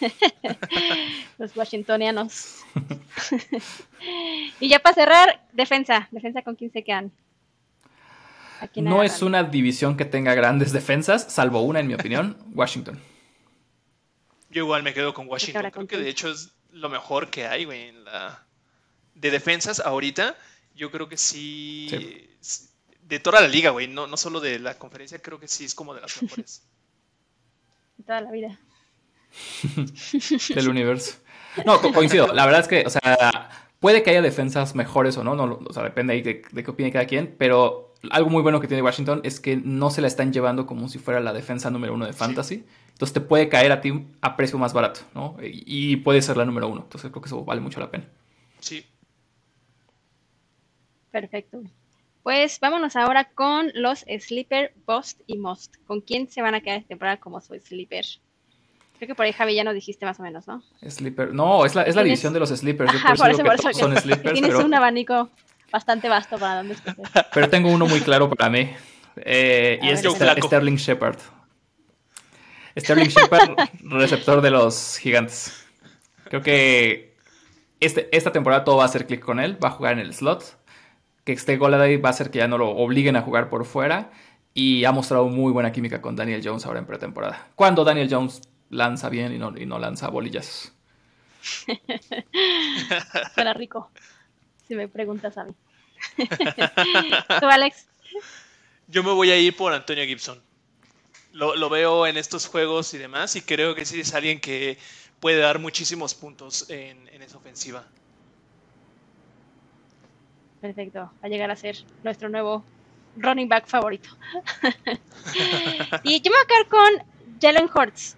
Los 1.38 1.56
washingtonianos. 1.56 2.64
y 4.60 4.68
ya 4.68 4.78
para 4.78 4.94
cerrar, 4.94 5.46
defensa. 5.52 6.08
Defensa 6.10 6.42
con 6.42 6.56
quién 6.56 6.72
se 6.72 6.82
quedan. 6.84 7.12
No 8.76 9.02
es 9.02 9.22
una 9.22 9.42
división 9.42 9.96
que 9.96 10.04
tenga 10.04 10.34
grandes 10.34 10.72
defensas, 10.72 11.32
salvo 11.32 11.60
una, 11.60 11.80
en 11.80 11.86
mi 11.86 11.94
opinión, 11.94 12.38
Washington. 12.54 13.00
Yo 14.50 14.62
igual 14.62 14.82
me 14.82 14.94
quedo 14.94 15.12
con 15.12 15.28
Washington. 15.28 15.70
Creo 15.70 15.86
que 15.86 15.98
de 15.98 16.08
hecho 16.08 16.30
es 16.30 16.52
lo 16.70 16.88
mejor 16.88 17.30
que 17.30 17.46
hay, 17.46 17.64
güey, 17.64 17.88
en 17.88 18.04
la... 18.04 18.42
De 19.14 19.30
defensas 19.30 19.80
ahorita, 19.80 20.36
yo 20.74 20.90
creo 20.90 21.08
que 21.08 21.16
sí... 21.16 22.28
De 23.02 23.20
toda 23.20 23.40
la 23.40 23.48
liga, 23.48 23.70
güey, 23.70 23.86
no, 23.86 24.06
no 24.06 24.16
solo 24.16 24.40
de 24.40 24.58
la 24.58 24.78
conferencia, 24.78 25.20
creo 25.20 25.38
que 25.38 25.48
sí 25.48 25.64
es 25.64 25.74
como 25.74 25.94
de 25.94 26.00
las 26.00 26.20
mejores. 26.22 26.62
De 27.98 28.04
toda 28.04 28.20
la 28.20 28.30
vida. 28.32 28.58
del 30.54 30.68
universo. 30.68 31.16
No, 31.64 31.80
coincido. 31.80 32.28
La 32.34 32.44
verdad 32.44 32.60
es 32.60 32.68
que, 32.68 32.84
o 32.86 32.90
sea, 32.90 33.50
puede 33.80 34.02
que 34.02 34.10
haya 34.10 34.22
defensas 34.22 34.74
mejores 34.74 35.16
o 35.16 35.24
no, 35.24 35.34
no 35.34 35.58
o 35.66 35.72
sea, 35.72 35.82
depende 35.82 36.14
ahí 36.14 36.22
de, 36.22 36.42
qué 36.42 36.70
opine 36.70 36.92
cada 36.92 37.06
quien, 37.06 37.34
pero 37.38 37.94
algo 38.10 38.30
muy 38.30 38.42
bueno 38.42 38.60
que 38.60 38.68
tiene 38.68 38.82
Washington 38.82 39.20
es 39.24 39.40
que 39.40 39.56
no 39.56 39.90
se 39.90 40.00
la 40.00 40.06
están 40.06 40.32
llevando 40.32 40.66
como 40.66 40.88
si 40.88 40.98
fuera 40.98 41.20
la 41.20 41.32
defensa 41.32 41.70
número 41.70 41.94
uno 41.94 42.06
de 42.06 42.12
Fantasy. 42.12 42.64
Entonces 42.88 43.12
te 43.12 43.20
puede 43.20 43.48
caer 43.48 43.72
a 43.72 43.80
ti 43.80 44.06
a 44.20 44.36
precio 44.36 44.58
más 44.58 44.72
barato, 44.72 45.00
¿no? 45.14 45.36
Y, 45.42 45.96
puede 45.96 46.22
ser 46.22 46.36
la 46.36 46.44
número 46.44 46.68
uno. 46.68 46.82
Entonces 46.82 47.10
creo 47.10 47.22
que 47.22 47.28
eso 47.28 47.44
vale 47.44 47.60
mucho 47.60 47.80
la 47.80 47.90
pena. 47.90 48.08
Sí. 48.60 48.86
Perfecto. 51.10 51.62
Pues 52.22 52.58
vámonos 52.58 52.96
ahora 52.96 53.30
con 53.30 53.70
los 53.74 54.00
Sleeper, 54.00 54.74
Bust 54.86 55.20
y 55.26 55.38
Most. 55.38 55.76
¿Con 55.86 56.00
quién 56.00 56.28
se 56.28 56.42
van 56.42 56.54
a 56.54 56.60
quedar 56.60 56.78
esta 56.78 56.88
temporada 56.88 57.18
como 57.18 57.40
su 57.40 57.54
Sleeper? 57.54 58.04
Creo 58.98 59.08
que 59.08 59.14
por 59.14 59.26
ahí, 59.26 59.32
Javi, 59.32 59.54
ya 59.54 59.64
nos 59.64 59.74
dijiste 59.74 60.06
más 60.06 60.18
o 60.20 60.22
menos, 60.22 60.46
¿no? 60.46 60.62
Sleeper. 60.88 61.34
No, 61.34 61.66
es 61.66 61.74
la, 61.74 61.82
es 61.82 61.94
la 61.94 62.02
división 62.02 62.32
de 62.32 62.40
los 62.40 62.48
Sleepers. 62.48 62.92
Yo 62.92 62.98
por, 63.16 63.30
eso, 63.30 63.44
por 63.44 63.74
son 63.74 63.96
sleepers, 63.96 64.32
Tienes 64.32 64.54
un 64.54 64.72
abanico 64.72 65.30
bastante 65.70 66.08
vasto 66.08 66.38
para 66.38 66.56
dónde 66.56 66.74
escoger. 66.74 67.26
Pero 67.32 67.50
tengo 67.50 67.70
uno 67.70 67.86
muy 67.86 68.00
claro 68.00 68.30
para 68.30 68.48
mí. 68.48 68.70
Eh, 69.16 69.78
y 69.82 69.90
es 69.90 70.00
Sterling 70.00 70.76
Shepard. 70.76 71.18
Sterling 72.78 73.08
Shepard, 73.08 73.56
receptor 73.82 74.40
de 74.40 74.50
los 74.50 74.98
gigantes. 74.98 75.64
Creo 76.24 76.42
que 76.42 77.16
este, 77.80 78.14
esta 78.16 78.32
temporada 78.32 78.64
todo 78.64 78.78
va 78.78 78.84
a 78.84 78.86
hacer 78.86 79.06
clic 79.06 79.20
con 79.20 79.40
él. 79.40 79.62
Va 79.62 79.68
a 79.68 79.72
jugar 79.72 79.94
en 79.94 80.00
el 80.00 80.14
slot. 80.14 80.58
Que 81.24 81.32
este 81.32 81.56
Goladay 81.56 81.96
va 81.98 82.10
a 82.10 82.12
hacer 82.12 82.30
que 82.30 82.38
ya 82.38 82.48
no 82.48 82.56
lo 82.56 82.70
obliguen 82.70 83.16
a 83.16 83.22
jugar 83.22 83.48
por 83.48 83.64
fuera. 83.64 84.10
Y 84.54 84.84
ha 84.84 84.92
mostrado 84.92 85.28
muy 85.28 85.52
buena 85.52 85.72
química 85.72 86.00
con 86.00 86.16
Daniel 86.16 86.40
Jones 86.42 86.64
ahora 86.64 86.78
en 86.78 86.86
pretemporada. 86.86 87.48
Cuando 87.54 87.84
Daniel 87.84 88.08
Jones 88.10 88.40
lanza 88.70 89.08
bien 89.08 89.34
y 89.34 89.38
no, 89.38 89.56
y 89.56 89.66
no 89.66 89.78
lanza 89.78 90.08
bolillas. 90.08 90.72
Suena 93.34 93.54
rico. 93.54 93.90
Si 94.66 94.74
me 94.74 94.88
preguntas 94.88 95.38
a 95.38 95.44
mí. 95.44 95.54
¿Tú, 97.40 97.46
Alex? 97.46 97.86
Yo 98.88 99.02
me 99.02 99.12
voy 99.12 99.30
a 99.30 99.38
ir 99.38 99.56
por 99.56 99.72
Antonio 99.72 100.04
Gibson. 100.04 100.42
Lo, 101.32 101.68
veo 101.68 102.06
en 102.06 102.16
estos 102.16 102.46
juegos 102.46 102.94
y 102.94 102.98
demás, 102.98 103.36
y 103.36 103.42
creo 103.42 103.74
que 103.74 103.84
sí 103.84 104.00
es 104.00 104.14
alguien 104.14 104.40
que 104.40 104.78
puede 105.20 105.38
dar 105.38 105.58
muchísimos 105.58 106.14
puntos 106.14 106.70
en, 106.70 107.08
esa 107.22 107.36
ofensiva. 107.36 107.84
Perfecto, 110.62 111.00
va 111.00 111.12
a 111.20 111.28
llegar 111.28 111.50
a 111.50 111.56
ser 111.56 111.76
nuestro 112.02 112.30
nuevo 112.30 112.64
running 113.18 113.50
back 113.50 113.66
favorito. 113.66 114.08
y 116.04 116.22
yo 116.22 116.30
me 116.30 116.36
voy 116.36 116.42
a 116.42 116.46
quedar 116.46 116.68
con 116.68 117.38
Jalen 117.38 117.68
Hurts. 117.74 118.16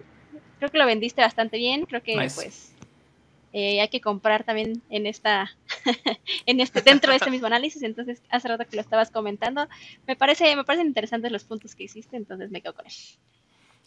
Creo 0.59 0.69
que 0.69 0.77
lo 0.77 0.85
vendiste 0.85 1.21
bastante 1.21 1.57
bien, 1.57 1.85
creo 1.85 2.03
que 2.03 2.15
pues 2.35 2.73
eh, 3.51 3.81
hay 3.81 3.87
que 3.87 3.99
comprar 3.99 4.43
también 4.43 4.81
en 4.89 5.07
esta, 5.07 5.49
en 6.45 6.59
este, 6.59 6.81
dentro 6.81 7.11
de 7.11 7.17
este 7.17 7.31
mismo 7.31 7.47
análisis. 7.47 7.81
Entonces, 7.81 8.21
hace 8.29 8.47
rato 8.47 8.65
que 8.65 8.75
lo 8.75 8.81
estabas 8.81 9.09
comentando, 9.09 9.67
me 10.05 10.15
parece, 10.15 10.55
me 10.55 10.63
parecen 10.63 10.87
interesantes 10.87 11.31
los 11.31 11.43
puntos 11.43 11.75
que 11.75 11.83
hiciste, 11.83 12.15
entonces 12.15 12.51
me 12.51 12.61
quedo 12.61 12.75
con 12.75 12.85
él. 12.85 12.93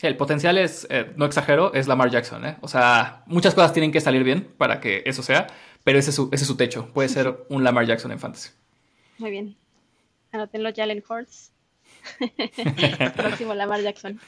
el 0.00 0.16
potencial 0.16 0.58
es, 0.58 0.86
eh, 0.90 1.12
no 1.16 1.26
exagero, 1.26 1.72
es 1.74 1.86
Lamar 1.86 2.10
Jackson, 2.10 2.44
¿eh? 2.44 2.56
O 2.60 2.68
sea, 2.68 3.22
muchas 3.26 3.54
cosas 3.54 3.72
tienen 3.72 3.92
que 3.92 4.00
salir 4.00 4.24
bien 4.24 4.52
para 4.58 4.80
que 4.80 5.02
eso 5.06 5.22
sea, 5.22 5.46
pero 5.84 5.98
ese 5.98 6.10
es 6.10 6.16
su, 6.16 6.28
ese 6.32 6.42
es 6.42 6.48
su 6.48 6.56
techo. 6.56 6.88
Puede 6.92 7.08
ser 7.10 7.46
un 7.48 7.62
Lamar 7.62 7.86
Jackson 7.86 8.10
en 8.10 8.18
fantasy. 8.18 8.50
Muy 9.18 9.30
bien. 9.30 9.56
Anotenlo 10.32 10.70
Jalen 10.74 11.04
Hortz. 11.06 11.52
Próximo 13.16 13.54
Lamar 13.54 13.80
Jackson. 13.82 14.20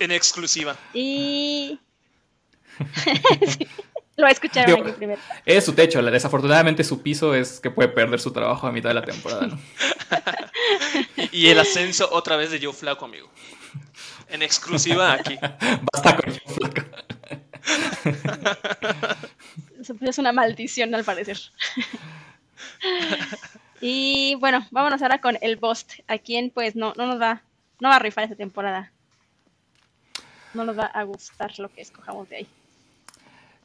En, 0.00 0.10
exclusiva. 0.10 0.76
Y. 0.94 1.78
Lo 4.16 4.26
escucharon 4.26 4.80
aquí 4.80 4.92
primero. 4.92 5.20
Es 5.44 5.64
su 5.64 5.74
techo. 5.74 6.02
Desafortunadamente 6.02 6.82
su 6.84 7.02
piso 7.02 7.34
es 7.34 7.60
que 7.60 7.70
puede 7.70 7.90
perder 7.90 8.18
su 8.18 8.32
trabajo 8.32 8.66
a 8.66 8.72
mitad 8.72 8.88
de 8.90 8.94
la 8.94 9.04
temporada. 9.04 9.46
¿no? 9.48 9.58
y, 11.32 11.48
el 11.48 11.58
ascenso 11.58 12.08
otra 12.10 12.36
vez 12.36 12.50
de 12.50 12.58
Joe 12.62 12.72
Flaco, 12.72 13.04
amigo. 13.04 13.28
En 14.30 14.42
exclusiva 14.42 15.12
aquí. 15.12 15.38
Basta 15.92 16.16
con 16.16 16.32
Joe 16.32 16.54
Flaco. 16.54 16.82
es 20.00 20.18
una 20.18 20.32
maldición 20.32 20.94
al 20.94 21.04
parecer. 21.04 21.38
Y 23.80 24.36
bueno, 24.36 24.66
vámonos 24.70 25.02
ahora 25.02 25.20
con 25.20 25.38
el 25.40 25.56
Bost, 25.56 25.94
a 26.06 26.18
quien 26.18 26.50
pues 26.50 26.76
no, 26.76 26.92
no 26.96 27.06
nos 27.06 27.20
va, 27.20 27.42
no 27.80 27.88
va 27.88 27.96
a 27.96 28.00
rifar 28.00 28.24
esta 28.24 28.36
temporada. 28.36 28.92
No 30.54 30.64
nos 30.64 30.78
va 30.78 30.86
a 30.86 31.02
gustar 31.02 31.58
lo 31.58 31.68
que 31.68 31.82
escojamos 31.82 32.28
de 32.28 32.36
ahí. 32.36 32.46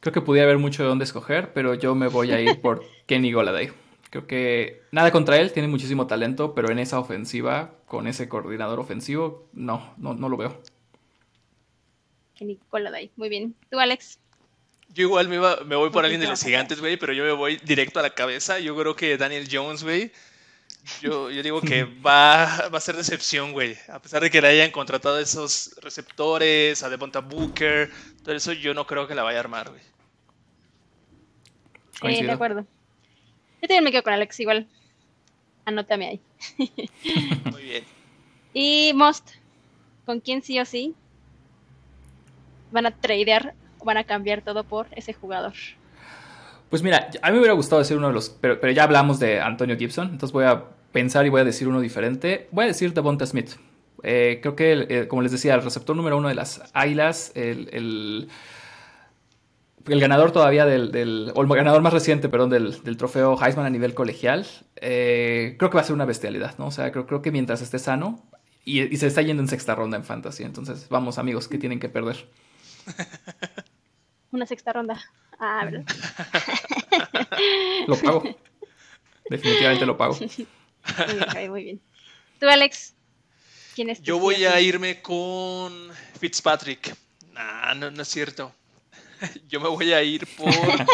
Creo 0.01 0.13
que 0.13 0.21
pudiera 0.21 0.45
haber 0.45 0.57
mucho 0.57 0.83
de 0.83 0.89
dónde 0.89 1.05
escoger, 1.05 1.53
pero 1.53 1.75
yo 1.75 1.95
me 1.95 2.07
voy 2.07 2.31
a 2.31 2.41
ir 2.41 2.59
por 2.59 2.83
Kenny 3.05 3.31
Goladay. 3.31 3.71
Creo 4.09 4.27
que 4.27 4.81
nada 4.91 5.11
contra 5.11 5.37
él, 5.37 5.53
tiene 5.53 5.69
muchísimo 5.69 6.07
talento, 6.07 6.53
pero 6.53 6.69
en 6.71 6.79
esa 6.79 6.99
ofensiva, 6.99 7.75
con 7.85 8.07
ese 8.07 8.27
coordinador 8.27 8.79
ofensivo, 8.79 9.47
no, 9.53 9.93
no, 9.97 10.13
no 10.13 10.27
lo 10.27 10.37
veo. 10.37 10.61
Kenny 12.35 12.59
Goladay, 12.69 13.11
muy 13.15 13.29
bien. 13.29 13.55
¿Tú, 13.69 13.79
Alex? 13.79 14.20
Yo 14.93 15.03
igual 15.03 15.29
me, 15.29 15.39
me 15.65 15.75
voy 15.75 15.89
por 15.89 16.03
alguien 16.03 16.21
de 16.21 16.27
los 16.27 16.43
gigantes, 16.43 16.79
güey, 16.79 16.97
pero 16.97 17.13
yo 17.13 17.23
me 17.23 17.31
voy 17.31 17.57
directo 17.63 17.99
a 17.99 18.03
la 18.03 18.09
cabeza. 18.09 18.59
Yo 18.59 18.75
creo 18.75 18.95
que 18.95 19.17
Daniel 19.17 19.47
Jones, 19.49 19.83
güey, 19.83 20.11
yo, 21.01 21.29
yo, 21.29 21.43
digo 21.43 21.61
que 21.61 21.83
va, 22.05 22.69
va, 22.69 22.77
a 22.77 22.81
ser 22.81 22.95
decepción, 22.95 23.53
güey. 23.53 23.77
A 23.87 24.01
pesar 24.01 24.21
de 24.21 24.29
que 24.29 24.41
le 24.41 24.49
hayan 24.49 24.71
contratado 24.71 25.19
esos 25.19 25.75
receptores, 25.81 26.83
a 26.83 26.89
Devonta 26.89 27.19
Booker, 27.19 27.91
todo 28.23 28.35
eso, 28.35 28.53
yo 28.53 28.73
no 28.73 28.87
creo 28.87 29.07
que 29.07 29.15
la 29.15 29.23
vaya 29.23 29.37
a 29.37 29.41
armar, 29.41 29.69
güey. 29.69 29.81
Eh, 32.03 32.23
de 32.23 32.31
acuerdo. 32.31 32.65
Yo 33.61 33.67
también 33.67 33.83
me 33.83 33.91
quedo 33.91 34.03
con 34.03 34.13
Alex, 34.13 34.39
igual. 34.39 34.67
Anótame 35.65 36.07
ahí. 36.07 36.21
Muy 37.51 37.61
bien. 37.61 37.83
Y 38.53 38.91
Most, 38.95 39.29
¿con 40.05 40.19
quién 40.19 40.41
sí 40.41 40.59
o 40.59 40.65
sí 40.65 40.95
van 42.71 42.87
a 42.87 42.91
tradear 42.91 43.53
van 43.83 43.97
a 43.97 44.03
cambiar 44.03 44.41
todo 44.41 44.63
por 44.63 44.87
ese 44.95 45.13
jugador? 45.13 45.53
Pues 46.69 46.83
mira, 46.83 47.09
a 47.21 47.27
mí 47.27 47.33
me 47.33 47.39
hubiera 47.39 47.53
gustado 47.53 47.79
decir 47.79 47.97
uno 47.97 48.07
de 48.07 48.13
los, 48.13 48.29
pero, 48.29 48.71
ya 48.71 48.83
hablamos 48.83 49.19
de 49.19 49.41
Antonio 49.41 49.77
Gibson, 49.77 50.07
entonces 50.07 50.31
voy 50.31 50.45
a 50.45 50.63
pensar 50.91 51.25
y 51.25 51.29
voy 51.29 51.41
a 51.41 51.43
decir 51.43 51.67
uno 51.67 51.81
diferente. 51.81 52.47
Voy 52.51 52.63
a 52.63 52.67
decir 52.67 52.93
Devonta 52.93 53.25
Smith. 53.25 53.51
Eh, 54.03 54.39
creo 54.41 54.55
que, 54.55 54.87
eh, 54.89 55.07
como 55.07 55.21
les 55.21 55.31
decía, 55.31 55.53
el 55.53 55.63
receptor 55.63 55.95
número 55.95 56.17
uno 56.17 56.29
de 56.29 56.35
las 56.35 56.61
Águilas, 56.73 57.33
el, 57.35 57.69
el, 59.85 59.99
ganador 59.99 60.31
todavía 60.31 60.65
del, 60.65 61.31
o 61.35 61.41
el 61.41 61.47
ganador 61.49 61.81
más 61.81 61.93
reciente, 61.93 62.29
perdón, 62.29 62.49
del, 62.49 62.97
trofeo 62.97 63.37
Heisman 63.41 63.65
a 63.65 63.69
nivel 63.69 63.93
colegial, 63.93 64.45
eh, 64.77 65.55
creo 65.59 65.69
que 65.69 65.75
va 65.75 65.81
a 65.81 65.85
ser 65.85 65.93
una 65.93 66.05
bestialidad, 66.05 66.57
¿no? 66.57 66.67
O 66.67 66.71
sea, 66.71 66.91
creo, 66.91 67.05
creo 67.05 67.21
que 67.21 67.31
mientras 67.31 67.61
esté 67.61 67.79
sano 67.79 68.23
y, 68.63 68.81
y 68.81 68.97
se 68.97 69.07
está 69.07 69.21
yendo 69.21 69.43
en 69.43 69.49
sexta 69.49 69.75
ronda 69.75 69.97
en 69.97 70.03
Fantasy, 70.03 70.43
entonces 70.43 70.87
vamos 70.89 71.17
amigos, 71.17 71.47
que 71.47 71.57
tienen 71.57 71.79
que 71.79 71.89
perder? 71.89 72.27
Una 74.31 74.45
sexta 74.45 74.73
ronda. 74.73 74.99
Ah, 75.39 75.65
¿verdad? 75.69 75.85
lo 77.87 77.97
pago. 77.97 78.23
Definitivamente 79.29 79.85
lo 79.85 79.97
pago. 79.97 80.15
Muy 80.19 81.29
bien, 81.35 81.51
muy 81.51 81.63
bien. 81.63 81.81
¿Tú, 82.39 82.49
Alex? 82.49 82.95
¿Quién 83.75 83.91
es 83.91 84.01
Yo 84.01 84.17
voy 84.17 84.45
a 84.45 84.59
irme 84.59 84.99
con 84.99 85.91
Fitzpatrick. 86.19 86.95
Nah, 87.33 87.75
no, 87.75 87.91
no 87.91 88.01
es 88.01 88.07
cierto. 88.07 88.51
Yo 89.47 89.59
me 89.59 89.69
voy 89.69 89.93
a 89.93 90.01
ir 90.01 90.25
por. 90.35 90.49
Ah, 90.49 90.85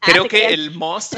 Creo 0.00 0.28
que 0.28 0.48
el 0.48 0.70
most 0.70 1.14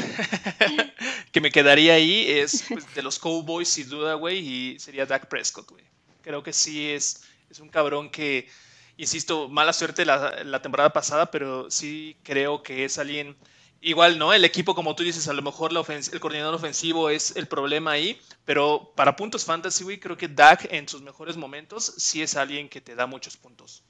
que 1.31 1.41
me 1.41 1.51
quedaría 1.51 1.93
ahí 1.93 2.25
es 2.27 2.65
pues, 2.69 2.95
de 2.95 3.03
los 3.03 3.19
Cowboys, 3.19 3.67
sin 3.67 3.89
duda, 3.89 4.15
güey, 4.15 4.39
y 4.39 4.79
sería 4.79 5.05
Dak 5.05 5.27
Prescott, 5.27 5.69
güey. 5.69 5.83
Creo 6.21 6.41
que 6.41 6.53
sí 6.53 6.89
es, 6.89 7.23
es 7.49 7.59
un 7.59 7.69
cabrón 7.69 8.09
que 8.09 8.49
insisto, 8.97 9.47
mala 9.47 9.73
suerte 9.73 10.05
la, 10.05 10.61
temporada 10.61 10.91
pasada, 10.91 11.31
pero 11.31 11.69
sí 11.69 12.17
creo 12.23 12.63
que 12.63 12.83
es 12.83 12.97
alguien 12.97 13.37
igual, 13.79 14.17
¿no? 14.17 14.33
El 14.33 14.43
equipo, 14.43 14.75
como 14.75 14.95
tú 14.95 15.03
dices, 15.03 15.27
a 15.27 15.33
lo 15.33 15.41
mejor 15.41 15.71
el 15.71 16.19
coordinador 16.19 16.55
ofensivo 16.55 17.09
es 17.09 17.35
el 17.35 17.47
problema 17.47 17.91
ahí, 17.91 18.19
pero 18.43 18.91
para 18.95 19.15
puntos 19.15 19.45
fantasy, 19.45 19.83
güey, 19.83 19.99
creo 19.99 20.17
que 20.17 20.27
Dak 20.27 20.67
en 20.71 20.87
sus 20.89 21.01
mejores 21.01 21.37
momentos 21.37 21.93
sí 21.97 22.21
es 22.21 22.35
alguien 22.35 22.67
que 22.67 22.81
te 22.81 22.95
da 22.95 23.05
muchos 23.05 23.37
puntos. 23.37 23.83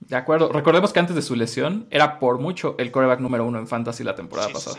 De 0.00 0.16
acuerdo. 0.16 0.50
Recordemos 0.50 0.92
que 0.92 1.00
antes 1.00 1.14
de 1.14 1.22
su 1.22 1.36
lesión 1.36 1.86
era 1.90 2.18
por 2.18 2.38
mucho 2.38 2.74
el 2.78 2.90
coreback 2.90 3.20
número 3.20 3.44
uno 3.44 3.58
en 3.58 3.68
fantasy 3.68 4.02
la 4.04 4.14
temporada 4.14 4.48
pasada. 4.48 4.78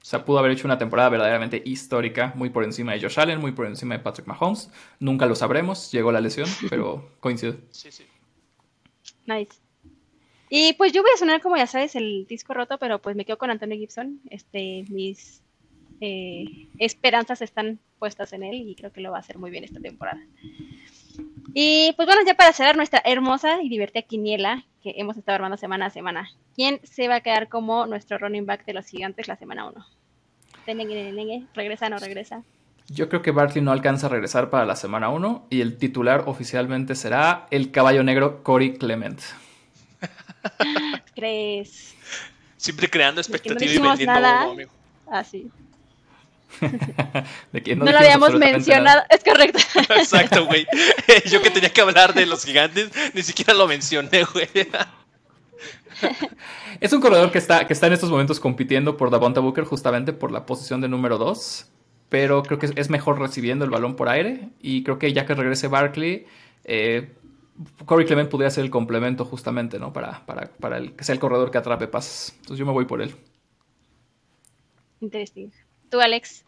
O 0.00 0.04
sea, 0.04 0.24
pudo 0.24 0.38
haber 0.38 0.52
hecho 0.52 0.66
una 0.66 0.78
temporada 0.78 1.08
verdaderamente 1.08 1.60
histórica, 1.64 2.32
muy 2.36 2.50
por 2.50 2.64
encima 2.64 2.92
de 2.92 3.00
Josh 3.00 3.18
Allen, 3.18 3.40
muy 3.40 3.52
por 3.52 3.66
encima 3.66 3.96
de 3.96 4.02
Patrick 4.02 4.26
Mahomes. 4.26 4.70
Nunca 5.00 5.26
lo 5.26 5.34
sabremos, 5.34 5.90
llegó 5.92 6.12
la 6.12 6.20
lesión, 6.20 6.48
pero 6.70 7.10
coincide. 7.20 7.58
Sí, 7.70 7.90
sí. 7.90 8.04
Nice. 9.26 9.58
Y 10.50 10.72
pues 10.74 10.92
yo 10.92 11.02
voy 11.02 11.10
a 11.14 11.18
sonar 11.18 11.42
como 11.42 11.56
ya 11.56 11.66
sabes 11.66 11.94
el 11.94 12.26
disco 12.26 12.54
roto, 12.54 12.78
pero 12.78 13.00
pues 13.00 13.16
me 13.16 13.24
quedo 13.24 13.36
con 13.36 13.50
Antonio 13.50 13.76
Gibson. 13.76 14.20
Este, 14.30 14.84
mis 14.88 15.42
eh, 16.00 16.68
esperanzas 16.78 17.42
están 17.42 17.78
puestas 17.98 18.32
en 18.32 18.44
él 18.44 18.68
y 18.68 18.74
creo 18.74 18.92
que 18.92 19.00
lo 19.00 19.10
va 19.10 19.18
a 19.18 19.20
hacer 19.20 19.38
muy 19.38 19.50
bien 19.50 19.64
esta 19.64 19.80
temporada. 19.80 20.20
Y 21.54 21.92
pues 21.96 22.06
bueno, 22.06 22.22
ya 22.26 22.34
para 22.34 22.52
cerrar 22.52 22.76
nuestra 22.76 23.02
hermosa 23.04 23.62
y 23.62 23.68
divertida 23.68 24.02
quiniela 24.02 24.64
que 24.82 24.94
hemos 24.96 25.16
estado 25.16 25.36
armando 25.36 25.56
semana 25.56 25.86
a 25.86 25.90
semana, 25.90 26.30
¿quién 26.54 26.80
se 26.84 27.08
va 27.08 27.16
a 27.16 27.20
quedar 27.20 27.48
como 27.48 27.86
nuestro 27.86 28.18
running 28.18 28.46
back 28.46 28.64
de 28.64 28.74
los 28.74 28.86
gigantes 28.86 29.28
la 29.28 29.36
semana 29.36 29.66
1? 29.68 29.86
¿Regresa 31.54 31.86
o 31.86 31.90
no 31.90 31.98
regresa? 31.98 32.42
Yo 32.88 33.08
creo 33.08 33.22
que 33.22 33.32
Barkley 33.32 33.62
no 33.62 33.72
alcanza 33.72 34.06
a 34.06 34.10
regresar 34.10 34.50
para 34.50 34.64
la 34.64 34.76
semana 34.76 35.10
1 35.10 35.46
y 35.50 35.60
el 35.60 35.76
titular 35.76 36.24
oficialmente 36.26 36.94
será 36.94 37.46
el 37.50 37.70
caballo 37.70 38.02
negro 38.02 38.42
Corey 38.42 38.74
Clement. 38.74 39.20
¿Crees? 41.14 41.94
Siempre 42.56 42.88
creando 42.88 43.20
expectativa 43.20 43.72
y 43.72 43.78
vendiendo 43.78 44.20
nada. 44.20 44.48
así. 45.10 45.50
no, 47.76 47.84
lo 47.84 47.98
habíamos 47.98 48.34
mencionado, 48.34 49.02
es 49.10 49.22
correcto. 49.22 49.58
Exacto, 49.96 50.46
güey. 50.46 50.66
Yo 51.30 51.42
que 51.42 51.50
tenía 51.50 51.70
que 51.70 51.80
hablar 51.80 52.14
de 52.14 52.26
los 52.26 52.44
gigantes, 52.44 52.90
ni 53.14 53.22
siquiera 53.22 53.54
lo 53.54 53.66
mencioné, 53.66 54.24
güey. 54.24 54.48
Es 56.80 56.92
un 56.92 57.00
corredor 57.00 57.30
que 57.30 57.38
está, 57.38 57.66
que 57.66 57.72
está 57.72 57.86
en 57.86 57.92
estos 57.92 58.10
momentos 58.10 58.40
compitiendo 58.40 58.96
por 58.96 59.10
Davonta 59.10 59.40
Booker 59.40 59.64
justamente 59.64 60.12
por 60.12 60.30
la 60.30 60.46
posición 60.46 60.80
de 60.80 60.88
número 60.88 61.18
2, 61.18 61.66
pero 62.08 62.42
creo 62.42 62.58
que 62.58 62.70
es 62.74 62.90
mejor 62.90 63.18
recibiendo 63.18 63.64
el 63.64 63.70
balón 63.70 63.96
por 63.96 64.08
aire 64.08 64.48
y 64.60 64.84
creo 64.84 64.98
que 64.98 65.12
ya 65.12 65.26
que 65.26 65.34
regrese 65.34 65.68
Barkley, 65.68 66.26
eh, 66.64 67.12
Corey 67.84 68.06
Clement 68.06 68.30
podría 68.30 68.50
ser 68.50 68.64
el 68.64 68.70
complemento 68.70 69.24
justamente, 69.24 69.78
¿no? 69.78 69.92
Para, 69.92 70.24
para, 70.24 70.76
el, 70.76 70.92
que 70.92 71.04
sea 71.04 71.14
el 71.14 71.18
corredor 71.18 71.50
que 71.50 71.58
atrape 71.58 71.88
pases. 71.88 72.32
Entonces 72.36 72.58
yo 72.58 72.66
me 72.66 72.72
voy 72.72 72.84
por 72.84 73.02
él. 73.02 73.14
Interesante. 75.00 75.67
¿Tú, 75.90 76.00
Alex? 76.00 76.44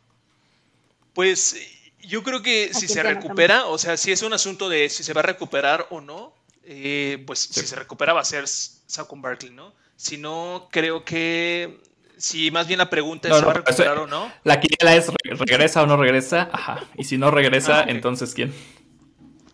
Pues 1.14 1.57
yo 2.01 2.22
creo 2.22 2.43
que 2.43 2.72
si 2.72 2.88
se 2.88 3.03
recupera, 3.03 3.66
o 3.66 3.78
sea, 3.78 3.97
si 3.97 4.12
es 4.12 4.22
un 4.22 4.32
asunto 4.32 4.68
de 4.68 4.88
si 4.88 5.03
se 5.03 5.12
va 5.12 5.20
a 5.20 5.24
recuperar 5.24 5.86
o 5.91 6.01
no, 6.01 6.34
eh, 6.64 7.22
pues 7.26 7.41
si 7.41 7.66
se 7.66 7.76
recupera 7.76 8.12
va 8.12 8.20
a 8.20 8.24
ser 8.24 8.47
Saquon 8.47 9.22
Barkley, 9.22 9.51
¿no? 9.51 9.74
Si 9.97 10.16
no, 10.16 10.68
creo 10.70 11.05
que 11.05 11.80
si 12.16 12.51
más 12.51 12.66
bien 12.66 12.78
la 12.78 12.91
pregunta 12.91 13.28
es 13.28 13.36
si 13.36 13.45
va 13.45 13.51
a 13.51 13.55
recuperar 13.55 13.99
o 13.99 14.07
no. 14.07 14.32
La 14.45 14.61
quiniela 14.61 14.95
es 14.95 15.11
regresa 15.24 15.82
o 15.82 15.86
no 15.86 15.97
regresa, 15.97 16.49
ajá. 16.53 16.86
Y 16.97 17.05
si 17.05 17.18
no 17.18 17.30
regresa, 17.30 17.80
ah, 17.80 17.84
entonces 17.88 18.34
¿quién? 18.34 18.55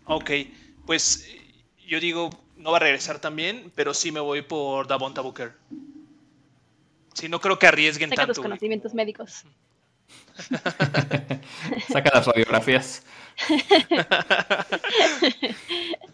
Ok, 0.04 0.30
pues 0.84 1.26
yo 1.86 2.00
digo, 2.00 2.30
no 2.56 2.70
va 2.70 2.76
a 2.78 2.80
regresar 2.80 3.18
también, 3.18 3.72
pero 3.74 3.94
sí 3.94 4.12
me 4.12 4.20
voy 4.20 4.42
por 4.42 4.86
Davonta 4.86 5.20
Booker. 5.20 5.54
Sí, 7.14 7.28
no 7.28 7.40
creo 7.40 7.58
que 7.58 7.66
arriesguen 7.66 8.10
Saca 8.10 8.22
tanto. 8.22 8.34
tus 8.34 8.42
conocimientos 8.42 8.92
médicos. 8.92 9.44
Saca 11.88 12.10
las 12.14 12.26
radiografías. 12.26 13.02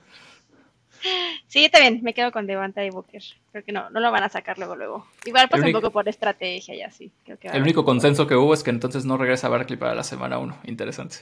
Sí, 1.48 1.64
está 1.64 1.80
bien, 1.80 2.00
me 2.02 2.14
quedo 2.14 2.32
con 2.32 2.46
Devante 2.46 2.84
y 2.86 2.90
Booker. 2.90 3.22
Creo 3.50 3.64
que 3.64 3.72
no, 3.72 3.90
no 3.90 4.00
lo 4.00 4.10
van 4.12 4.22
a 4.22 4.28
sacar 4.28 4.58
luego, 4.58 4.76
luego. 4.76 5.06
Igual 5.24 5.48
pasa 5.48 5.66
un 5.66 5.72
poco 5.72 5.90
por 5.90 6.08
estrategia 6.08 6.74
y 6.74 6.82
así. 6.82 7.12
el 7.26 7.62
único 7.62 7.84
consenso 7.84 8.26
que 8.26 8.36
hubo 8.36 8.54
es 8.54 8.62
que 8.62 8.70
entonces 8.70 9.04
no 9.04 9.16
regresa 9.16 9.48
Barkley 9.48 9.78
para 9.78 9.94
la 9.94 10.04
semana 10.04 10.38
1. 10.38 10.58
Interesante. 10.64 11.16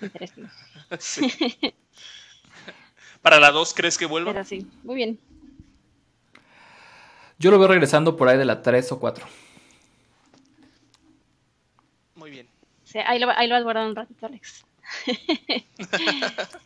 Interesante. 0.00 0.50
¿Para 3.22 3.38
la 3.38 3.50
2 3.50 3.74
crees 3.74 3.98
que 3.98 4.06
vuelva? 4.06 4.32
Pero 4.32 4.44
sí, 4.44 4.66
muy 4.82 4.96
bien. 4.96 5.18
Yo 7.38 7.50
lo 7.50 7.58
veo 7.58 7.68
regresando 7.68 8.16
por 8.16 8.28
ahí 8.28 8.38
de 8.38 8.44
la 8.44 8.62
3 8.62 8.92
o 8.92 8.98
4. 8.98 9.26
Muy 12.16 12.30
ahí, 12.94 13.18
lo, 13.18 13.30
ahí 13.30 13.48
lo 13.48 13.54
vas 13.54 13.64
guardando 13.64 13.90
un 13.90 13.96
ratito, 13.96 14.26
Alex. 14.26 14.64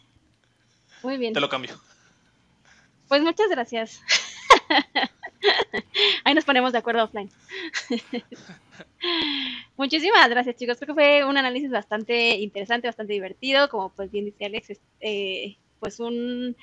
muy 1.02 1.18
bien. 1.18 1.32
Te 1.32 1.40
lo 1.40 1.48
cambio. 1.48 1.78
Pues 3.08 3.22
muchas 3.22 3.48
gracias. 3.50 4.00
Ahí 6.24 6.34
nos 6.34 6.44
ponemos 6.44 6.72
de 6.72 6.78
acuerdo 6.78 7.04
offline. 7.04 7.30
Muchísimas 9.76 10.28
gracias, 10.28 10.56
chicos. 10.56 10.78
Creo 10.78 10.88
que 10.88 10.94
fue 10.94 11.24
un 11.24 11.36
análisis 11.36 11.70
bastante 11.70 12.36
interesante, 12.36 12.88
bastante 12.88 13.12
divertido. 13.12 13.68
Como 13.68 13.90
pues 13.90 14.10
bien 14.10 14.26
dice 14.26 14.44
Alex, 14.44 14.80
eh, 15.00 15.56
pues 15.80 16.00
un 16.00 16.56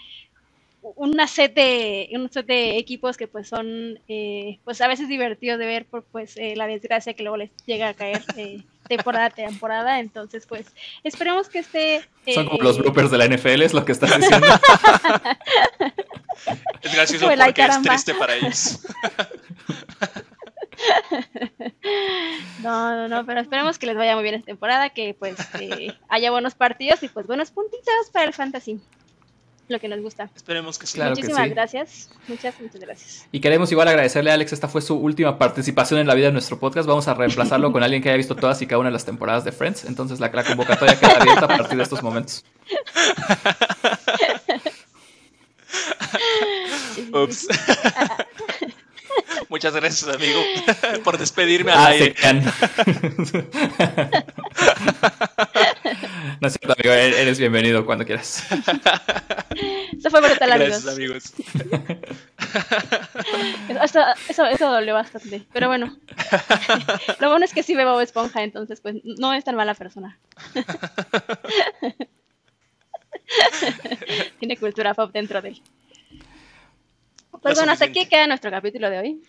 una 0.82 1.28
set 1.28 1.54
de 1.54 2.10
un 2.14 2.32
set 2.32 2.46
de 2.46 2.78
equipos 2.78 3.18
que 3.18 3.28
pues 3.28 3.48
son 3.48 4.00
eh, 4.08 4.60
pues 4.64 4.80
a 4.82 4.88
veces 4.88 5.08
divertidos 5.08 5.60
de 5.60 5.66
ver 5.66 5.86
por 5.86 6.04
pues 6.04 6.38
eh, 6.38 6.56
la 6.56 6.68
desgracia 6.68 7.14
que 7.14 7.24
luego 7.24 7.38
les 7.38 7.52
llega 7.66 7.90
a 7.90 7.94
caer 7.94 8.24
eh, 8.38 8.64
temporada 8.88 9.26
a 9.26 9.30
temporada. 9.30 10.00
Entonces 10.00 10.46
pues 10.48 10.68
esperemos 11.04 11.50
que 11.50 11.60
este 11.60 12.08
son 12.34 12.48
como 12.48 12.64
los 12.64 12.78
bloopers 12.78 13.12
de 13.12 13.18
la 13.18 13.28
NFL 13.28 13.62
es 13.62 13.74
lo 13.74 13.84
que 13.84 13.92
estás 13.92 14.16
diciendo 14.16 14.48
es 16.82 16.94
gracioso 16.94 17.28
porque 17.28 17.62
es 17.62 17.82
triste 17.82 18.14
para 18.16 18.36
ellos. 18.36 18.80
No, 22.64 22.96
no, 22.96 23.08
no, 23.10 23.26
pero 23.26 23.42
esperemos 23.42 23.78
que 23.78 23.86
les 23.86 23.98
vaya 23.98 24.16
muy 24.16 24.24
bien 24.24 24.36
esta 24.36 24.46
temporada, 24.46 24.90
que 24.92 25.14
pues 25.14 25.36
haya 26.08 26.32
buenos 26.32 26.56
partidos 26.56 27.04
y 27.04 27.10
pues 27.10 27.28
buenos 27.28 27.52
puntitos 27.52 28.10
para 28.14 28.26
el 28.26 28.34
fantasy 28.34 28.80
lo 29.70 29.80
que 29.80 29.88
nos 29.88 30.02
gusta. 30.02 30.30
Esperemos 30.36 30.78
que 30.78 30.88
sí. 30.88 31.00
Muchísimas 31.00 31.50
gracias. 31.50 32.10
Muchas, 32.28 32.60
muchas 32.60 32.82
gracias. 32.82 33.28
Y 33.32 33.40
queremos 33.40 33.72
igual 33.72 33.88
agradecerle 33.88 34.32
a 34.32 34.34
Alex, 34.34 34.54
esta 34.54 34.68
fue 34.68 34.82
su 34.82 34.96
última 34.96 35.38
participación 35.38 36.00
en 36.00 36.08
la 36.08 36.16
vida 36.16 36.28
de 36.28 36.34
nuestro 36.34 36.60
podcast. 36.60 36.88
Vamos 36.88 37.08
a 37.08 37.14
reemplazarlo 37.14 37.72
con 37.72 37.84
alguien 37.84 38.02
que 38.02 38.10
haya 38.10 38.18
visto 38.18 38.36
todas 38.36 38.62
y 38.62 38.68
cada 38.68 38.80
una 38.80 38.90
de 38.90 38.94
las 38.94 39.06
temporadas 39.06 39.44
de 39.44 39.52
Friends. 39.52 39.86
Entonces 39.86 40.20
la, 40.20 40.32
convocatoria 40.32 41.00
queda 41.00 41.22
abierta 41.22 41.46
a 41.46 41.48
partir 41.48 41.78
de 41.78 41.84
estos 41.84 42.02
momentos. 42.02 42.44
Ups. 47.14 47.48
Muchas 49.50 49.74
gracias, 49.74 50.16
amigo, 50.16 50.40
por 51.04 51.18
despedirme 51.18 51.72
al 51.72 51.78
ah, 51.78 51.88
aire. 51.88 52.16
No 56.42 56.48
es 56.48 56.54
cierto, 56.54 56.76
amigo. 56.78 56.94
E-, 56.94 57.22
eres 57.22 57.40
bienvenido 57.40 57.86
cuando 57.86 58.06
quieras. 58.06 58.46
Eso 59.98 60.10
fue 60.10 60.22
brutal, 60.22 60.52
amigos. 60.52 60.84
Gracias, 60.84 60.96
amigos. 60.96 61.34
Eso, 63.84 64.00
eso, 64.30 64.46
eso 64.46 64.72
dolió 64.72 64.94
bastante. 64.94 65.46
Pero 65.52 65.68
bueno. 65.68 65.98
Lo 67.20 67.30
bueno 67.30 67.46
es 67.46 67.54
que 67.54 67.64
sí 67.64 67.76
bebo 67.76 68.00
esponja, 68.02 68.44
entonces 68.44 68.82
pues 68.82 68.96
no 69.04 69.34
es 69.34 69.44
tan 69.44 69.56
mala 69.56 69.74
persona. 69.74 70.18
Tiene 74.40 74.58
cultura 74.58 74.94
pop 74.94 75.12
dentro 75.12 75.42
de 75.42 75.50
él. 75.50 75.62
Pues 77.42 77.56
bueno, 77.56 77.72
hasta 77.72 77.86
aquí 77.86 78.06
queda 78.06 78.28
nuestro 78.28 78.52
capítulo 78.52 78.90
de 78.90 79.00
hoy. 79.00 79.22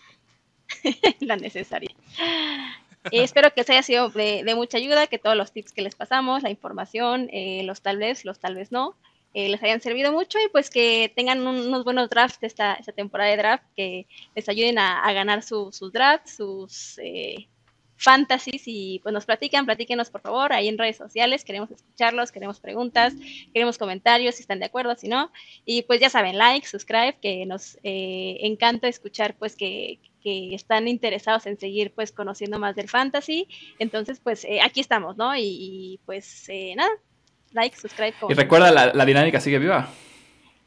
La 1.19 1.35
necesaria. 1.35 1.91
Eh, 3.05 3.23
espero 3.23 3.51
que 3.53 3.61
os 3.61 3.69
haya 3.69 3.81
sido 3.81 4.09
de, 4.09 4.53
mucha 4.55 4.77
ayuda, 4.77 5.07
que 5.07 5.17
todos 5.17 5.35
los 5.35 5.51
tips 5.51 5.71
que 5.71 5.81
les 5.81 5.95
pasamos, 5.95 6.43
la 6.43 6.51
información, 6.51 7.29
eh, 7.31 7.63
los 7.63 7.81
tal 7.81 7.97
vez, 7.97 8.25
los 8.25 8.39
tal 8.39 8.55
vez 8.55 8.71
no, 8.71 8.95
eh, 9.33 9.49
les 9.49 9.63
hayan 9.63 9.81
servido 9.81 10.11
mucho 10.11 10.37
y 10.39 10.49
pues 10.49 10.69
que 10.69 11.11
tengan 11.15 11.45
unos 11.47 11.83
buenos 11.83 12.09
drafts 12.09 12.43
esta, 12.43 12.73
esta 12.73 12.91
temporada 12.91 13.31
de 13.31 13.37
draft, 13.37 13.63
que 13.75 14.07
les 14.35 14.49
ayuden 14.49 14.77
a, 14.77 15.11
ganar 15.13 15.41
sus 15.41 15.79
drafts, 15.91 16.35
sus 16.35 16.99
fantasies 17.95 18.63
y 18.65 18.99
pues 19.03 19.13
nos 19.13 19.25
platican, 19.25 19.65
platíquenos 19.65 20.09
por 20.09 20.21
favor 20.21 20.53
ahí 20.53 20.67
en 20.67 20.77
redes 20.77 20.97
sociales, 20.97 21.45
queremos 21.45 21.71
escucharlos, 21.71 22.31
queremos 22.31 22.59
preguntas, 22.59 23.13
queremos 23.53 23.77
comentarios, 23.77 24.35
si 24.35 24.41
están 24.41 24.59
de 24.59 24.65
acuerdo, 24.65 24.95
si 24.95 25.07
no, 25.07 25.31
y 25.65 25.83
pues 25.83 25.99
ya 25.99 26.09
saben, 26.09 26.37
like, 26.37 26.67
subscribe, 26.67 27.17
que 27.21 27.45
nos 27.45 27.77
encanta 27.83 28.87
escuchar 28.87 29.35
pues 29.37 29.55
que, 29.55 29.99
que 30.21 30.55
están 30.55 30.87
interesados 30.87 31.45
en 31.45 31.59
seguir 31.59 31.91
pues 31.93 32.11
conociendo 32.11 32.59
más 32.59 32.75
del 32.75 32.89
fantasy. 32.89 33.47
Entonces, 33.79 34.19
pues 34.19 34.45
eh, 34.45 34.61
aquí 34.61 34.79
estamos, 34.79 35.17
¿no? 35.17 35.35
Y, 35.35 35.99
pues 36.05 36.47
eh, 36.49 36.73
nada, 36.75 36.91
like, 37.51 37.75
subscribe. 37.75 38.13
Y 38.29 38.33
recuerda, 38.33 38.71
la, 38.93 39.05
dinámica 39.05 39.39
sigue 39.39 39.59
viva. 39.59 39.89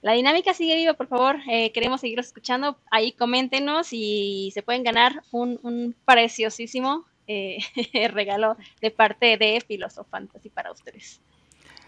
La 0.03 0.13
dinámica 0.13 0.53
sigue 0.53 0.77
viva, 0.77 0.95
por 0.95 1.09
favor. 1.09 1.37
Eh, 1.51 1.73
queremos 1.73 2.01
seguirlos 2.01 2.27
escuchando. 2.27 2.79
Ahí 2.91 3.13
coméntenos 3.13 3.89
y 3.93 4.51
se 4.53 4.63
pueden 4.63 4.83
ganar 4.83 5.23
un, 5.31 5.95
preciosísimo 6.05 7.07
regalo 8.11 8.57
de 8.83 8.91
parte 8.91 9.39
de 9.39 9.63
Filosofantasy 9.67 10.51
para 10.51 10.73
ustedes. 10.73 11.23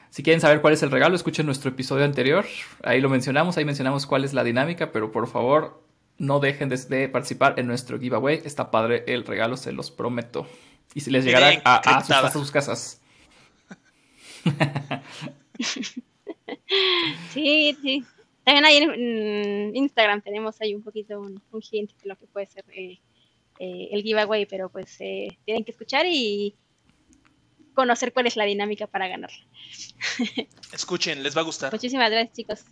Si 0.08 0.22
quieren 0.22 0.40
saber 0.40 0.62
cuál 0.62 0.72
es 0.72 0.82
el 0.82 0.90
regalo, 0.90 1.14
escuchen 1.14 1.44
nuestro 1.44 1.70
episodio 1.70 2.06
anterior. 2.06 2.46
Ahí 2.82 3.02
lo 3.02 3.10
mencionamos, 3.10 3.58
ahí 3.58 3.66
mencionamos 3.66 4.06
cuál 4.06 4.24
es 4.24 4.32
la 4.32 4.44
dinámica, 4.44 4.90
pero 4.90 5.12
por 5.12 5.26
favor 5.26 5.86
no 6.18 6.40
dejen 6.40 6.68
de, 6.68 7.08
participar 7.08 7.58
en 7.58 7.66
nuestro 7.66 7.98
giveaway. 7.98 8.40
Está 8.44 8.70
padre 8.70 9.04
el 9.06 9.24
regalo, 9.24 9.56
se 9.56 9.72
los 9.72 9.90
prometo. 9.90 10.46
Y 10.94 11.00
si 11.00 11.10
les 11.10 11.24
llegará 11.24 11.60
a, 11.64 12.30
sus, 12.30 12.50
casas. 12.50 13.00
sí, 17.32 17.76
sí. 17.82 18.04
También 18.44 18.64
ahí 18.64 18.76
en, 18.76 19.76
Instagram 19.76 20.22
tenemos 20.22 20.60
ahí 20.60 20.74
un 20.74 20.82
poquito 20.82 21.20
un, 21.20 21.42
un 21.50 21.62
hint 21.70 21.90
de 22.02 22.08
lo 22.08 22.16
que 22.16 22.26
puede 22.26 22.46
ser 22.46 22.64
el, 22.72 23.00
eh, 23.58 24.02
giveaway, 24.02 24.46
pero 24.46 24.68
pues 24.68 24.96
eh, 25.00 25.36
tienen 25.44 25.64
que 25.64 25.72
escuchar 25.72 26.06
y 26.08 26.54
conocer 27.74 28.12
cuál 28.12 28.26
es 28.26 28.36
la 28.36 28.44
dinámica 28.44 28.86
para 28.86 29.08
ganarla. 29.08 29.44
Escuchen, 30.72 31.22
les 31.22 31.36
va 31.36 31.40
a 31.42 31.44
gustar. 31.44 31.72
Muchísimas 31.72 32.10
gracias, 32.10 32.34
chicos. 32.34 32.64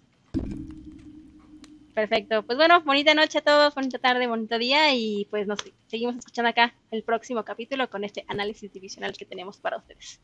Perfecto. 1.94 2.42
Pues 2.42 2.58
bueno, 2.58 2.82
bonita 2.82 3.14
noche 3.14 3.38
a 3.38 3.42
todos, 3.42 3.74
bonita 3.74 3.98
tarde, 3.98 4.26
bonito 4.26 4.58
día 4.58 4.92
y 4.94 5.26
pues 5.30 5.46
nos 5.46 5.60
seguimos 5.86 6.16
escuchando 6.16 6.50
acá 6.50 6.74
el 6.90 7.04
próximo 7.04 7.44
capítulo 7.44 7.88
con 7.88 8.02
este 8.02 8.24
análisis 8.28 8.72
divisional 8.72 9.16
que 9.16 9.24
tenemos 9.24 9.58
para 9.58 9.76
ustedes. 9.76 10.20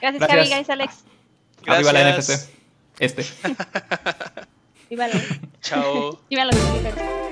Gracias, 0.00 0.22
Javi, 0.22 0.48
gracias, 0.48 0.70
Alex. 0.70 1.04
Gracias. 1.64 1.92
la 1.92 2.16
NFC. 2.16 2.50
Este. 3.00 3.24
Viva 4.88 5.08
la... 5.08 5.20
Chao. 5.60 6.20
Viva 6.30 6.44
los 6.44 7.23